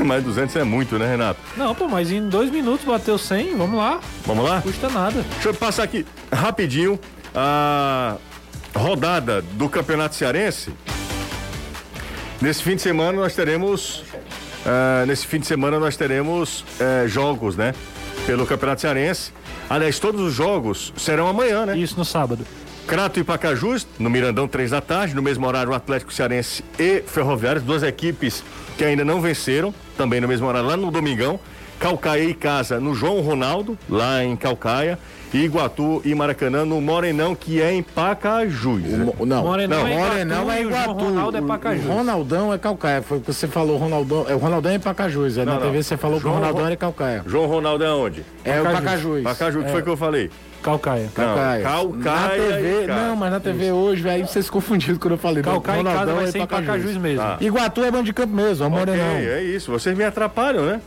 Mais 0.01 0.23
200 0.25 0.57
é 0.57 0.65
muito, 0.65 0.99
né, 0.99 1.07
Renato? 1.07 1.41
Não, 1.57 1.75
pô, 1.75 1.89
mas 1.89 2.11
em 2.11 2.29
dois 2.29 2.51
minutos 2.51 2.85
bateu 2.85 3.17
100, 3.17 3.57
vamos 3.57 3.79
lá. 3.79 4.01
Vamos 4.27 4.45
lá? 4.45 4.61
Custa 4.61 4.89
nada. 4.91 5.25
Deixa 5.35 5.49
eu 5.49 5.55
passar 5.55 5.85
aqui 5.85 6.05
rapidinho 6.33 6.99
a 7.35 8.17
rodada 8.75 9.43
do 9.43 9.69
Campeonato 9.69 10.15
Cearense. 10.15 10.73
Nesse 12.41 12.63
fim 12.63 12.77
de 12.77 12.83
semana 12.83 13.19
nós 13.21 13.35
teremos. 13.35 14.03
ah, 14.67 15.05
nesse 15.07 15.27
fim 15.27 15.39
de 15.39 15.47
semana 15.47 15.79
nós 15.79 15.97
teremos 15.97 16.65
eh, 16.79 17.05
jogos, 17.07 17.57
né? 17.57 17.75
Pelo 18.27 18.47
Campeonato 18.47 18.81
Cearense. 18.81 19.33
Aliás, 19.71 20.01
todos 20.01 20.21
os 20.21 20.35
jogos 20.35 20.93
serão 20.97 21.29
amanhã, 21.29 21.65
né? 21.65 21.79
Isso 21.79 21.97
no 21.97 22.05
sábado. 22.05 22.45
Crato 22.89 23.21
e 23.21 23.25
Pacajus, 23.25 23.87
no 24.01 24.11
Mirandão, 24.11 24.49
três 24.49 24.73
da 24.73 24.81
tarde, 24.81 25.15
no 25.15 25.23
mesmo 25.23 25.47
horário 25.47 25.71
o 25.71 25.75
Atlético 25.77 26.13
Cearense 26.13 26.65
e 26.77 27.03
Ferroviário, 27.07 27.63
duas 27.63 27.85
equipes 27.85 28.43
que 28.77 28.85
ainda 28.85 29.05
não 29.05 29.21
venceram, 29.21 29.73
também 29.97 30.21
no 30.21 30.27
mesmo 30.27 30.49
horário 30.49 30.69
lá 30.69 30.77
no 30.77 30.91
Domingão. 30.91 31.39
Calcaia 31.81 32.23
e 32.25 32.35
Casa 32.35 32.79
no 32.79 32.95
João 32.95 33.21
Ronaldo, 33.23 33.77
lá 33.89 34.23
em 34.23 34.37
Calcaia, 34.37 34.99
Iguatu 35.33 36.03
e 36.05 36.15
Maracanã 36.15 36.65
no 36.67 36.79
Morenão, 36.79 37.35
que 37.35 37.61
é 37.63 37.73
em 37.73 37.83
Pacajus. 37.83 38.83
O- 39.19 39.25
não, 39.25 39.43
Morenão 39.45 39.79
não, 39.81 39.87
é 39.87 39.93
Iguatu 39.93 40.09
Morenão 40.11 40.51
é 40.53 40.61
e 40.63 40.67
o 40.67 40.69
João 40.71 40.83
Iguatu. 40.83 41.05
Ronaldo 41.05 41.37
é 41.39 41.41
Pacajus. 41.41 41.87
O 41.87 41.89
Ronaldão 41.89 42.53
é 42.53 42.59
Calcaia. 42.59 43.01
Foi 43.01 43.17
o 43.17 43.21
que 43.23 43.33
você 43.33 43.49
falou, 43.49 43.79
Ronaldão. 43.79 44.27
É, 44.29 44.35
o 44.35 44.39
Ronaldão 44.39 44.73
é 44.73 44.79
Pacajus. 44.79 45.39
É, 45.39 45.45
Não, 45.47 45.55
na 45.55 45.61
não. 45.61 45.67
TV 45.69 45.83
você 45.83 45.97
falou 45.97 46.21
que 46.21 46.27
o 46.27 46.29
João 46.29 46.35
Ronaldão 46.41 46.61
Ro- 46.61 46.67
era 46.67 46.77
Calcaia. 46.77 47.23
João 47.27 47.47
Ronaldo 47.47 47.85
é 47.85 47.91
onde? 47.93 48.25
É 48.45 48.61
o 48.61 48.65
Pacajus. 48.65 49.23
Pacajus, 49.23 49.63
que 49.63 49.69
É. 49.71 49.73
foi 49.73 49.83
que 49.83 49.89
eu 49.89 49.97
falei? 49.97 50.31
Calcaia. 50.63 51.09
Calcaia. 51.15 51.65
Não, 51.65 51.93
Calcaia 51.93 52.43
Na 52.51 52.57
TV, 52.57 52.85
e 52.85 52.87
não, 52.87 53.17
mas 53.17 53.31
na 53.33 53.41
TV 53.41 53.73
hoje, 53.73 54.03
velho, 54.03 54.27
você 54.27 54.43
se 54.43 54.51
confundiu 54.51 54.99
quando 54.99 55.13
eu 55.13 55.19
falei. 55.19 55.43
Calcaia 55.43 55.81
em 55.81 55.85
casa 55.85 55.95
Ronaldão 56.01 56.17
vai 56.17 56.25
é 56.27 56.31
ser 56.31 56.39
em 56.41 56.47
Pacajus 56.47 56.97
mesmo. 56.99 57.23
Tá. 57.23 57.39
Iguatu 57.41 57.83
é 57.83 57.91
bando 57.91 58.05
de 58.05 58.13
campo 58.13 58.35
mesmo, 58.35 58.67
é 58.67 58.69
Morenão. 58.69 59.07
é 59.17 59.43
isso. 59.43 59.71
Vocês 59.73 59.97
me 59.97 60.05
atrapalham, 60.05 60.67
né? 60.67 60.81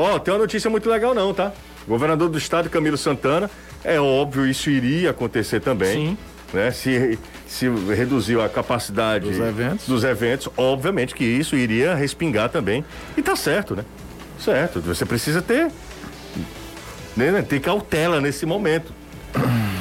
Ó, 0.00 0.18
tem 0.18 0.32
uma 0.32 0.40
notícia 0.40 0.70
muito 0.70 0.88
legal 0.88 1.12
não, 1.14 1.34
tá? 1.34 1.52
Governador 1.86 2.30
do 2.30 2.38
estado, 2.38 2.70
Camilo 2.70 2.96
Santana, 2.96 3.50
é 3.84 4.00
óbvio, 4.00 4.46
isso 4.46 4.70
iria 4.70 5.10
acontecer 5.10 5.60
também. 5.60 5.94
Sim. 5.94 6.18
Né? 6.54 6.70
Se, 6.70 7.18
se 7.46 7.68
reduziu 7.68 8.42
a 8.42 8.48
capacidade 8.48 9.28
Dos 9.28 9.38
eventos. 9.38 9.86
dos 9.86 10.02
eventos, 10.02 10.48
obviamente 10.56 11.14
que 11.14 11.24
isso 11.24 11.54
iria 11.54 11.94
respingar 11.94 12.48
também. 12.48 12.82
E 13.14 13.20
tá 13.20 13.36
certo, 13.36 13.76
né? 13.76 13.84
Certo. 14.38 14.80
Você 14.80 15.04
precisa 15.04 15.42
ter, 15.42 15.70
né, 17.14 17.44
ter 17.46 17.60
cautela 17.60 18.22
nesse 18.22 18.46
momento. 18.46 18.92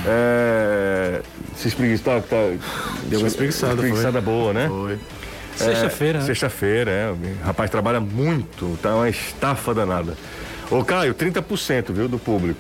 É... 0.05 1.21
Se 1.55 1.69
espreguiçar, 1.69 2.21
tá, 2.23 2.35
Deu 3.05 3.19
uma 3.19 3.27
espreguiçada, 3.27 3.73
espreguiçada 3.75 4.19
boa, 4.19 4.51
né? 4.53 4.67
Foi. 4.67 4.99
Sexta-feira, 5.65 6.19
né? 6.19 6.25
Sexta-feira, 6.25 6.91
é. 6.91 7.11
O 7.11 7.45
rapaz 7.45 7.69
trabalha 7.69 7.99
muito, 7.99 8.77
tá 8.81 8.95
uma 8.95 9.09
estafa 9.09 9.73
danada. 9.73 10.17
Ô, 10.69 10.83
Caio, 10.83 11.13
30%, 11.13 11.91
viu, 11.91 12.07
do 12.07 12.19
público. 12.19 12.59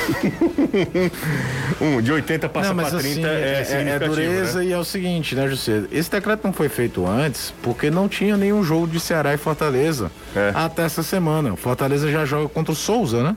um, 1.80 2.00
de 2.00 2.12
80 2.12 2.48
passa 2.48 2.68
Não, 2.68 2.76
mas 2.76 2.90
pra 2.90 2.98
30 2.98 3.10
assim, 3.10 3.24
é, 3.26 3.28
é, 3.28 3.88
é, 3.88 3.88
é 3.90 3.98
dureza 3.98 4.60
né? 4.60 4.66
e 4.66 4.72
é 4.72 4.78
o 4.78 4.84
seguinte, 4.84 5.34
né, 5.34 5.48
José? 5.48 5.84
Esse 5.90 6.10
decreto 6.10 6.42
não 6.44 6.52
foi 6.52 6.68
feito 6.68 7.06
antes 7.06 7.52
porque 7.62 7.90
não 7.90 8.08
tinha 8.08 8.36
nenhum 8.36 8.62
jogo 8.62 8.86
de 8.86 9.00
Ceará 9.00 9.34
e 9.34 9.36
Fortaleza 9.36 10.10
É. 10.34 10.52
até 10.54 10.82
essa 10.82 11.02
semana. 11.02 11.52
O 11.52 11.56
Fortaleza 11.56 12.10
já 12.10 12.24
joga 12.24 12.48
contra 12.48 12.72
o 12.72 12.76
Souza, 12.76 13.22
né? 13.22 13.36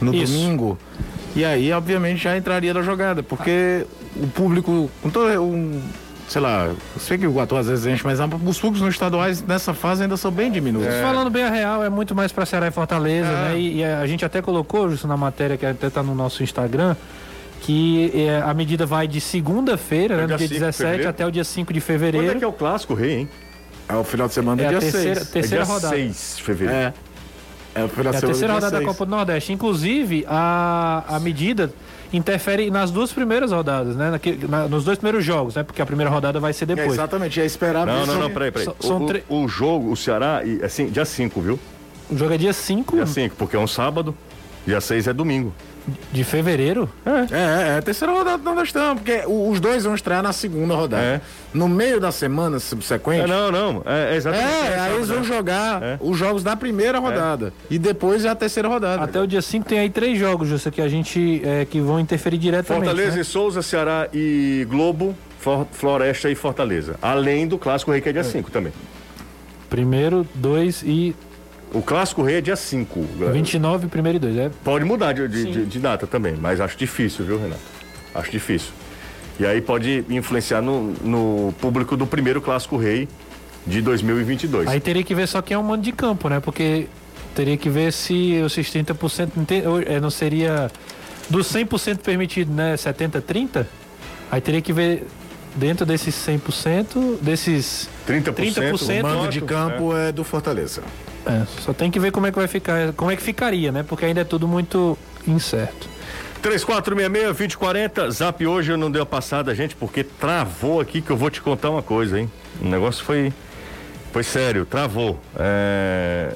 No 0.00 0.14
Isso. 0.14 0.32
domingo. 0.32 0.78
E 1.34 1.44
aí, 1.44 1.72
obviamente, 1.72 2.22
já 2.22 2.36
entraria 2.36 2.74
na 2.74 2.82
jogada, 2.82 3.22
porque 3.22 3.86
o 4.16 4.26
público, 4.26 4.90
com 5.00 5.08
todo 5.08 5.28
um, 5.42 5.80
sei 6.28 6.40
lá, 6.40 6.66
eu 6.66 6.76
sei 7.00 7.18
que 7.18 7.26
o 7.26 7.32
Guatu 7.32 7.56
às 7.56 7.66
vezes 7.68 7.86
enche, 7.86 8.02
mas 8.04 8.18
os 8.20 8.58
públicos 8.58 8.80
nos 8.80 8.94
estaduais 8.94 9.42
nessa 9.42 9.74
fase 9.74 10.02
ainda 10.02 10.16
são 10.16 10.30
bem 10.30 10.50
diminutos. 10.50 10.88
Falando 11.02 11.28
bem 11.30 11.44
a 11.44 11.50
real, 11.50 11.84
é 11.84 11.90
muito 11.90 12.14
mais 12.14 12.32
pra 12.32 12.46
Ceará 12.46 12.66
e 12.68 12.70
Fortaleza, 12.70 13.28
É. 13.28 13.32
né? 13.50 13.58
E, 13.58 13.76
e 13.78 13.84
a 13.84 14.06
gente 14.06 14.24
até 14.24 14.40
colocou, 14.40 14.88
Justo, 14.90 15.06
na 15.06 15.16
matéria 15.16 15.56
que 15.56 15.66
até 15.66 15.90
tá 15.90 16.02
no 16.02 16.14
nosso 16.14 16.42
Instagram, 16.42 16.96
que 17.60 18.10
é, 18.14 18.40
a 18.42 18.52
medida 18.54 18.84
vai 18.86 19.06
de 19.06 19.20
segunda-feira, 19.20 20.16
né, 20.16 20.26
dia 20.26 20.32
no 20.34 20.38
dia 20.38 20.48
5 20.48 20.54
de 20.54 20.60
17 20.60 20.76
fevereiro. 20.82 21.10
até 21.10 21.26
o 21.26 21.30
dia 21.30 21.44
5 21.44 21.72
de 21.72 21.80
Quando 21.80 21.86
fevereiro. 21.86 22.30
é 22.30 22.34
que 22.38 22.44
é 22.44 22.48
o 22.48 22.52
clássico, 22.52 22.94
rei, 22.94 23.12
hein? 23.20 23.28
É 23.88 23.94
o 23.94 24.04
final 24.04 24.26
de 24.28 24.34
semana 24.34 24.56
do 24.56 24.66
É 24.66 24.68
dia 24.70 24.78
terceira, 24.80 25.14
6. 25.16 25.28
terceira 25.30 25.62
é 25.62 25.66
dia 25.66 25.74
rodada. 25.74 25.94
6 25.96 26.34
de 26.38 26.42
fevereiro. 26.42 26.80
É. 26.80 26.94
É 27.74 27.80
É 27.80 27.84
a 27.84 28.20
terceira 28.20 28.52
rodada 28.54 28.78
da. 28.80 28.84
Copa 28.84 29.04
do 29.06 29.10
Nordeste. 29.10 29.52
Inclusive, 29.52 30.24
a, 30.28 31.04
a 31.08 31.18
medida 31.20 31.72
interfere 32.12 32.70
nas 32.70 32.90
duas 32.90 33.10
primeiras 33.12 33.50
rodadas, 33.52 33.96
né? 33.96 34.10
Naque- 34.10 34.38
na- 34.46 34.68
nos 34.68 34.84
dois 34.84 34.98
primeiros 34.98 35.24
jogos, 35.24 35.54
né? 35.54 35.62
Porque 35.62 35.80
a 35.80 35.86
primeira 35.86 36.10
rodada 36.10 36.38
vai 36.38 36.52
ser 36.52 36.64
É, 36.64 36.74
depois. 36.74 36.92
exatamente, 36.92 37.40
é 37.40 37.46
esperar 37.46 37.86
Não, 37.86 38.00
mesmo. 38.00 38.12
não, 38.12 38.20
não, 38.20 38.30
peraí, 38.30 38.50
peraí. 38.50 38.66
São- 38.66 38.76
O, 38.78 38.86
são 38.86 39.02
o- 39.02 39.06
tre- 39.06 39.24
o 39.28 39.48
jogo, 39.48 39.90
o 39.90 39.96
Ceará, 39.96 40.42
e, 40.44 40.62
assim, 40.62 40.86
dia 40.90 41.04
5, 41.06 41.40
viu? 41.40 41.58
o 42.10 42.16
jogo 42.18 42.34
é 42.34 42.36
dia 42.36 42.52
5 42.52 42.94
Dia 42.96 43.06
5, 43.06 43.34
porque 43.36 43.56
é 43.56 43.58
um 43.58 43.66
sábado, 43.66 44.14
dia 44.66 44.80
6 44.82 45.06
é 45.06 45.12
domingo. 45.14 45.54
De 46.12 46.22
fevereiro. 46.24 46.88
É, 47.04 47.10
é, 47.34 47.68
é 47.74 47.78
a 47.78 47.82
terceira 47.82 48.12
rodada 48.12 48.38
do 48.38 48.44
Nordestão, 48.44 48.96
porque 48.96 49.22
os 49.26 49.58
dois 49.58 49.84
vão 49.84 49.94
estrear 49.94 50.22
na 50.22 50.32
segunda 50.32 50.74
rodada. 50.74 51.02
É. 51.02 51.20
No 51.52 51.68
meio 51.68 51.98
da 52.00 52.12
semana 52.12 52.56
É, 52.56 52.60
subsequente. 52.60 53.26
não, 53.28 53.50
não, 53.50 53.82
é, 53.84 54.12
é 54.14 54.16
exatamente. 54.16 54.48
É, 54.48 54.78
aí 54.80 54.94
eles 54.94 55.08
vão 55.08 55.24
jogar 55.24 55.82
É. 55.82 55.98
os 56.00 56.16
jogos 56.16 56.42
da 56.42 56.54
primeira 56.56 56.98
rodada. 56.98 57.52
E 57.68 57.78
depois 57.78 58.24
é 58.24 58.28
a 58.28 58.34
terceira 58.34 58.68
rodada. 58.68 59.02
Até 59.02 59.20
o 59.20 59.26
dia 59.26 59.42
5 59.42 59.66
tem 59.68 59.78
aí 59.80 59.90
três 59.90 60.18
jogos, 60.18 60.48
Justa, 60.48 60.70
que 60.70 60.80
a 60.80 60.88
gente 60.88 61.42
é, 61.44 61.64
que 61.64 61.80
vão 61.80 61.98
interferir 61.98 62.38
diretamente. 62.38 62.84
Fortaleza 62.86 63.16
né? 63.16 63.20
e 63.22 63.24
Souza, 63.24 63.60
Ceará 63.62 64.08
e 64.12 64.66
Globo, 64.70 65.14
For- 65.40 65.66
Floresta 65.72 66.30
e 66.30 66.34
Fortaleza. 66.34 66.94
Além 67.02 67.46
do 67.48 67.58
Clássico 67.58 67.90
Rei, 67.90 68.00
que 68.00 68.08
é 68.08 68.12
dia 68.12 68.24
5 68.24 68.50
também. 68.50 68.72
Primeiro, 69.68 70.26
dois 70.34 70.82
e 70.82 71.14
O 71.72 71.80
Clássico 71.82 72.22
Rei 72.22 72.36
é 72.36 72.40
dia 72.40 72.56
5. 72.56 73.00
29, 73.32 73.86
primeiro 73.88 74.16
e 74.16 74.20
dois. 74.20 74.36
É, 74.36 74.50
Pode 74.62 74.84
mudar 74.84 75.12
de, 75.12 75.26
de- 75.28 75.50
de- 75.52 75.66
de 75.66 75.78
data 75.78 76.06
também, 76.06 76.34
mas 76.40 76.60
acho 76.60 76.76
difícil, 76.76 77.24
viu, 77.24 77.38
Renato? 77.40 77.60
Acho 78.14 78.30
difícil. 78.30 78.70
E 79.40 79.46
aí 79.46 79.60
pode 79.60 80.04
influenciar 80.10 80.60
no, 80.60 80.92
no 81.02 81.54
público 81.60 81.96
do 81.96 82.06
primeiro 82.06 82.40
Clássico 82.42 82.76
Rei 82.76 83.08
de 83.66 83.80
2022. 83.80 84.68
Aí 84.68 84.80
teria 84.80 85.02
que 85.02 85.14
ver 85.14 85.26
só 85.26 85.40
quem 85.40 85.54
é 85.54 85.58
o 85.58 85.62
mando 85.64 85.82
de 85.82 85.92
campo, 85.92 86.28
né? 86.28 86.40
Porque 86.40 86.86
teria 87.34 87.56
que 87.56 87.70
ver 87.70 87.92
se 87.92 88.32
esses 88.34 88.68
30% 88.70 89.30
não, 89.34 89.44
tem- 89.44 89.66
ou, 89.66 89.80
é, 89.80 89.98
não 89.98 90.10
seria 90.10 90.70
dos 91.30 91.46
100% 91.50 91.98
permitido, 92.00 92.52
né? 92.52 92.76
70 92.76 93.20
30? 93.22 93.66
Aí 94.30 94.40
teria 94.40 94.60
que 94.60 94.72
ver 94.72 95.06
dentro 95.56 95.86
desses 95.86 96.14
100%, 96.14 97.18
desses 97.22 97.88
30%, 98.06 98.34
30% 98.34 99.00
o 99.00 99.02
mando 99.02 99.28
de 99.30 99.40
campo 99.40 99.96
é. 99.96 100.12
do 100.12 100.22
Fortaleza. 100.24 100.82
É, 101.26 101.46
só 101.60 101.72
tem 101.72 101.90
que 101.90 102.00
ver 102.00 102.10
como 102.10 102.26
é 102.26 102.32
que 102.32 102.38
vai 102.38 102.48
ficar, 102.48 102.92
como 102.94 103.10
é 103.10 103.16
que 103.16 103.22
ficaria, 103.22 103.70
né? 103.70 103.82
Porque 103.82 104.04
ainda 104.04 104.22
é 104.22 104.24
tudo 104.24 104.48
muito 104.48 104.98
incerto. 105.26 105.88
3466-2040, 106.42 108.10
zap 108.10 108.46
hoje 108.46 108.72
eu 108.72 108.76
não 108.76 108.90
dei 108.90 109.00
a 109.00 109.06
passada, 109.06 109.54
gente, 109.54 109.76
porque 109.76 110.02
travou 110.02 110.80
aqui 110.80 111.00
que 111.00 111.10
eu 111.10 111.16
vou 111.16 111.30
te 111.30 111.40
contar 111.40 111.70
uma 111.70 111.82
coisa, 111.82 112.18
hein? 112.18 112.30
O 112.60 112.66
negócio 112.66 113.04
foi, 113.04 113.32
foi 114.12 114.24
sério, 114.24 114.66
travou. 114.66 115.20
É, 115.38 116.34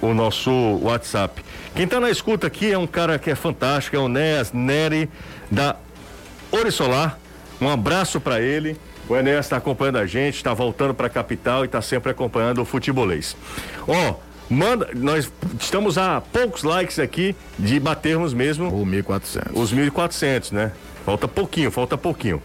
o 0.00 0.12
nosso 0.12 0.50
WhatsApp. 0.82 1.42
Quem 1.74 1.86
tá 1.86 2.00
na 2.00 2.10
escuta 2.10 2.48
aqui 2.48 2.72
é 2.72 2.76
um 2.76 2.88
cara 2.88 3.18
que 3.18 3.30
é 3.30 3.36
fantástico, 3.36 3.94
é 3.94 3.98
o 4.00 4.08
Neas 4.08 4.52
Neri 4.52 5.08
da 5.48 5.76
Ori 6.50 6.72
Solar. 6.72 7.18
Um 7.60 7.68
abraço 7.68 8.20
para 8.20 8.40
ele. 8.40 8.76
O 9.08 9.16
Enéas 9.16 9.46
está 9.46 9.56
acompanhando 9.56 9.98
a 9.98 10.06
gente, 10.06 10.36
está 10.36 10.54
voltando 10.54 10.94
para 10.94 11.06
a 11.06 11.10
capital 11.10 11.62
e 11.62 11.66
está 11.66 11.82
sempre 11.82 12.10
acompanhando 12.10 12.62
o 12.62 12.64
futebolês. 12.64 13.36
Ó, 13.86 14.14
manda, 14.48 14.88
nós 14.94 15.30
estamos 15.60 15.98
a 15.98 16.20
poucos 16.20 16.62
likes 16.62 16.98
aqui 16.98 17.34
de 17.58 17.78
batermos 17.80 18.32
mesmo 18.32 18.68
O 18.68 18.86
1400. 18.86 19.52
os 19.54 19.72
1.400, 19.74 20.52
né? 20.52 20.72
Falta 21.04 21.26
pouquinho, 21.26 21.70
falta 21.70 21.98
pouquinho. 21.98 22.40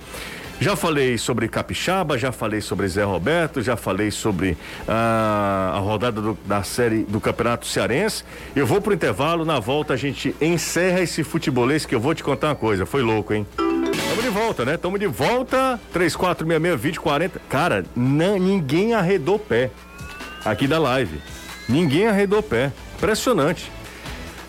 Já 0.60 0.76
falei 0.76 1.20
sobre 1.20 1.48
Capixaba, 1.48 2.18
já 2.18 2.32
falei 2.32 2.62
sobre 2.62 2.88
Zé 2.88 3.04
Roberto, 3.04 3.62
já 3.62 3.78
falei 3.78 4.10
sobre 4.10 4.58
ah, 4.88 5.74
a 5.76 5.78
rodada 5.78 6.20
do- 6.20 6.38
da 6.48 6.64
série 6.64 7.04
do 7.04 7.22
Campeonato 7.22 7.68
Cearense. 7.68 8.24
Eu 8.56 8.66
vou 8.66 8.82
pro 8.82 8.92
intervalo, 8.92 9.46
na 9.46 9.60
volta 9.60 9.94
a 9.94 9.98
gente 9.98 10.36
encerra 10.42 11.00
esse 11.02 11.24
futebolês 11.24 11.86
que 11.86 11.94
eu 11.94 12.00
vou 12.00 12.16
te 12.16 12.24
contar 12.24 12.48
uma 12.48 12.56
coisa, 12.56 12.88
foi 12.88 13.04
louco, 13.04 13.36
hein? 13.36 13.46
Tamo 14.18 14.30
de 14.30 14.36
volta, 14.36 14.66
né? 14.66 14.78
Tamo 14.78 14.98
de 14.98 15.06
volta, 15.06 15.80
3466-2040. 15.94 17.34
Cara, 17.48 17.86
não, 17.96 18.40
ninguém 18.40 18.96
arredou 18.96 19.38
pé 19.38 19.70
aqui 20.44 20.66
da 20.66 20.80
live. 20.80 21.22
Ninguém 21.70 22.08
arredou 22.08 22.42
pé. 22.42 22.72
Impressionante. 22.96 23.72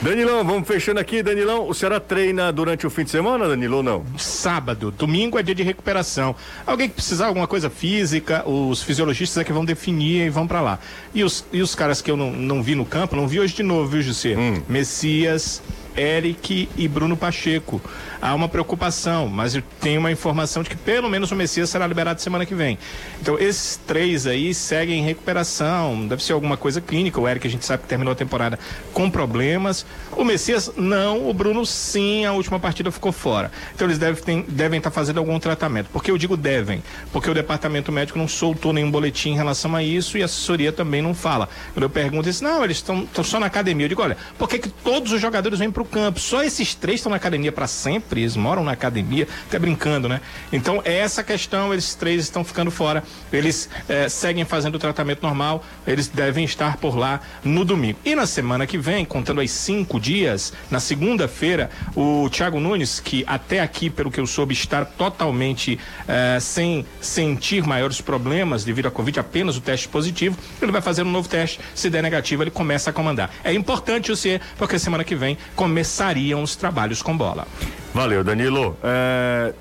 Danilão, 0.00 0.42
vamos 0.42 0.66
fechando 0.66 0.98
aqui. 0.98 1.22
Danilão, 1.22 1.68
o 1.68 1.74
Ceará 1.74 2.00
treina 2.00 2.50
durante 2.50 2.86
o 2.86 2.90
fim 2.90 3.04
de 3.04 3.10
semana, 3.10 3.46
Danilo, 3.46 3.78
ou 3.78 3.82
não? 3.82 4.06
Sábado, 4.16 4.90
domingo 4.90 5.38
é 5.38 5.42
dia 5.42 5.54
de 5.54 5.62
recuperação. 5.62 6.34
Alguém 6.64 6.88
que 6.88 6.94
precisar 6.94 7.24
de 7.24 7.28
alguma 7.28 7.46
coisa 7.46 7.68
física, 7.68 8.48
os 8.48 8.82
fisiologistas 8.82 9.42
é 9.42 9.44
que 9.44 9.52
vão 9.52 9.66
definir 9.66 10.24
e 10.26 10.30
vão 10.30 10.46
pra 10.46 10.62
lá. 10.62 10.78
E 11.12 11.22
os, 11.22 11.44
e 11.52 11.60
os 11.60 11.74
caras 11.74 12.00
que 12.00 12.10
eu 12.10 12.16
não, 12.16 12.30
não 12.32 12.62
vi 12.62 12.74
no 12.74 12.86
campo, 12.86 13.14
não 13.14 13.28
vi 13.28 13.38
hoje 13.38 13.54
de 13.54 13.62
novo, 13.62 13.86
viu, 13.86 14.00
José? 14.00 14.34
Messias, 14.66 15.60
Eric 15.98 16.68
e 16.76 16.86
Bruno 16.88 17.16
Pacheco. 17.16 17.80
Há 18.20 18.34
uma 18.34 18.48
preocupação, 18.48 19.28
mas 19.28 19.54
eu 19.54 19.62
tenho 19.80 20.00
uma 20.00 20.10
informação 20.10 20.62
de 20.62 20.70
que 20.70 20.76
pelo 20.76 21.08
menos 21.08 21.30
o 21.30 21.36
Messias 21.36 21.70
será 21.70 21.86
liberado 21.86 22.20
semana 22.20 22.44
que 22.46 22.54
vem. 22.54 22.78
Então, 23.20 23.38
esses 23.38 23.76
três 23.86 24.26
aí 24.26 24.52
seguem 24.54 25.00
em 25.00 25.04
recuperação. 25.04 26.06
Deve 26.06 26.22
ser 26.24 26.32
alguma 26.32 26.56
coisa 26.56 26.80
clínica. 26.80 27.20
O 27.20 27.28
Eric, 27.28 27.46
a 27.46 27.50
gente 27.50 27.64
sabe 27.64 27.82
que 27.82 27.88
terminou 27.88 28.12
a 28.12 28.16
temporada 28.16 28.58
com 28.92 29.08
problemas. 29.10 29.86
O 30.12 30.24
Messias, 30.24 30.72
não. 30.76 31.28
O 31.28 31.34
Bruno, 31.34 31.64
sim. 31.64 32.24
A 32.24 32.32
última 32.32 32.58
partida 32.58 32.90
ficou 32.90 33.12
fora. 33.12 33.50
Então, 33.74 33.86
eles 33.86 33.98
devem 33.98 34.22
tem- 34.22 34.44
devem 34.48 34.78
estar 34.78 34.90
fazendo 34.90 35.18
algum 35.18 35.38
tratamento. 35.38 35.88
Por 35.90 36.02
que 36.02 36.10
eu 36.10 36.18
digo 36.18 36.36
devem? 36.36 36.82
Porque 37.12 37.30
o 37.30 37.34
departamento 37.34 37.92
médico 37.92 38.18
não 38.18 38.26
soltou 38.28 38.72
nenhum 38.72 38.90
boletim 38.90 39.30
em 39.30 39.36
relação 39.36 39.74
a 39.76 39.82
isso 39.82 40.18
e 40.18 40.22
a 40.22 40.24
assessoria 40.24 40.72
também 40.72 41.00
não 41.02 41.14
fala. 41.14 41.48
Quando 41.72 41.84
eu 41.84 41.90
pergunto 41.90 42.28
isso, 42.28 42.42
não, 42.42 42.64
eles 42.64 42.78
estão 42.78 43.06
só 43.22 43.38
na 43.38 43.46
academia. 43.46 43.84
Eu 43.84 43.88
digo, 43.88 44.02
olha, 44.02 44.16
por 44.36 44.48
que, 44.48 44.58
que 44.58 44.68
todos 44.68 45.12
os 45.12 45.20
jogadores 45.20 45.58
vêm 45.58 45.70
para 45.70 45.82
o 45.82 45.86
campo? 45.88 46.20
Só 46.20 46.42
esses 46.42 46.74
três 46.74 47.00
estão 47.00 47.10
na 47.10 47.16
academia 47.16 47.50
para 47.50 47.66
sempre? 47.66 48.20
Eles 48.20 48.36
moram 48.36 48.62
na 48.62 48.72
academia, 48.72 49.26
até 49.46 49.58
brincando, 49.58 50.08
né? 50.08 50.20
Então, 50.52 50.80
é 50.84 50.98
essa 50.98 51.22
questão, 51.22 51.72
eles 51.72 51.94
três 51.94 52.22
estão 52.22 52.44
ficando 52.44 52.70
fora. 52.70 53.02
Eles 53.32 53.68
eh, 53.88 54.08
seguem 54.08 54.44
fazendo 54.44 54.76
o 54.76 54.78
tratamento 54.78 55.22
normal, 55.22 55.64
eles 55.86 56.08
devem 56.08 56.44
estar 56.44 56.76
por 56.76 56.96
lá 56.96 57.20
no 57.44 57.64
domingo. 57.64 57.98
E 58.04 58.14
na 58.14 58.26
semana 58.26 58.66
que 58.66 58.78
vem, 58.78 59.04
contando 59.04 59.40
aí 59.40 59.48
cinco 59.48 59.98
dias, 60.00 60.52
na 60.70 60.80
segunda-feira, 60.80 61.70
o 61.94 62.28
Thiago 62.30 62.60
Nunes, 62.60 63.00
que 63.00 63.24
até 63.26 63.60
aqui, 63.60 63.90
pelo 63.90 64.10
que 64.10 64.20
eu 64.20 64.26
soube, 64.26 64.52
está 64.54 64.84
totalmente 64.84 65.78
eh, 66.06 66.38
sem 66.40 66.84
sentir 67.00 67.66
maiores 67.66 68.00
problemas 68.00 68.64
devido 68.64 68.86
à 68.86 68.90
Covid, 68.90 69.20
apenas 69.20 69.56
o 69.56 69.60
teste 69.60 69.88
positivo, 69.88 70.36
ele 70.60 70.72
vai 70.72 70.80
fazer 70.80 71.02
um 71.02 71.10
novo 71.10 71.28
teste. 71.28 71.60
Se 71.74 71.88
der 71.88 72.02
negativo, 72.02 72.42
ele 72.42 72.50
começa 72.50 72.90
a 72.90 72.92
comandar. 72.92 73.30
É 73.44 73.52
importante 73.52 74.10
o 74.12 74.16
ser, 74.16 74.40
porque 74.56 74.78
semana 74.78 75.04
que 75.04 75.14
vem 75.14 75.36
começariam 75.78 76.42
os 76.42 76.56
trabalhos 76.56 77.02
com 77.02 77.16
bola. 77.16 77.46
Valeu, 77.94 78.24
Danilo. 78.24 78.76
É... 78.82 79.54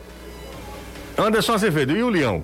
Anderson 1.16 1.54
Azevedo 1.54 1.96
e 1.96 2.02
o 2.02 2.10
Leão? 2.10 2.44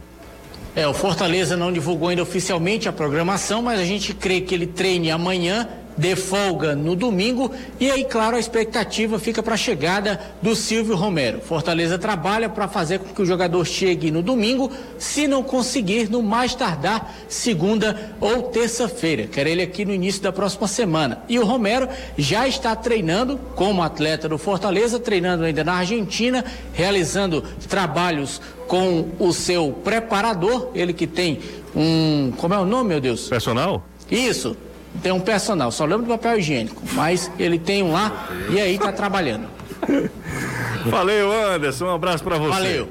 É, 0.75 0.87
o 0.87 0.93
Fortaleza 0.93 1.57
não 1.57 1.71
divulgou 1.71 2.09
ainda 2.09 2.21
oficialmente 2.21 2.87
a 2.87 2.93
programação, 2.93 3.63
mas 3.63 3.79
a 3.79 3.83
gente 3.83 4.13
crê 4.13 4.41
que 4.41 4.53
ele 4.53 4.67
treine 4.67 5.09
amanhã, 5.09 5.67
de 5.97 6.15
folga 6.15 6.75
no 6.75 6.95
domingo, 6.95 7.51
e 7.79 7.89
aí, 7.89 8.03
claro, 8.03 8.35
a 8.35 8.39
expectativa 8.39 9.19
fica 9.19 9.43
para 9.43 9.53
a 9.53 9.57
chegada 9.57 10.19
do 10.41 10.55
Silvio 10.55 10.95
Romero. 10.95 11.41
Fortaleza 11.41 11.97
trabalha 11.97 12.49
para 12.49 12.67
fazer 12.67 12.99
com 12.99 13.13
que 13.13 13.21
o 13.21 13.25
jogador 13.25 13.65
chegue 13.65 14.11
no 14.11 14.21
domingo, 14.21 14.71
se 14.97 15.27
não 15.27 15.43
conseguir, 15.43 16.09
no 16.09 16.21
mais 16.21 16.55
tardar, 16.55 17.13
segunda 17.27 18.15
ou 18.19 18.43
terça-feira. 18.43 19.27
Quero 19.27 19.49
ele 19.49 19.61
aqui 19.61 19.85
no 19.85 19.93
início 19.93 20.21
da 20.21 20.31
próxima 20.31 20.67
semana. 20.67 21.23
E 21.29 21.39
o 21.39 21.45
Romero 21.45 21.87
já 22.17 22.47
está 22.47 22.75
treinando 22.75 23.39
como 23.55 23.83
atleta 23.83 24.27
do 24.27 24.37
Fortaleza, 24.37 24.99
treinando 24.99 25.43
ainda 25.43 25.63
na 25.63 25.73
Argentina, 25.73 26.43
realizando 26.73 27.43
trabalhos 27.67 28.41
com 28.67 29.09
o 29.19 29.33
seu 29.33 29.71
preparador, 29.83 30.71
ele 30.73 30.93
que 30.93 31.05
tem 31.05 31.39
um. 31.75 32.31
Como 32.37 32.53
é 32.53 32.57
o 32.57 32.65
nome, 32.65 32.89
meu 32.89 33.01
Deus? 33.01 33.27
Personal? 33.27 33.83
Isso, 34.09 34.55
tem 35.01 35.11
um 35.11 35.19
personal, 35.19 35.71
só 35.71 35.85
lembro 35.85 36.05
do 36.05 36.09
papel 36.09 36.39
higiênico, 36.39 36.81
mas 36.93 37.31
ele 37.39 37.57
tem 37.59 37.83
um 37.83 37.91
lá 37.91 38.27
e 38.49 38.59
aí 38.59 38.77
tá 38.77 38.91
trabalhando. 38.91 39.47
Valeu, 40.85 41.31
Anderson. 41.31 41.85
Um 41.85 41.95
abraço 41.95 42.23
pra 42.23 42.37
você. 42.37 42.49
Valeu. 42.51 42.89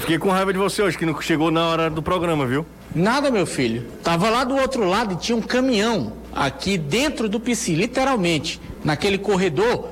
Fiquei 0.00 0.18
com 0.18 0.28
raiva 0.30 0.52
de 0.52 0.58
você 0.58 0.82
hoje, 0.82 0.98
que 0.98 1.06
não 1.06 1.20
chegou 1.20 1.50
na 1.50 1.66
hora 1.68 1.90
do 1.90 2.02
programa, 2.02 2.46
viu? 2.46 2.66
Nada, 2.94 3.30
meu 3.30 3.46
filho. 3.46 3.86
Tava 4.02 4.28
lá 4.28 4.42
do 4.44 4.56
outro 4.56 4.84
lado 4.88 5.14
e 5.14 5.16
tinha 5.16 5.36
um 5.36 5.42
caminhão 5.42 6.12
aqui 6.34 6.76
dentro 6.76 7.28
do 7.28 7.38
PC, 7.38 7.74
literalmente, 7.74 8.60
naquele 8.84 9.18
corredor. 9.18 9.88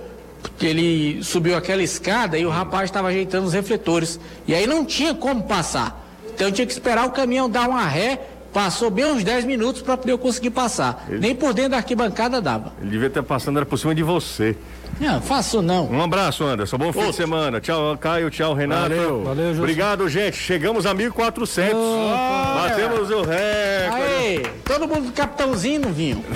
que 0.59 0.66
Ele 0.66 1.22
subiu 1.22 1.57
aquela 1.57 1.82
escada 1.82 2.36
e 2.36 2.44
o 2.44 2.50
rapaz 2.50 2.84
estava 2.84 3.09
ajeitando 3.09 3.46
os 3.46 3.53
refletores. 3.53 4.18
E 4.46 4.55
aí 4.55 4.66
não 4.66 4.84
tinha 4.84 5.14
como 5.14 5.44
passar. 5.44 6.00
Então 6.34 6.48
eu 6.48 6.53
tinha 6.53 6.66
que 6.66 6.72
esperar 6.72 7.07
o 7.07 7.11
caminhão 7.11 7.48
dar 7.48 7.68
uma 7.68 7.86
ré. 7.86 8.20
Passou 8.53 8.90
bem 8.90 9.05
uns 9.07 9.24
10 9.24 9.44
minutos 9.46 9.80
para 9.80 9.96
poder 9.96 10.12
eu 10.12 10.18
conseguir 10.18 10.50
passar. 10.50 11.07
Nem 11.09 11.34
por 11.34 11.55
dentro 11.55 11.70
da 11.70 11.78
arquibancada 11.78 12.40
dava. 12.40 12.72
Ele 12.80 12.90
devia 12.90 13.07
estar 13.09 13.22
passando 13.22 13.57
era 13.57 13.64
por 13.66 13.78
cima 13.78 13.94
de 13.94 14.03
você. 14.03 14.57
Não, 15.00 15.22
faço 15.22 15.62
não. 15.62 15.90
Um 15.90 16.03
abraço, 16.03 16.44
Anderson. 16.44 16.76
Bom 16.76 16.92
fim 16.92 17.07
de 17.11 17.16
semana. 17.16 17.61
Tchau, 17.61 17.96
Caio. 17.96 18.28
Tchau, 18.30 18.53
Renato. 18.53 18.90
Valeu. 18.90 19.22
Valeu, 19.24 19.48
José. 19.48 19.59
Obrigado, 19.61 20.09
gente. 20.09 20.36
Chegamos 20.36 20.84
a 20.84 20.94
1.400. 20.94 21.72
Batemos 22.55 23.11
o 23.11 23.22
recorde. 23.22 24.03
Aê, 24.03 24.42
todo 24.64 24.86
mundo 24.86 25.07
do 25.07 25.12
capitãozinho 25.12 25.80
não 25.80 25.92
vinham. 25.92 26.22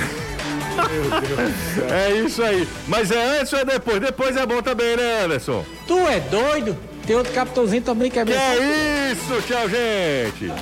É 1.91 2.13
isso 2.19 2.43
aí. 2.43 2.69
Mas 2.87 3.11
é 3.11 3.41
antes 3.41 3.51
ou 3.53 3.59
é 3.61 3.65
depois? 3.65 3.99
Depois 3.99 4.37
é 4.37 4.45
bom 4.45 4.61
também, 4.61 4.95
né, 4.97 5.25
Anderson? 5.25 5.65
Tu 5.87 5.99
é 6.07 6.21
doido? 6.21 6.77
Tem 7.07 7.17
outro 7.17 7.33
capitãozinho 7.33 7.81
também 7.83 8.11
que 8.11 8.19
é 8.19 8.25
Que 8.27 8.33
bem. 8.33 8.39
é 8.41 9.13
isso. 9.13 9.43
Tchau, 9.47 9.67
gente. 9.69 10.53